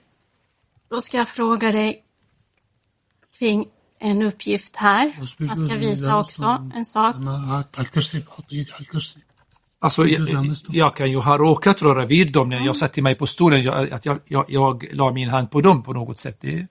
[0.89, 2.03] då ska jag fråga dig
[3.39, 3.65] kring
[3.99, 5.05] en uppgift här.
[5.21, 7.15] بس Jag ska بيجوز visa إذا också أصلاً en sak.
[9.84, 13.26] Alltså, jag, jag, kan ju ha råkat röra vid dem när jag satte mig på
[13.26, 16.38] stolen, jag, att jag, jag, jag la min hand på dem på något sätt.
[16.40, 16.66] Det...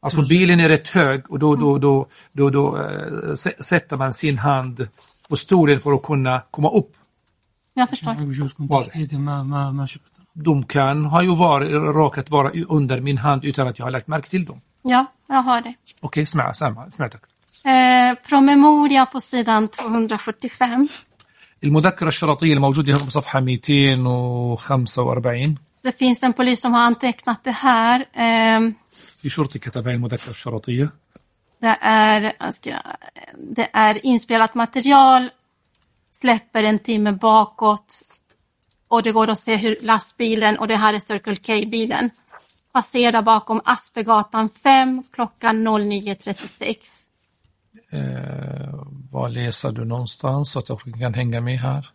[0.00, 4.38] Alltså bilen är rätt hög och då, då, då, då, då äh, sätter man sin
[4.38, 4.88] hand
[5.28, 6.92] på stolen för att kunna komma upp.
[7.74, 8.16] Jag förstår.
[10.32, 11.60] De kan ha ju var,
[11.92, 14.60] råkat vara under min hand utan att jag har lagt märke till dem.
[14.82, 15.74] Ja, jag har det.
[16.00, 16.90] Okej, okay, samma.
[17.65, 20.87] Eh, promemoria på sidan 245.
[21.63, 27.99] المذكرة الشرطية الموجودة هنا بصفحة 245 Det finns en polis som har antecknat det här.
[27.99, 28.73] Eh,
[29.21, 30.89] في شرطي كتب هاي المذكرة الشرطية
[31.59, 32.81] det, är, jag ska,
[33.37, 35.29] det är inspelat material,
[36.11, 38.01] släpper en timme bakåt
[38.87, 42.09] och det går att se hur lastbilen, och det här är Circle K-bilen,
[42.71, 46.75] passerar bakom Aspergatan 5 klockan 09.36.
[47.91, 48.73] Eh,
[49.11, 51.89] vad läser du någonstans så att jag kan hänga med här?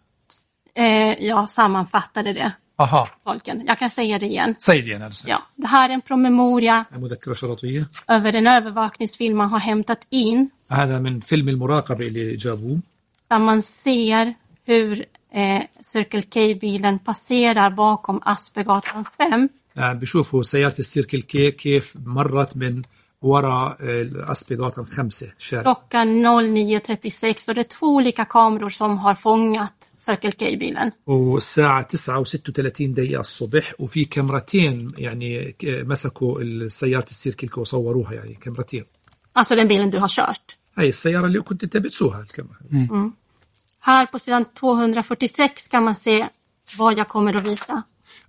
[0.74, 3.62] Eh, jag sammanfattade det, Aha, tolken.
[3.66, 4.54] Jag kan säga det igen.
[4.58, 5.02] säg det igen.
[5.02, 5.28] Alltså.
[5.28, 10.50] Ja, det här är en promemoria المذكرة الشرطية över en övervakningsfilm man har hämtat in
[10.68, 12.80] هذا من فيلم المراقبة اللي جابوه
[13.30, 14.34] där man ser
[14.64, 19.48] hur eh, Circle K-bilen passerar bakom Aspergatan 5.
[19.76, 22.82] يعني بشوفوا سيارة السيركل كي كيف مرت من
[23.22, 29.92] وراء الأسبقات خمسة شارع klockan 09.36 och det är två olika kameror som har fångat
[29.96, 30.90] Circle K-bilen.
[31.06, 38.84] والساعة 9 و36 دقيقة الصبح وفي كاميرتين يعني ك- مسكوا سيارة السيركل وصوروها يعني كاميرتين
[39.38, 40.56] Alltså den bilen du har kört.
[40.78, 43.10] هاي السيارة اللي كنت انت بتسوقها الكاميرا
[43.80, 46.28] Här på sidan 246 kan man se
[46.78, 47.82] vad jag kommer att visa.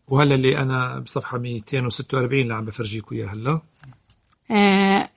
[0.07, 3.59] وهلا اللي انا بصفحة 246 اللي عم بفرجيكم اياه هلا
[4.49, 5.07] Eh,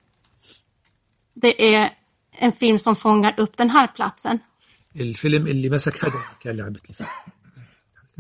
[1.35, 1.91] det är
[2.39, 4.39] en film som fångar upp den här platsen.
[4.97, 7.03] الفيلم اللي مسك هذا المكان اللي عم بتلف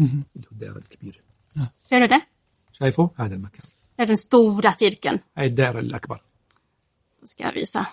[0.00, 1.18] اللي هو الدائرة الكبيرة
[1.84, 2.20] Ser du det?
[2.72, 3.64] شايفه هذا المكان
[3.98, 5.18] Det är den stora cirkeln.
[5.36, 6.20] هاي الدائرة الأكبر
[7.20, 7.86] Då ska jag visa.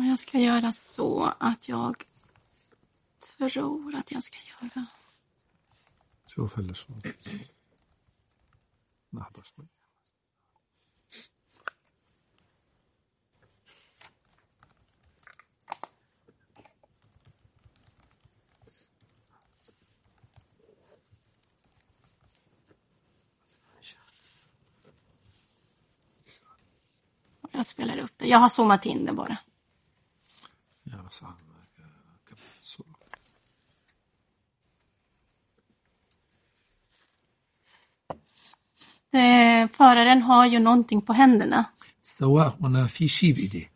[0.00, 2.04] Och jag ska göra så att jag
[3.36, 4.86] tror att jag ska göra.
[6.36, 6.92] شوف هلا شو
[9.12, 9.66] لحظة شوي
[27.52, 28.26] Jag spelar upp det.
[28.28, 29.38] Jag har zoomat in det bara.
[31.10, 31.34] يا بس عم
[32.26, 32.96] كمل الصورة.
[39.12, 41.64] Det, föraren har ju någonting på händerna.
[42.02, 43.70] سواء هنا في شيء بإيديه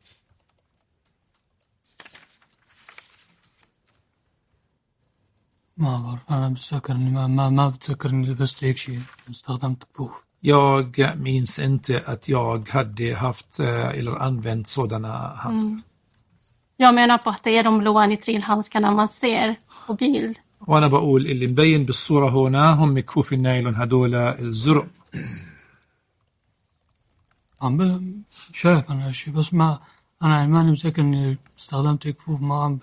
[5.77, 9.01] ما بعرف أنا بتذكر إني ما ما ما بتذكر إني لبست هيك شيء
[9.31, 15.83] استخدمت كفوف Jag minns inte att jag hade haft eh, eller använt sådana handskar.
[16.77, 19.57] Jag menar på att det är de blåa nitrilhandskarna man ser
[19.87, 20.37] på bild.
[20.67, 24.87] وانا بقول اللي مبين بالصورة هنا هم كفوف النايلون هدول الزرق
[27.63, 28.23] عم ب-
[28.53, 29.79] شايف أنا هالشيء بس ما
[30.23, 32.79] أنا ماني متذكر إني استخدمت كفوف ما عم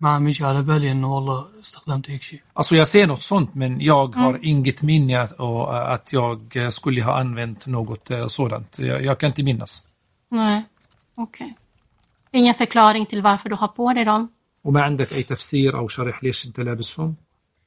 [0.00, 3.54] ما عم يجي على بالي إنه والله استخدمت هيك شيء Alltså jag ser något sånt
[3.54, 8.26] men jag har inget minne att, och, att jag eh, skulle ha använt något eh,
[8.26, 8.78] sådant.
[8.78, 9.86] Jag, jag kan inte minnas.
[10.30, 10.62] Nej,
[11.14, 11.54] okej.
[12.39, 14.29] Ingen förklaring till varför du har på dig dem?
[14.63, 17.15] وما عندك أي تفسير أو شرح ليش أنت لابسهم؟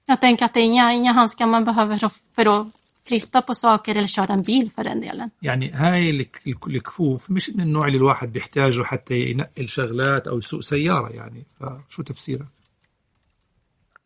[0.09, 1.99] Jag tänker att det är inga, inga handskar man behöver
[2.37, 2.67] för- att
[3.07, 5.31] flytta på saker eller köra en bil för den delen.
[5.43, 10.39] يعني هاي الك- الك- الكفوف مش من النوع اللي الواحد بيحتاجه حتى ينقل شغلات أو
[10.39, 12.47] يسوق سيارة يعني فشو تفسيرك؟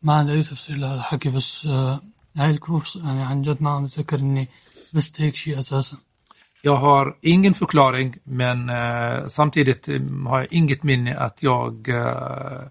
[0.02, 1.66] ما عندي أي تفسير لهذا الحكي بس
[2.36, 4.48] هاي الكفوف يعني عن جد ما عم أتذكر إني
[4.94, 5.96] لبست هيك شيء أساسا
[6.61, 12.61] Jag har ingen förklaring men eh, samtidigt eh, har jag inget minne att jag eh,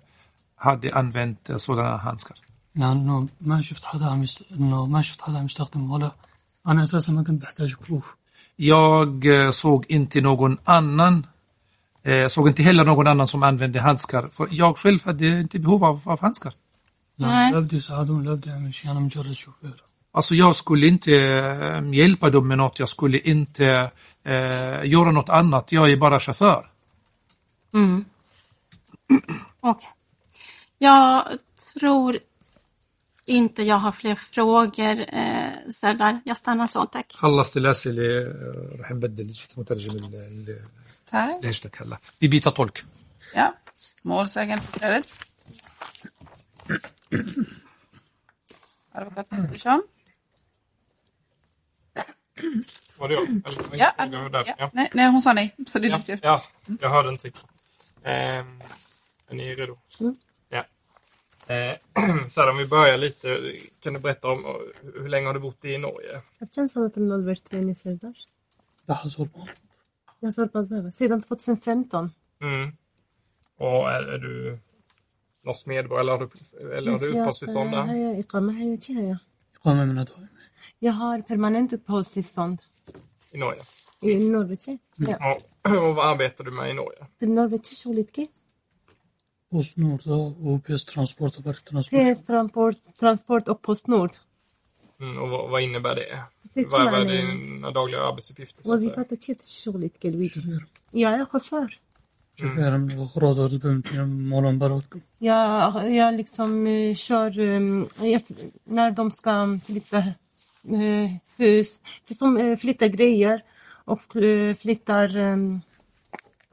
[0.56, 2.36] hade använt eh, sådana handskar.
[2.76, 4.44] لأنه ما شفت حدا عم يست...
[4.52, 6.12] إنه ما شفت حدا عم يستخدم ولا
[6.66, 8.16] أنا أساسا ما كنت بحتاج كفوف
[8.56, 11.26] Jag eh, såg inte någon annan
[12.02, 14.26] eh, såg inte heller någon annan som använde handskar.
[14.32, 16.54] För jag själv hade inte behov av, av handskar.
[17.18, 21.12] لا لا بدي يساعدون لا بدي أعمل شيء أنا مجرد شوفير Alltså jag skulle inte
[21.14, 22.78] eh, hjälpa dem med något.
[22.78, 23.90] Jag skulle inte
[24.24, 25.72] eh, göra något annat.
[25.72, 26.70] Jag är bara chaufför.
[27.74, 28.04] Mm.
[29.60, 29.88] Okej.
[30.78, 31.38] Jag
[31.74, 32.18] tror
[33.26, 36.20] inte jag har fler frågor, eh, Serdar.
[36.24, 37.12] Jag stannar så, tack.
[37.12, 40.62] خلصت الأسئلة آه، رح نبدل جيت مترجم ال- ال-
[41.10, 41.42] Tack.
[41.44, 42.84] لهجتك هلا vi byter tolk.
[43.34, 43.54] Ja.
[44.02, 45.18] Målsägandebiträdet.
[48.92, 49.82] Advokat Pettersson.
[52.97, 53.23] Var det jag?
[53.29, 54.69] Eller, ja, jag var ja.
[54.73, 55.55] Nej, nej, hon sa nej.
[55.67, 56.23] Så det är ja, lugnt.
[56.23, 56.43] Ja,
[56.81, 57.27] jag hörde inte.
[58.03, 58.13] Eh,
[59.27, 59.77] är ni redo?
[59.99, 60.15] Mm.
[60.49, 60.65] Ja.
[61.55, 61.75] Eh,
[62.29, 63.59] så här, om vi börjar lite.
[63.79, 64.45] Kan du berätta om
[64.81, 66.21] hur länge har du bott i Norge?
[66.39, 68.27] Jag känns som att det är i Söders.
[68.85, 69.47] Jag har hållit på.
[70.19, 72.11] Jag har hållit på sedan 2015.
[72.41, 72.71] Mm.
[73.57, 74.59] Och är, är du
[75.45, 77.77] norsk medborgare eller har du, du uppehållstillstånd där?
[77.77, 78.53] Jag är i Römme.
[78.53, 79.17] Jag är i
[79.63, 80.27] Römme mina dagar.
[80.78, 82.62] Jag har permanent uppehållstillstånd
[83.32, 83.60] I Norge?
[84.00, 84.78] i Norge.
[84.96, 85.40] Ja.
[85.64, 86.98] Och, och vad arbetar du med i Norge?
[87.18, 88.30] Till Norge شغلتك
[89.50, 94.10] Postnord och PS Transport och Berg Transport PS Transport, Transport och Postnord.
[95.00, 96.22] Mm, och vad, vad innebär det?
[96.54, 98.62] Det Vad, vad är tror jag dina dagliga arbetsuppgifter?
[98.62, 98.92] Så att säga?
[98.92, 100.60] وظيفتك شو شغلتك الويجي؟
[100.90, 101.80] Jag är chaufför.
[102.36, 108.22] شوفير من الأغراض وردبمت مولان براتكم Jag, jag liksom eh, kör eh, jag,
[108.64, 110.08] när de ska flytta eh,
[110.63, 111.81] Eh, hus,
[112.17, 113.43] som eh, flyttar grejer
[113.85, 115.61] och eh, flyttar, ehm,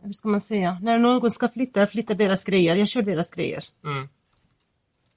[0.02, 2.76] hur ska man säga, när någon ska flytta, flyttar deras grejer.
[2.76, 3.64] Jag kör deras grejer.
[3.84, 4.08] Mm.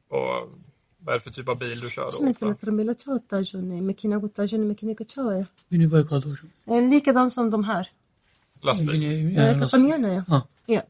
[0.07, 0.49] Och
[0.97, 2.33] vad är det för typ av bil du kör då?
[2.33, 5.45] Som att Ramila tjatar, Mekina gutta, Mekina gutta.
[6.89, 7.87] Likadan som de här.
[8.61, 9.33] Lastbil?
[10.27, 10.47] Ja.
[10.65, 10.81] ja.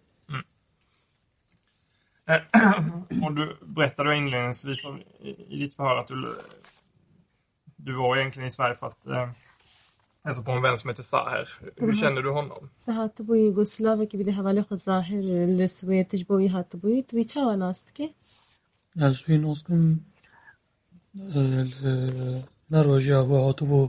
[2.30, 3.36] Och mm.
[3.36, 4.86] du berättade inledningsvis
[5.50, 6.36] i ditt förhör att du
[7.79, 9.29] du var egentligen i Sverige för att eh,
[10.25, 11.49] hälsa på en vän som heter Saher.
[11.77, 11.97] Hur Mhm.
[12.01, 12.69] känner du honom?
[12.89, 15.21] هات ابوي يوغوسلافيا بدي حوالي الظاهر
[15.65, 18.15] السويد تجبوي هات ابوي تبي تشاو ناستكي
[18.97, 19.97] السوين أصلا
[22.71, 23.89] نرويجيا هو عطبو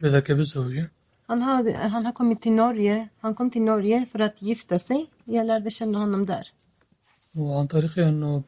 [0.00, 0.90] بذاك بالزوجة
[1.28, 3.08] Han, hade, han har kommit till Norge.
[3.20, 5.10] Han kom till Norge för att gifta sig.
[5.24, 6.52] Jag lärde känna honom där.
[7.34, 8.42] وعن طريق أنه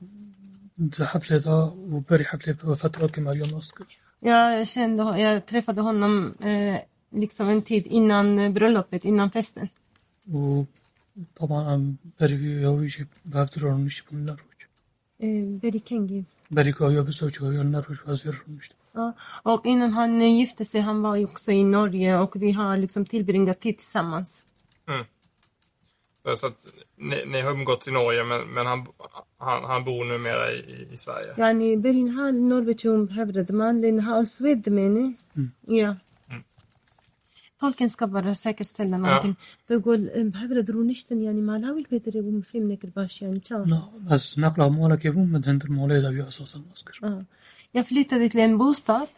[1.00, 3.86] حفلة وبري حفلة فترة كما اليوم أذكر
[4.20, 6.76] Jag, kände, jag träffade honom eh,
[7.10, 9.68] liksom en tid innan bröllopet, innan festen.
[10.32, 14.54] وطبعا بري يويجي بابتر نشتي من النرويج
[15.20, 16.22] Eh, Beri Kengi.
[16.50, 19.12] بري كايا بزوجة ويا النرويج وازير نشتي Ja,
[19.42, 22.76] och innan han eh, gifte sig, han var ju också i Norge och vi har
[22.76, 24.44] liksom tillbringat tid tillsammans.
[24.88, 25.04] Mm.
[26.36, 26.66] Så att
[26.96, 28.86] ni, ni har umgåtts i Norge men, men han,
[29.38, 31.34] han, han bor numera i, i Sverige?
[31.38, 35.14] يعني بين نهار النرويج ومحبرد مان لأن ها السويد مني
[35.68, 35.96] Ja.
[37.60, 39.34] Tolken ska bara säkerställa någonting.
[39.68, 43.64] تقول محبرد رونشتن يعني ما لا البيتر يقوم فهمنا كرباش يعني تشاو.
[43.64, 43.80] لا
[44.10, 47.24] بس نقلة مولا كيفون مدهن المولد أبي أساسا أذكر Ja.
[47.74, 49.08] Jag flyttade till en bostad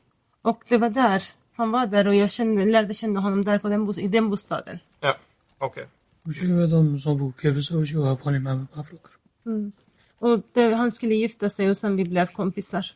[0.43, 1.22] och det var där
[1.59, 4.30] han var där och jag kände, lärde känna honom där på den, bos- i den
[4.30, 4.78] bostaden.
[5.02, 5.14] Ja,
[5.59, 5.86] okej.
[6.26, 9.10] وشي هذا صابو كيف بزوجي وأفغاني ما بفرق
[9.47, 9.70] Mm.
[10.20, 12.86] Och det, han skulle gifta sig och sen vi blev kompisar.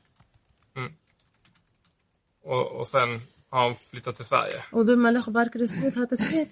[2.43, 4.63] Och, och sen har han flyttat till Sverige?
[4.73, 6.47] Och då man barkar i Sverige, hade Sverige.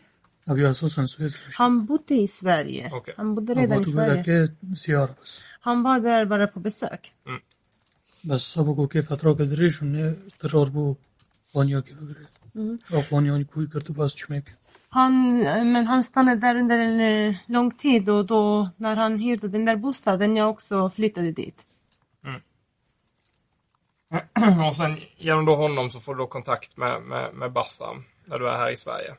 [0.49, 2.91] أبي أساسا سويد Han bodde i Sverige.
[2.93, 3.15] Okej.
[3.17, 4.25] Han bodde redan i أبغى Sverige.
[4.25, 7.13] تقول زيارة بس Han var där bara på besök.
[8.25, 10.95] بس أبغى كيف أتراك دريش إنه ترار بو
[11.55, 12.93] فانيا كيف قريت Mm.
[12.95, 14.45] أو فانيا كوي كرتو باس شميك
[14.94, 19.20] han, eh, men han stannade där under en eh, lång tid och då när han
[19.20, 21.66] hyrde den där bostaden, jag också flyttade dit.
[22.26, 22.42] Mm.
[24.68, 28.40] Och sen genom då honom så får du då kontakt med, med, med Bassam när
[28.40, 29.16] du är här i Sverige.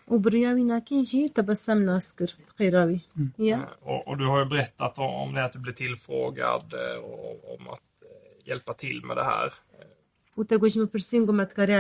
[3.17, 3.33] Mm.
[3.37, 3.57] Ja.
[3.57, 7.69] Eh, och, och du har ju berättat om det att du blev tillfrågad och, om
[7.69, 7.81] att
[8.45, 9.53] hjälpa till med det här.
[10.35, 11.77] Utegoćmy për singum atë kare?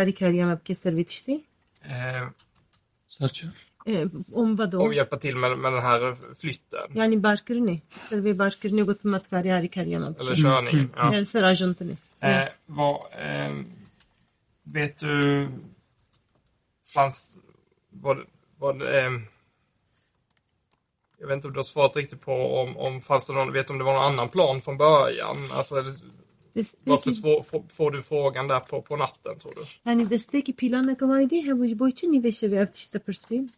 [3.85, 4.39] Eh, Starça.
[4.41, 4.81] om vadå?
[4.81, 6.87] och hjälpa till med, med den här flytten.
[6.95, 7.79] يعني باركرني
[8.09, 10.89] سلبي باركرني قلت ما كارياري كاريا ما Eller körningen.
[10.95, 11.13] Ja.
[11.13, 13.55] يعني سراجنتني Eh, vad, eh,
[14.63, 15.47] vet du,
[16.93, 17.37] fanns,
[17.89, 18.17] vad,
[18.57, 19.11] vad, eh,
[21.19, 23.67] jag vet inte om du har svarat riktigt på om, om fanns det någon, vet
[23.67, 25.37] du om det var någon annan plan från början?
[25.51, 25.93] Alltså, eller,
[26.83, 29.65] varför svår, får, får du frågan där på, på natten tror du?
[29.85, 33.49] يعني دستێکی پیلانەکەوای دی هەبووش بۆی چ نیوێشەوێ ئەف تشتە پرسیین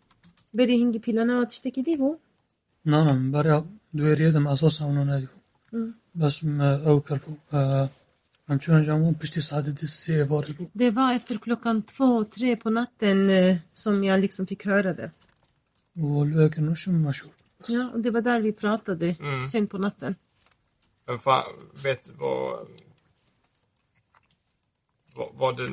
[0.57, 2.19] بەری هنگی پیلانەوە تشتێکی دی بوو
[2.91, 3.61] نانم برای
[3.97, 5.39] دوێریەدەم ئاسۆس هاونۆ نادیبوو
[6.19, 6.35] بەس
[6.85, 7.37] ئەو کردبوو
[8.49, 13.19] ئەمچۆن ژەمون پشتی سعادە دستی ئێواری بوو Det var efter klockan två, tre på natten
[13.29, 15.09] eh, som jag liksom fick höra det.
[15.97, 17.33] و لێکە نوشم مەشور
[17.67, 19.45] Ja, och det var där vi pratade Mm.
[19.47, 20.15] sent på natten.
[21.07, 21.43] Men fan,
[21.83, 22.67] vet du vad,
[25.15, 25.65] vad, vad du,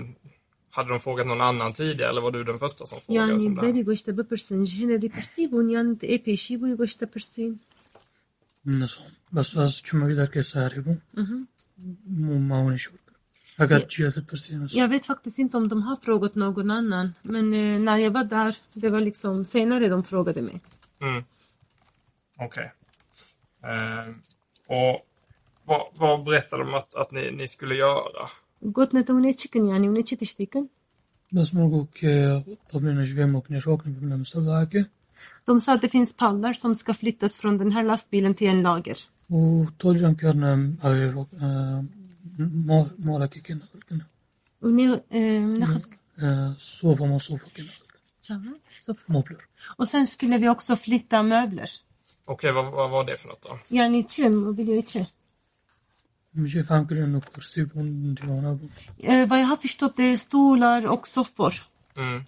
[0.72, 3.28] hade de frågat någon annan tidigare eller var du den första som frågade?
[3.28, 3.72] يعني som det här?
[3.72, 7.60] بەری گۆشتە بپرسن هێنە دی پرسی بوون یان ئێ پێشی بووی گۆشتە پرسین
[8.66, 10.96] نسۆم بەس ئەس چمەوی دەرکەی ساری بوو
[12.50, 13.18] ماوەنی شور کرد
[13.60, 17.78] ئەگەر جیاتە پرسیێنە Jag vet faktiskt inte om de har frågat någon annan, men eh,
[17.86, 18.52] när jag var där,
[18.82, 20.58] det var liksom senare de frågade mig.
[21.00, 21.24] Mm.
[22.46, 22.72] Okej.
[23.70, 24.08] Eh,
[24.78, 24.96] och
[25.68, 28.24] vad, vad berättade de att, att ni, ni skulle göra?
[28.63, 30.69] Готната унечикен, јани унечитиш тикен?
[31.29, 31.97] Då smog och
[32.71, 34.85] då blir det 25 och nedsåkning på den stövdake.
[35.45, 38.61] De sa att det finns pallar som ska flyttas från den här lastbilen till en
[38.61, 38.97] lager.
[39.27, 40.77] Och då kan
[42.97, 43.63] måla kicken.
[44.59, 44.99] Och ni...
[46.57, 47.39] Sova och sova
[49.05, 49.37] Möbler.
[49.77, 51.69] Och sen skulle vi också flytta möbler.
[52.25, 53.59] Okej, vad, vad var det för något då?
[53.67, 55.07] Ja, ni tjum och vill ju inte.
[56.35, 57.69] Mycket fankulor och kurser
[58.97, 61.53] eh, Vad jag har förstått det är stolar och soffor.
[61.97, 62.23] Mm.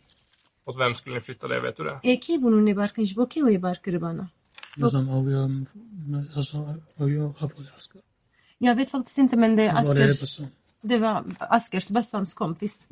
[0.65, 1.99] Åt vem skulle ni flytta det, vet du det?
[2.03, 4.29] Eki bunu ne barkın jibo ki oye barkır bana.
[8.57, 10.39] Jag vet faktiskt inte men det är Askers,
[10.81, 12.87] det var Askers bästa kompis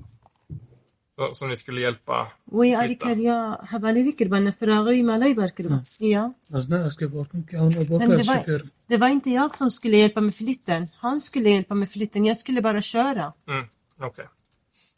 [1.19, 3.39] Så- Som ni skulle hjälpa وی آری کریا
[3.71, 5.83] حوالی وی کربانه فراغی مالای برکر بنا.
[6.01, 6.35] Ja.
[6.53, 9.51] بەس نە ئەسکە باکن کە ئەوە Men باکە det var, شفێرم det var inte jag
[9.57, 10.83] som skulle hjälpa med flytten.
[11.05, 12.25] Han skulle hjälpa med flytten.
[12.25, 13.33] Jag skulle bara köra.
[13.49, 13.65] Mm,
[14.09, 14.27] Okej.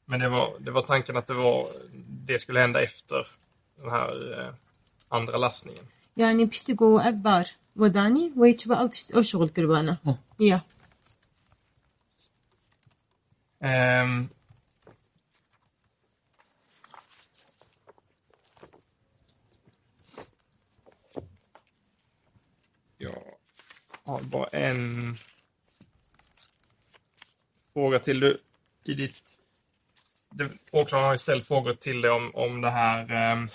[0.06, 1.66] Men det var, det var tanken att det var
[2.28, 3.22] det skulle hända efter
[3.80, 4.10] den här
[4.40, 4.52] eh,
[5.08, 5.84] andra lastningen.
[6.16, 7.44] يعني بشتي جو أكبر
[7.76, 9.96] وداني ويتشبع أو تشت- أو شغل كربانة.
[10.06, 10.18] آه.
[10.40, 10.60] Ja.
[13.62, 14.28] Ehm.
[24.04, 25.16] har bara en
[27.74, 28.40] fråga till du
[28.84, 29.22] i ditt...
[30.30, 33.48] det- Åklagaren har ju ställt frågor till dig om, om det här ehm,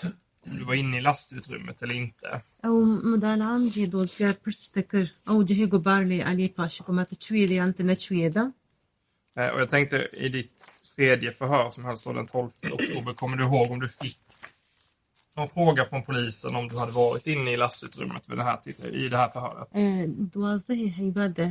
[0.46, 2.40] om du var inne i lastutrymmet eller inte.
[2.64, 7.46] أو مدال عام جي دول سيار برستكر أو جهي قبار لي علي باشي كما تشوي
[7.46, 8.52] لي أنت نتشوي ده.
[9.36, 10.66] Eh, Och jag tänkte i ditt
[10.96, 14.18] tredje förhör som hölls då den 12 oktober, kommer du ihåg om du fick
[15.36, 18.94] någon fråga från polisen om du hade varit inne i lastutrymmet vid det här, till-
[19.04, 19.68] i det här förhöret?
[19.74, 21.48] اه، دوازده هیباده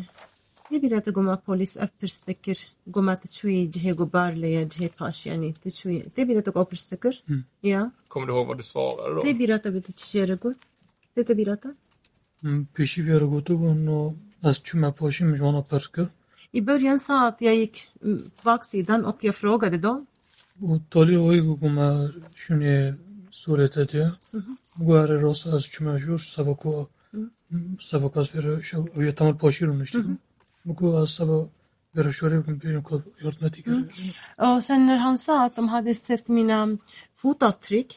[0.72, 2.58] نبیره تا گما پولیس اف پرستکر
[2.96, 7.14] گما تشوي جهي قبار لي جهي باش يعني تشوي تبيره تا قو پرستکر
[7.64, 9.22] يا Kommer du ihåg vad du svarade då?
[9.24, 10.56] تبيره تا بده تشيره قول
[11.16, 11.70] تبيره تا
[12.76, 14.14] پێشی فێرە گوتو بوون و
[14.44, 16.10] ئەس چومە پۆشیم ژۆنە پەرس کرد
[16.58, 20.08] I början sa att jag gick mm, baksidan och jag frågade dem.
[20.62, 21.90] و تۆلی ئەوەی گوگومە
[23.41, 24.05] suretedê
[24.87, 26.73] guhere rast ez çûme jûr seveko
[27.91, 28.53] sevekas vêre
[29.07, 30.03] ye temel paşî rû niştî
[30.67, 31.39] Biko ez seva
[31.97, 33.73] vêreşorê bikim pêrên ku yardım tekir.
[34.69, 36.61] Sen när han sa att de hade sett mina
[37.17, 37.91] fotavtryck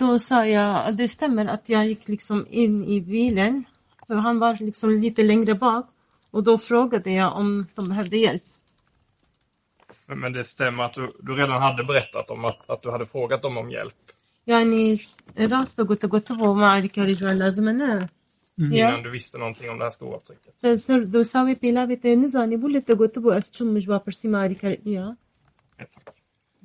[0.00, 3.64] då sa jag, det stämmer att jag gick liksom in i bilen,
[4.06, 5.86] för han var liksom lite längre bak
[6.30, 8.42] och då frågade jag om de behövde hjälp.
[10.06, 13.42] Men det stämmer att du, du redan hade berättat om att, att du hade frågat
[13.42, 14.03] dem om hjälp?
[14.46, 14.98] يعني
[15.38, 18.08] راسه قلت قلت ما عليك رجوع لازم أنا
[18.58, 20.54] innan du visste någonting om det här skoavtrycket.
[21.12, 24.28] Då sa vi pila vite niza ni bulle te gotovo as chum mish ba persi
[24.28, 25.16] mari ja.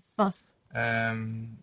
[0.01, 0.56] Spas.
[0.73, 1.57] Um,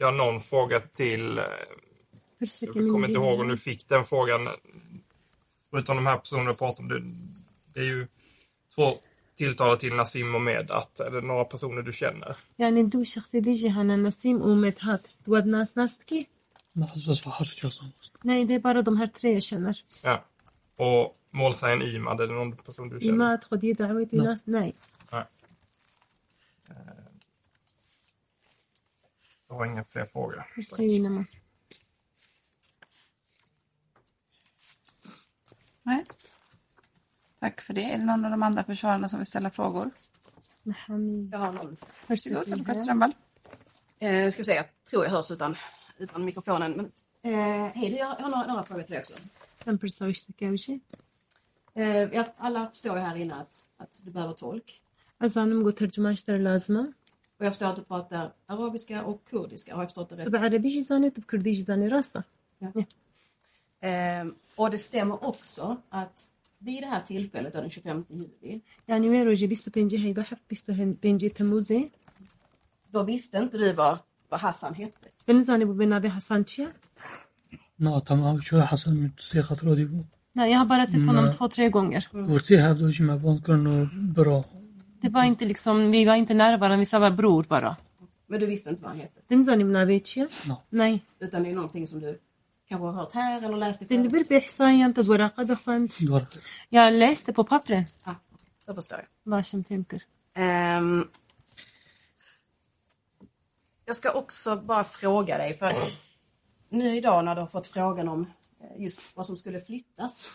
[0.00, 1.38] Jag har någon fråga till.
[1.38, 1.44] Eh.
[2.60, 4.48] Jag kommer inte ihåg om du fick den frågan
[5.71, 6.89] Förutom de här personerna du pratar om.
[6.89, 6.99] Det,
[7.73, 8.07] det är ju
[8.75, 8.99] två
[9.35, 10.99] tilltalade till Nassim och Medat.
[10.99, 12.35] Är det några personer du känner?
[12.57, 16.27] يعني دو شخصي بيجي هنا نسيم ومدحت دواد ناس ناستكي
[16.75, 17.83] لحظة بس فحرت jag sa.
[18.23, 19.83] Nej, det är bara de här tre jag känner.
[20.01, 20.25] Ja.
[20.77, 23.11] Och målsägaren Imad, är det någon person du känner?
[23.13, 24.23] إيماد خدي دعوتي لا.
[24.23, 24.73] ناس nej.
[25.11, 25.23] Nej.
[26.69, 26.75] Eh,
[29.49, 30.43] Jag har inga fler frågor.
[30.57, 30.99] Merci
[35.89, 36.03] Nej.
[37.39, 37.83] Tack för det.
[37.83, 39.89] Är det någon av de andra försvararna som vill ställa frågor?
[40.63, 41.77] محامي Jag har någon.
[42.07, 43.13] Varsågod, advokat Strömvall.
[43.99, 45.55] Eh, ska vi se, jag tror jag hörs utan,
[45.97, 46.71] utan mikrofonen.
[46.71, 46.85] Men,
[47.33, 49.15] eh, hej, jag jag har några, några frågor till dig också.
[49.65, 50.79] كم برسا يشتكي أو شيء
[51.77, 54.81] Eh, ja, alla förstår ju här inne att, att du behöver tolk.
[55.21, 56.93] أز أنا مقول ترجمة اشتري لازمة
[57.37, 59.75] Och jag förstår att du pratar arabiska och kurdiska.
[59.75, 60.27] Har jag förstått det rätt?
[60.27, 62.23] طب عربي زاني طب كردي زاني راسا
[62.61, 62.83] Eh,
[64.55, 66.17] och det stämmer också att
[66.59, 70.37] vid det här tillfället, då, den 25 juli, يعني وين روجي بيستو بنجي هي بحب
[70.49, 71.89] بيستو هن بنجي تموزي
[72.93, 73.97] då visste inte du vad,
[74.29, 75.09] vad Hassan hette.
[75.27, 76.73] بنزاني ببنا بها سانتشيا
[77.79, 80.03] نه تمام شو حصل من ثقة رادي بو
[80.37, 81.33] Nej, jag har bara sett honom Nej.
[81.33, 82.03] två, tre gånger.
[82.13, 84.41] ورتي هذا شيء ما بون كانوا برا
[85.01, 87.75] Det var inte liksom, vi var inte nära varandra, vi sa var bror bara.
[88.27, 89.21] Men du visste inte vad han hette.
[89.29, 90.57] بنزاني بنابيتشيا نعم.
[90.69, 90.99] Nej.
[91.19, 92.19] Utan det är någonting som du
[92.70, 94.10] kanske har hört här eller läst det själv.
[96.68, 97.96] Jag läste på pappret.
[98.04, 98.14] Ja,
[98.66, 99.30] då förstår jag.
[99.30, 100.02] Varsin femkur.
[100.36, 101.08] Um, ehm,
[103.84, 105.72] jag ska också bara fråga dig, för
[106.68, 108.20] nu idag när du har fått frågan om
[108.60, 110.30] eh, just vad som skulle flyttas.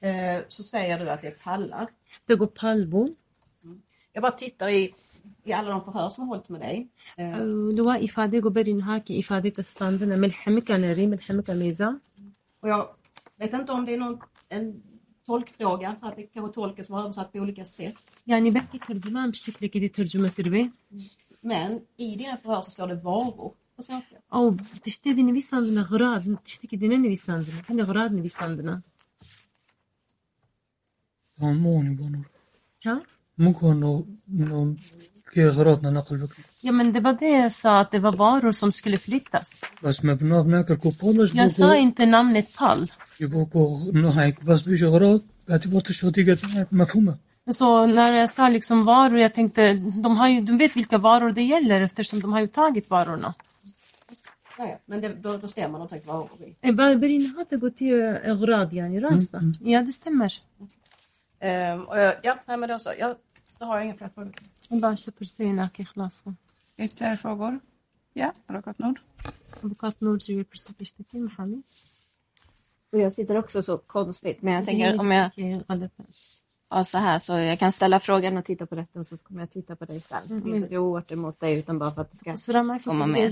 [0.00, 1.90] Eh, så säger du att det är pallar.
[2.26, 3.14] Det går pallbon.
[3.64, 3.82] Mm.
[4.12, 4.94] Jag bara tittar i
[5.43, 6.87] i alla de förhör som har hållits med dig.
[7.17, 7.39] Eh,
[7.75, 11.99] لوا إفادة قبرين هاكي إفادة استاندنا ملحمك أنا ري ملحمك ميزا
[12.61, 12.87] Och jag
[13.37, 14.19] vet inte om det är någon,
[14.49, 14.83] en
[15.25, 17.95] tolkfråga, för att det kanske tolken som har översatt på olika sätt.
[18.27, 20.71] يعني بحكي ترجمان بشكل كده ترجمة تربي
[21.41, 24.15] Men i dina förhör så står det varor på svenska.
[24.33, 28.81] أو تشتدي نبي ساندنا غراض تشتكي دينا نبي ساندنا هنا غراض نبي ساندنا
[31.39, 32.25] موني بونور
[32.85, 32.99] ها
[33.37, 34.05] ممكن
[35.37, 37.99] انه انه كي غراضنا نقل بك Ja men det var det jag sa att det
[37.99, 39.61] var varor som skulle flyttas.
[39.83, 42.89] بس ما بناخ ناكل كوبونش Jag sa بوكو inte namnet pall.
[43.19, 46.37] يبوكو انه هيك بس بيجي غراض باتي بوتش ودي
[46.71, 47.17] مفهومة
[47.51, 51.31] Så när jag sa liksom varor, jag tänkte de, har ju, de vet vilka varor
[51.31, 53.33] det gäller eftersom de har ju tagit varorna.
[54.57, 54.77] Ja, ja.
[54.85, 56.29] Men det, då, då stämmer de tänkt varor
[56.63, 56.71] i.
[56.71, 57.81] برين هذا قلت
[58.31, 59.41] أغراض يعني راسة.
[59.61, 60.31] Ja det stämmer.
[61.39, 62.91] Ehm, och jag, ja, nej, men då så.
[62.99, 63.15] Jag,
[63.59, 64.33] då har jag inga fler frågor.
[64.71, 66.23] باشا برسيناك خلاص
[66.77, 67.59] Ytterligare frågor?
[68.15, 68.99] Ja, advokat Nord.
[69.63, 71.61] أبوكات نور جوي برسي تشتكي محامي
[72.91, 75.31] Och jag sitter också så konstigt, men jag tänker om jag
[75.69, 75.91] غلط
[76.69, 79.41] ja, så här så jag kan ställa frågan och titta på detta och så kommer
[79.41, 80.21] jag titta på dig sen.
[80.29, 80.47] Mm.
[80.47, 82.77] Inte att jag är oartig mot dig utan bara för att det ska الصراحة ما
[82.77, 83.31] في komma كل med.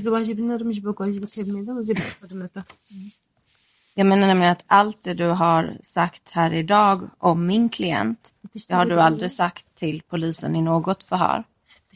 [3.98, 8.34] Jag menar nämligen att allt det du har sagt här idag om min klient,
[8.68, 11.44] det har du aldrig sagt till polisen i något förhör.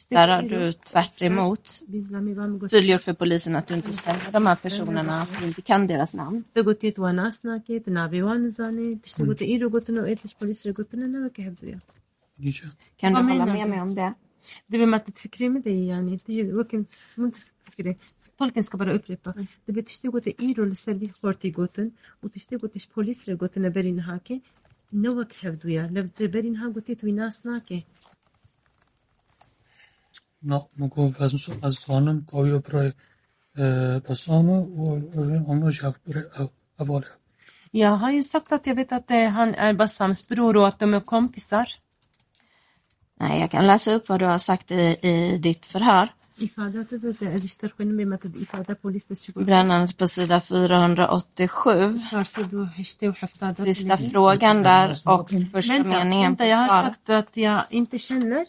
[0.10, 4.32] Där har du tvärt emot بإسلامي بام قلت tydliggjort för polisen att du inte känner
[4.32, 6.44] de här personerna, att du inte kan deras namn.
[6.56, 10.94] قلت يت وناس ناكي تنابي وان زاني تشتي قلت إيرو قلت إنه إيش بوليس قلت
[10.94, 11.80] إنه أنا كهبدو يا
[12.40, 13.70] نيجا Kan du Vad hålla menar med du?
[13.70, 14.14] mig om det?
[14.68, 16.86] Det vill man inte تفكري med dig يعني تيجي وكم
[17.18, 17.98] مو تفكري
[18.43, 19.35] Tolkien ska bara upprepa.
[19.67, 21.89] Debe tiştekgote îro li ser vî xwartî gotin
[22.23, 24.37] û tiştekgote ji polîs re gotine berî nihakê
[25.03, 27.79] ne wek hevdûya lev berî niha gotê tu wî nas nake.
[30.51, 32.93] Non, donc à son quand il aurait
[34.07, 34.49] passant
[35.53, 36.49] on har
[36.79, 37.05] avval.
[37.71, 40.95] Jag har ju sagt att jag vet att han är Bassams bror och att de
[40.95, 41.69] är kompisar.
[43.21, 46.09] Nej, jag kan läsa upp vad du har sagt i, i ditt förhör.
[49.35, 52.01] Bland annat på sida 487.
[53.65, 58.47] Sista frågan där och första meningen på Jag har sagt att jag inte känner.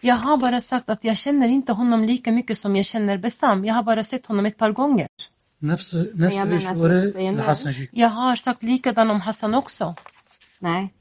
[0.00, 3.64] Jag har bara sagt att jag känner inte honom lika mycket som jag känner Besam.
[3.64, 5.06] Jag har bara sett honom ett par gånger.
[7.92, 9.94] Jag har sagt likadan om Hassan också.
[10.58, 10.92] Nej.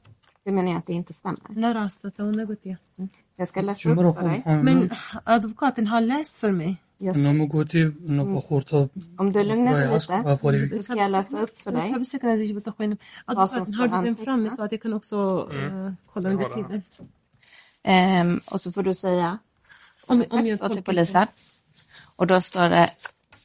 [0.44, 1.40] Det menar jag att det inte stämmer.
[1.50, 2.78] Narasta ondagotia.
[3.36, 4.44] Jag ska läsa upp för dig.
[4.46, 4.90] Men
[5.24, 6.78] advokaten har läst för mig.
[6.98, 7.18] Just.
[7.18, 7.42] Mm.
[9.18, 11.94] Om du lugnar dig lite så ska jag läsa upp för dig.
[13.26, 16.82] Advokaten, har du den framme så att jag kan också uh, kolla under tiden?
[18.28, 19.40] Um, och så får du säga
[20.08, 21.28] om, om jag till polisen.
[22.16, 22.90] Och då står det,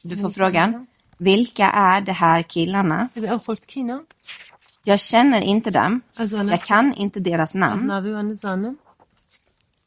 [0.03, 3.09] du får frågan, vilka är de här killarna?
[3.13, 4.03] Det är killarna.
[4.83, 6.01] Jag känner inte dem.
[6.49, 7.87] Jag kan inte deras namn.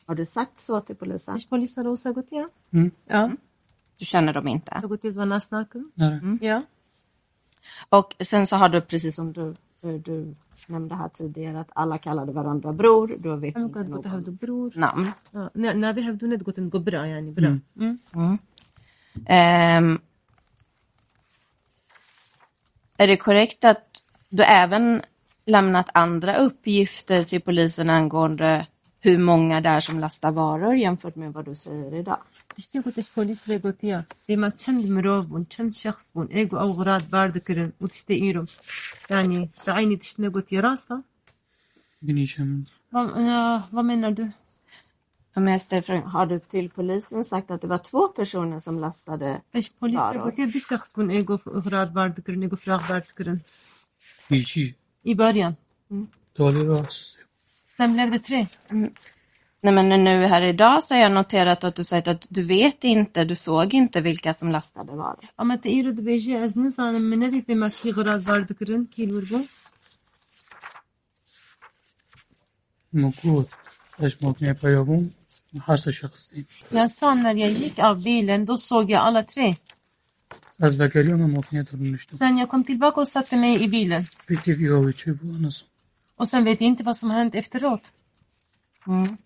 [0.06, 1.35] Har du sagt så till polisen?
[2.73, 2.90] Mm.
[3.06, 3.24] Ja.
[3.24, 3.36] Mm.
[3.98, 4.81] Du känner dem inte?
[6.01, 6.39] Mm.
[7.89, 9.48] Och sen så har du precis som du,
[9.82, 10.35] eh, du
[10.66, 13.16] nämnde här tidigare att alla kallade varandra bror.
[13.19, 14.02] Då vet inte någon
[14.74, 15.10] namn.
[15.55, 16.44] Nej, vi hävdade inte
[17.77, 17.98] mm.
[18.14, 18.39] mm.
[19.27, 19.98] ehm.
[22.97, 24.01] Är det korrekt att
[24.31, 25.01] du även
[25.45, 28.67] lämnat andra uppgifter till polisen angående
[28.99, 32.19] hur många det är som lastar varor jämfört med vad du säger idag?
[32.57, 36.57] تشتي قلت ايش بوليس ري قلت يا بما تشند مروف بون تشند شخص بون ايجو
[36.59, 38.45] او غراد بارد كرن وتشتي ايرم
[39.09, 41.01] يعني بعيني تشتي قلت يا راسا
[42.01, 42.65] Gnishem.
[42.91, 44.31] vad ja, vad menar du?
[45.35, 48.79] Om jag ställer frågan, har du till polisen sagt att det var två personer som
[48.79, 50.23] lastade ايش بوليس ري varor?
[50.23, 53.01] قلت يا دي شخص بون ايجو غراد بارد كرن ايجو فراغ
[54.29, 54.75] بارد كرن Ichi.
[55.03, 55.55] i början
[56.38, 57.15] Dålig ras.
[57.77, 58.47] sen blev det tre
[59.61, 62.84] Nej men nu här idag så har jag noterat att du sagt att du vet
[62.84, 65.25] inte, du såg inte vilka som lastade varor.
[65.39, 69.39] اما تقيرو دبيجي از نزانم من ندي بما كي غراد بارد كرن كي الوربو
[72.93, 73.47] موجود.
[74.03, 75.05] ايش ممكن يبقى
[75.59, 76.45] حرس شخصي.
[76.69, 79.55] Jag sa när jag gick av bilen, då såg jag alla tre.
[80.59, 82.17] از وکلی من ممکن يترنشتم.
[82.17, 84.03] Sen jag kom tillbaka och satte mig i bilen.
[84.03, 85.65] Fick vi ha چه بود نص.
[86.15, 87.91] Och sen vet jag inte vad som har hänt efteråt.
[88.88, 89.17] Mm.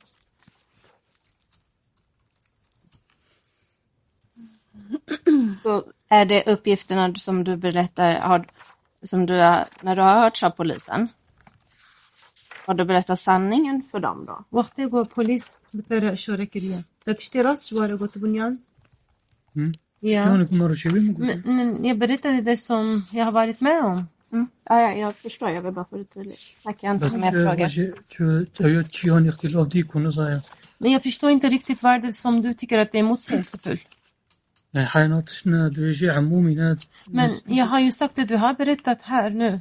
[5.64, 8.48] Så är det uppgifterna som du berättar, har,
[9.04, 11.08] som du har, när du har hörts av polisen?
[12.66, 14.44] Har du berättat sanningen för dem då?
[14.50, 18.60] وقتی گو پلیس بتر اشاره کریه دا تشتی راست جواره گو بنیان
[19.56, 19.72] Mm.
[20.01, 20.25] Ja.
[20.25, 20.89] Förstår ni på Marocko?
[21.19, 24.07] Men, men jag berättade det som jag har varit med om.
[24.33, 24.47] Mm.
[24.65, 26.57] Ja, jag förstår, jag vill bara få det tydligt.
[26.63, 27.69] Tack, jag inte som jag frågar.
[30.79, 33.83] Men jag förstår inte riktigt vad det som du tycker att det är motsägelsefullt.
[37.05, 39.61] Men jag har ju sagt det du har berättat här nu.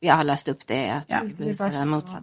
[0.00, 1.22] Jag har läst upp det, att ja.
[1.38, 2.22] det är sådär motsatt.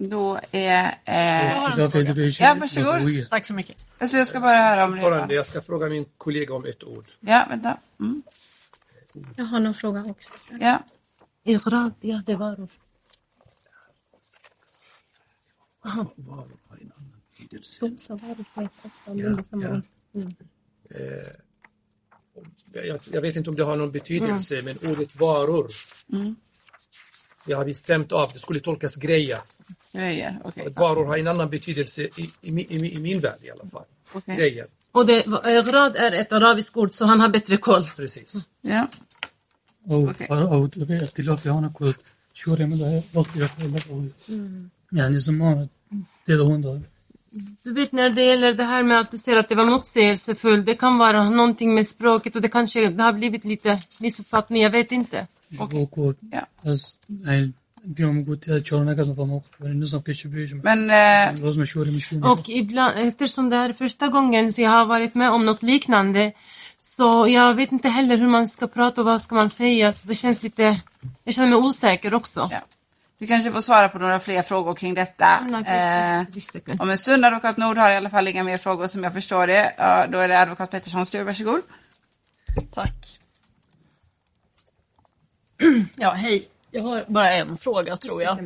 [0.00, 1.70] مش تلفون يعني اختلاف ده هي نوك يا بريا Då är...
[1.70, 3.02] Eh, إضافة دويجي Ja, varsågod.
[3.02, 3.28] قوية.
[3.30, 3.86] Tack så mycket.
[3.98, 5.34] alltså jag ska bara höra om Ordförande, det.
[5.34, 7.04] jag ska fråga min kollega om ett ord.
[7.20, 7.78] Ja, vänta.
[8.00, 8.22] Mm.
[9.36, 10.30] Jag har någon fråga också.
[10.60, 10.82] Ja.
[11.48, 12.68] إغراض يا دبارو
[15.84, 17.78] Varor har en annan betydelse.
[17.80, 19.70] de sa var så jag fattade Ja, om det samma ja.
[19.76, 19.82] ord.
[20.14, 20.34] Mm.
[20.90, 25.68] Eh, jag, jag vet inte om det har någon betydelse, men ordet varor.
[26.12, 26.36] Mm.
[27.46, 28.30] Det har vi stämt av.
[28.32, 29.40] Det skulle tolkas grejer.
[29.92, 30.66] Grejer, okej.
[30.66, 33.50] Att Varor har en annan betydelse i, i, mi- i, mi- i min värld i
[33.50, 33.84] alla fall.
[34.12, 34.36] Okej.
[34.36, 37.84] Grejer, Och det, إغراض är ett arabiskt ord så han har bättre koll.
[37.96, 38.48] precis.
[38.60, 38.88] Ja.
[39.90, 40.26] أو أوكي.
[40.30, 41.94] أو تبقى اختلاف هنا كود
[42.34, 44.08] شو رمي ده وقت يخلق قوي.
[44.92, 45.68] يعني زمان
[46.26, 46.82] det är hon
[47.64, 50.66] Du vet när det gäller det här med att du säger att det var motsägelsefullt,
[50.66, 54.70] det kan vara någonting med språket och det kanske det har blivit lite missuppfattning, jag
[54.70, 55.26] vet inte.
[55.60, 56.46] وكود Ja.
[57.86, 61.82] بس يعني بيوم قلت هذا شو نقدر فموقف النظام كيش بيجي Men eh, لازم شو
[61.82, 65.30] رمي شو Och ibland, eftersom det här är första gången så jag har varit med
[65.30, 66.32] om något liknande,
[66.80, 70.08] så jag vet inte heller hur man ska prata och vad ska man säga, så
[70.08, 70.80] det känns lite,
[71.24, 72.48] jag känner mig osäker också.
[72.52, 72.60] Ja.
[73.18, 75.30] du kanske får svara på några fler frågor kring detta.
[75.66, 79.12] Eh, om en stund, advokat Nord har i alla fall inga mer frågor som jag
[79.12, 79.74] förstår det.
[79.78, 81.62] Ja, då är det advokat Petterssons tur, varsågod.
[82.74, 83.18] Tack.
[85.96, 86.48] Ja, hej.
[86.70, 88.38] Jag har bara en fråga tror jag.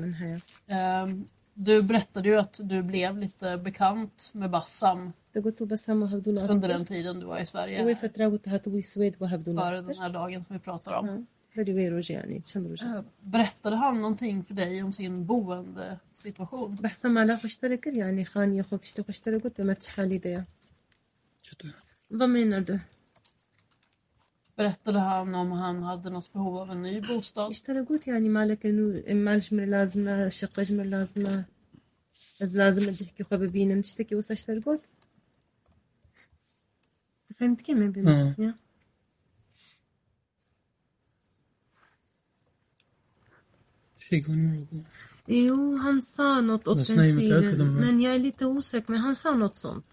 [0.68, 1.28] Ehm,
[1.58, 5.12] Du berättade ju att du blev lite bekant med Bassam
[5.44, 7.80] قلت بس هم هبدون under den tiden du var i Sverige.
[7.82, 11.26] أول فترة قلت هاتوا السويد وهبدون Före den här dagen som vi pratar om.
[11.56, 16.76] بدي ويروج يعني كم روج Eh, Berättade han någonting för dig om sin boendesituation?
[16.82, 20.44] بحسن ما لا اشترك يعني خان ياخذ اشترك اشترك قلت ما تشحالي
[24.55, 27.51] Berättade han om han hade något behov av en ny bostad?
[27.51, 31.45] اشترى قلت يعني مالك انه مال جمر لازمة شقة جمر لازمة
[32.41, 34.81] بس لازم تحكي خو ببينا تشتكي وصا اشترى قلت
[37.39, 38.35] فهمت كيف من آه.
[38.37, 38.55] بينا
[43.99, 44.65] شي يقول
[45.33, 47.75] Jo, han sa något åt den stilen.
[47.75, 49.85] Men jag är lite osäker, men han sa något sånt.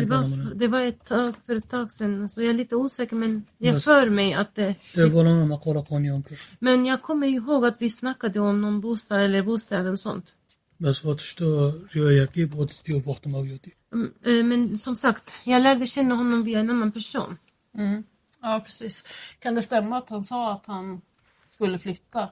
[0.00, 3.16] Det var, det var ett tag, för ett tag sedan, så jag är lite osäker,
[3.16, 4.74] men jag för mig att det...
[6.58, 10.34] Men jag kommer ihåg att vi snackade om någon bostad eller bostäder och sånt.
[13.94, 17.36] Mm, eh, men som sagt, jag lärde känna honom via en annan person.
[17.78, 18.02] Mm.
[18.42, 19.04] Ja, precis.
[19.38, 21.00] Kan det stämma att han sa att han
[21.50, 22.28] skulle flytta?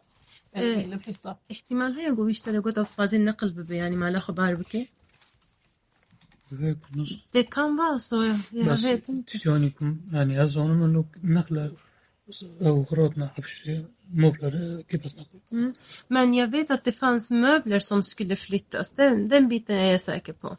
[0.54, 0.78] Eller Eh.
[0.84, 1.36] ville flytta?
[1.52, 4.76] احتمال هيقو بيشتري قطع فازين نقل ببي يعني ما له خبر بك
[6.52, 9.38] هيك نص Det kan vara så, jag, jag بس vet inte.
[9.40, 11.72] تجانيكم يعني أظن إنه نقلة
[12.62, 13.70] أو غراضنا حفش
[14.14, 15.74] مبلغ كيف بس نقل Mm.
[16.08, 18.90] Men jag vet att det fanns möbler som skulle flyttas.
[18.92, 20.58] Den, den biten är jag säker på.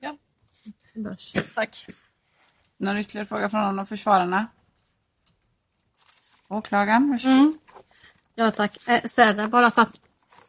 [0.00, 0.16] Ja.
[0.94, 1.32] Vars.
[1.54, 1.86] Tack.
[2.78, 4.46] Någon ytterligare fråga från någon av försvararna?
[6.48, 7.36] Åklagaren, varsågod.
[7.38, 7.58] Mm.
[8.35, 8.87] Ja tack.
[8.87, 9.99] Eh, Serda, bara så att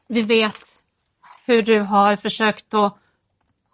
[0.08, 0.80] vi vet
[1.46, 2.98] hur du har försökt att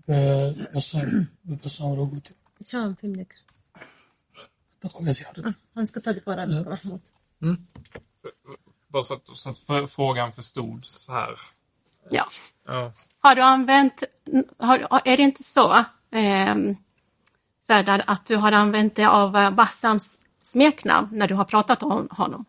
[0.07, 1.27] ب- بسام
[1.65, 2.33] بسام روبوتي
[2.63, 3.33] Tja, Fimnek.
[4.81, 7.01] تقول يا حضرتك Han ska ta det på arabiska, Mahmoud.
[8.89, 11.35] Bara så att, så att för, frågan förstods här.
[12.11, 12.27] Ja.
[12.67, 12.91] Ja.
[13.21, 14.03] Har du använt,
[14.59, 15.73] har, är det inte så,
[16.11, 16.55] eh,
[17.67, 22.07] Serdar, att du har använt dig av eh, Bassams smeknamn när du har pratat om
[22.11, 22.45] honom?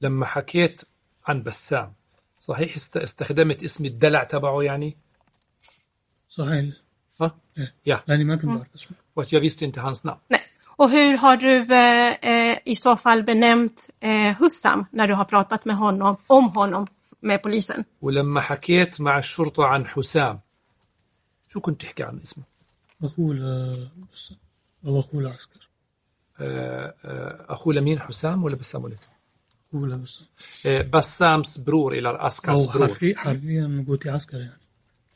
[0.00, 0.82] لما حكيت
[1.26, 1.92] عن بسام
[2.38, 4.96] صحيح است- استخدمت اسم الدلع تبعه يعني؟
[6.28, 6.74] صحيح
[7.20, 7.30] ها؟
[7.86, 7.98] Ja.
[8.08, 8.58] يعني ما كنت Mm.
[8.58, 10.20] بعرف اسمه För att jag visste inte hans namn.
[10.28, 10.40] Nej.
[10.76, 15.24] Och hur har du eh, eh, i så fall benämnt eh, Hussam när du har
[15.24, 16.86] pratat med honom, om honom
[17.21, 17.83] Med polisen?
[18.01, 20.39] ولما حكيت مع الشرطة عن حسام
[21.47, 22.43] شو كنت تحكي عن اسمه؟
[23.03, 24.33] أخوه ل- بس
[24.85, 25.67] أو أخوه العسكر
[26.41, 28.99] آه، آه، أخوه لمين حسام ولا بسام ولد؟
[29.73, 30.21] أخوه بس
[30.65, 34.59] آه، بسامس برور إلى أو أسكرس برور حرفي حرفيا قوتي عسكر يعني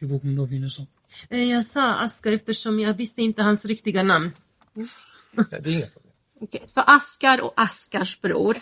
[0.01, 0.87] جيبوك من في نظام
[1.31, 4.31] Eh, Jag sa Askar eftersom jag visste inte hans riktiga namn.
[4.75, 6.13] Det är inga problem.
[6.41, 8.55] Okej, så Askar och Askars bror.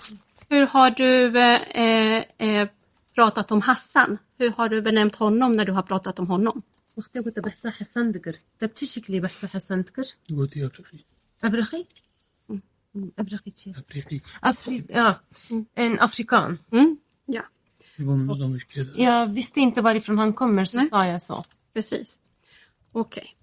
[0.49, 2.67] Hur har du eh, eh,
[3.14, 4.18] pratat om Hassan?
[4.38, 6.62] Hur har du benämnt honom när du har pratat om honom?
[6.96, 11.04] وقتی قلت بحث حسن دقر طب چه شکلی بحث حسن دقر؟ قوتي أفريقي
[11.44, 11.84] أبرقي؟
[13.18, 15.20] أبرقي چیه؟ أفريقي Afri ja,
[15.74, 16.58] en afrikan.
[17.28, 17.42] Ja.
[17.98, 20.88] يبغى من نظام مش كده Jag visste inte varifrån han kommer så Nej.
[20.88, 21.44] sa jag så.
[21.74, 22.18] Precis.
[22.92, 23.36] Okej.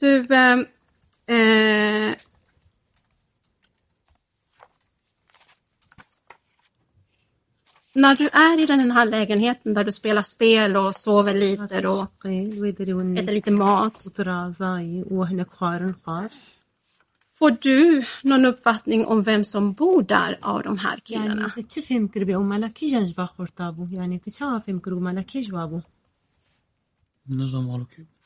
[0.00, 0.26] Du...
[0.34, 0.66] ehm,
[1.26, 2.14] eh,
[7.93, 12.25] när du är i den här lägenheten där du spelar spel och sover lite och
[12.25, 14.03] äter lite mat.
[17.35, 21.51] Får du någon uppfattning om vem som bor där av de här killarna?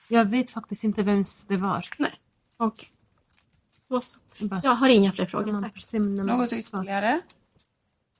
[0.08, 1.90] Jag vet faktiskt inte vem det var.
[1.98, 2.12] Nej,
[2.58, 2.90] okej.
[3.90, 4.60] Okay.
[4.64, 5.74] Jag har inga fler frågor, tack.
[6.38, 7.22] Något ytterligare?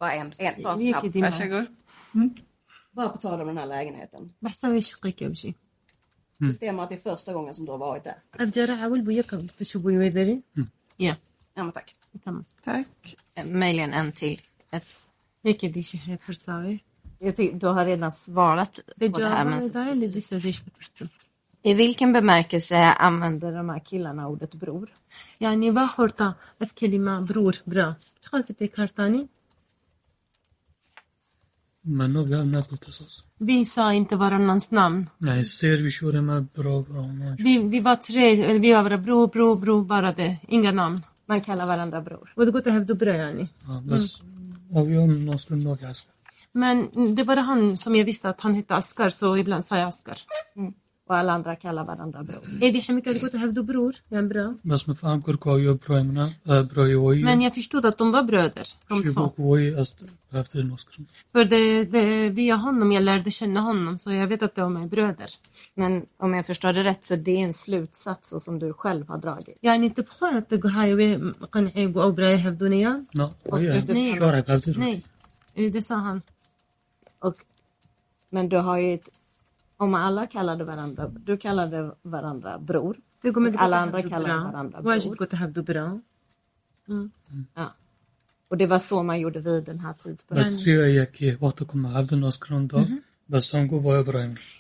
[0.03, 1.05] Bara en, en bara Gick snabb.
[1.05, 1.31] i dimma.
[1.31, 1.67] Varsågod.
[2.93, 4.31] Bara på tal om den här lägenheten.
[4.43, 5.55] بحسها شقيقة بشي
[6.41, 8.15] Det stämmer att det är första gången som du har varit där?
[8.41, 10.43] أرجع أحاول بوياك تشوفوا يدري
[10.99, 11.17] يا
[11.57, 11.95] Ja, men tack.
[12.25, 13.17] تمام Tack.
[13.45, 14.41] Möjligen en till.
[14.71, 14.87] Ett,
[15.45, 16.81] هيك دي شي فرساوي
[17.21, 19.45] jag tycker, du har redan svarat Det på det här.
[19.45, 21.09] gör Men det är lite så sista första.
[21.63, 24.89] I vilken bemärkelse använder de här killarna ordet bror?
[25.41, 26.35] يعني باخورتا
[26.67, 28.69] في كلمة برور برا تخاصي في
[31.86, 33.04] men nog vi hamnat lite så.
[33.38, 35.10] Vi sa inte varannans namn.
[35.18, 37.36] Nej, ser vi shurema bra bror.
[37.38, 40.38] Vi, vi var tre, eller vi var bara bror, bror, bror, bara det.
[40.48, 41.02] Inga namn.
[41.26, 42.34] Man kallar varandra bror.
[42.36, 43.48] Och det går till hävd och bröd.
[43.68, 44.22] Ja, bas.
[44.22, 44.78] Mm.
[44.78, 44.88] Och
[46.52, 49.88] Men det var han som jag visste att han hette Askar, så ibland sa jag
[49.88, 50.18] Askar.
[50.56, 50.74] Mm
[51.13, 52.45] alla andra kallar varandra bror.
[52.67, 53.95] Eddie Hamika hade gått och hävdat bror.
[54.09, 54.55] Ja, bra.
[54.65, 58.67] بس مفهم كركو يو برايمنا براي وي Men jag förstod att de var bröder.
[58.89, 59.03] De två.
[59.03, 59.97] شيبوك وي أست
[60.33, 60.99] هفت النسكر
[61.33, 64.87] För det, det, via honom jag lärde känna honom så jag vet att de är
[64.89, 65.31] bröder.
[65.75, 69.19] Men om jag förstår det rätt så det är en slutsats som du själv har
[69.19, 69.57] dragit.
[69.63, 71.17] يعني تبقى تقول هاي
[71.53, 75.03] قنعي أو براي هفدونيا لا وي utifrån- شارع هفت Nej,
[75.57, 76.23] Eh, det sa han.
[77.27, 77.37] Och,
[78.31, 79.09] men du har ju ett,
[79.84, 82.98] om alla kallade varandra, du kallade varandra bror.
[83.22, 84.94] Du kommer inte alla andra kallade varandra bror.
[84.94, 86.02] Varsitt går till bror.
[86.88, 87.12] Mm.
[87.54, 87.74] Ja.
[88.48, 90.38] Och det var så man gjorde vid den här tidpunkten.
[92.82, 93.02] Mhm.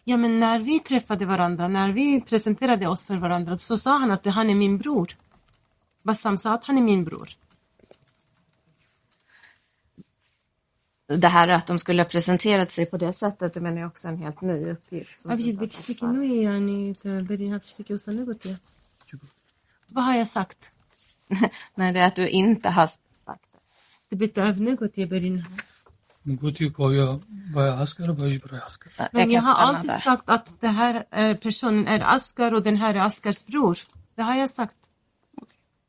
[0.04, 4.12] Ja, men när vi träffade varandra, när vi presenterade oss för varandra så sa han
[4.12, 5.08] att han är min bror.
[6.04, 7.30] Bassam sa att han är min bror.
[11.09, 14.09] Det här att de skulle ha presenterat sig på det sättet, det menar jag också
[14.09, 15.21] en helt ny uppgift.
[15.21, 18.57] som أبجد du بتشتكي نوي يعني تبرين هتشتكي وصلنا قلت يا
[19.89, 20.71] Vad har jag sagt?
[21.75, 24.17] Nej, det är att du inte har sagt det.
[24.17, 25.45] Det betyder قلت يا برين
[26.27, 27.21] نقولتي كويا
[27.55, 31.89] باي عسكر بايش براي عسكر Men jag har alltid sagt att det här eh, personen
[31.89, 33.79] är Askar och den här är Askars bror.
[34.15, 34.75] Det har jag sagt.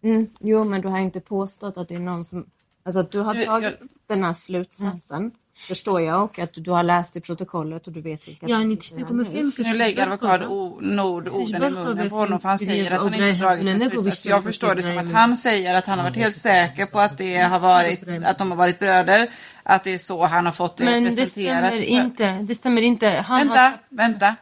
[0.04, 2.46] Mm, jo, men du har inte påstått att det är någon som...
[2.85, 3.89] Alltså att du har du, tagit jag...
[4.07, 5.31] den här slutsatsen, mm.
[5.69, 8.49] förstår jag, och att du har läst i protokollet och du vet vilka...
[8.49, 10.41] Ja, Nu lägger advokat
[10.81, 14.27] Nord orden i munnen på honom för han säger att han inte dragit någon slutsats.
[14.27, 17.19] Jag förstår det som att han säger att han har varit helt säker på att,
[17.19, 19.29] det har varit, att de har varit bröder
[19.63, 22.39] att det är så han har fått det Men det stämmer inte.
[22.43, 23.09] Det stämmer inte.
[23.09, 23.79] Han vänta, har...
[23.89, 24.37] vänta.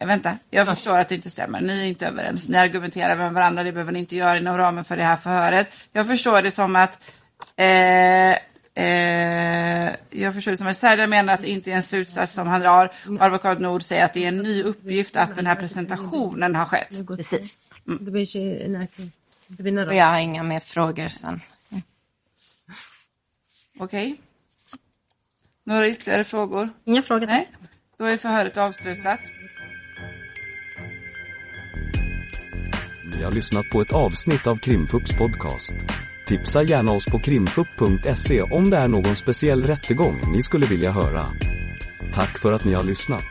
[0.00, 1.60] Eh, vänta, jag förstår att det inte stämmer.
[1.60, 2.48] Ni är inte överens.
[2.48, 3.62] Ni argumenterar med varandra.
[3.62, 5.70] Det behöver ni inte göra inom ramen för det här förhöret.
[5.92, 7.00] Jag förstår det som att
[7.56, 8.32] eh,
[8.84, 12.48] eh, jag förstår det som att Serdar menar att det inte är en slutsats som
[12.48, 12.92] han drar.
[13.08, 16.64] Och advokat Nord säger att det är en ny uppgift att den här presentationen har
[16.64, 17.06] skett.
[17.06, 17.58] Precis.
[17.84, 19.86] Nära.
[19.86, 21.40] Och jag har inga mer frågor sen.
[23.78, 24.20] Okej.
[25.64, 26.68] Några ytterligare frågor?
[26.84, 27.26] Inga frågor.
[27.26, 27.48] Nej.
[27.98, 29.20] Då är förhöret avslutat.
[33.16, 35.72] Ni har lyssnat på ett avsnitt av Krimfupps podcast.
[36.26, 41.26] Tipsa gärna oss på krimfupp.se om det är någon speciell rättegång ni skulle vilja höra.
[42.12, 43.24] Tack för att ni har lyssnat.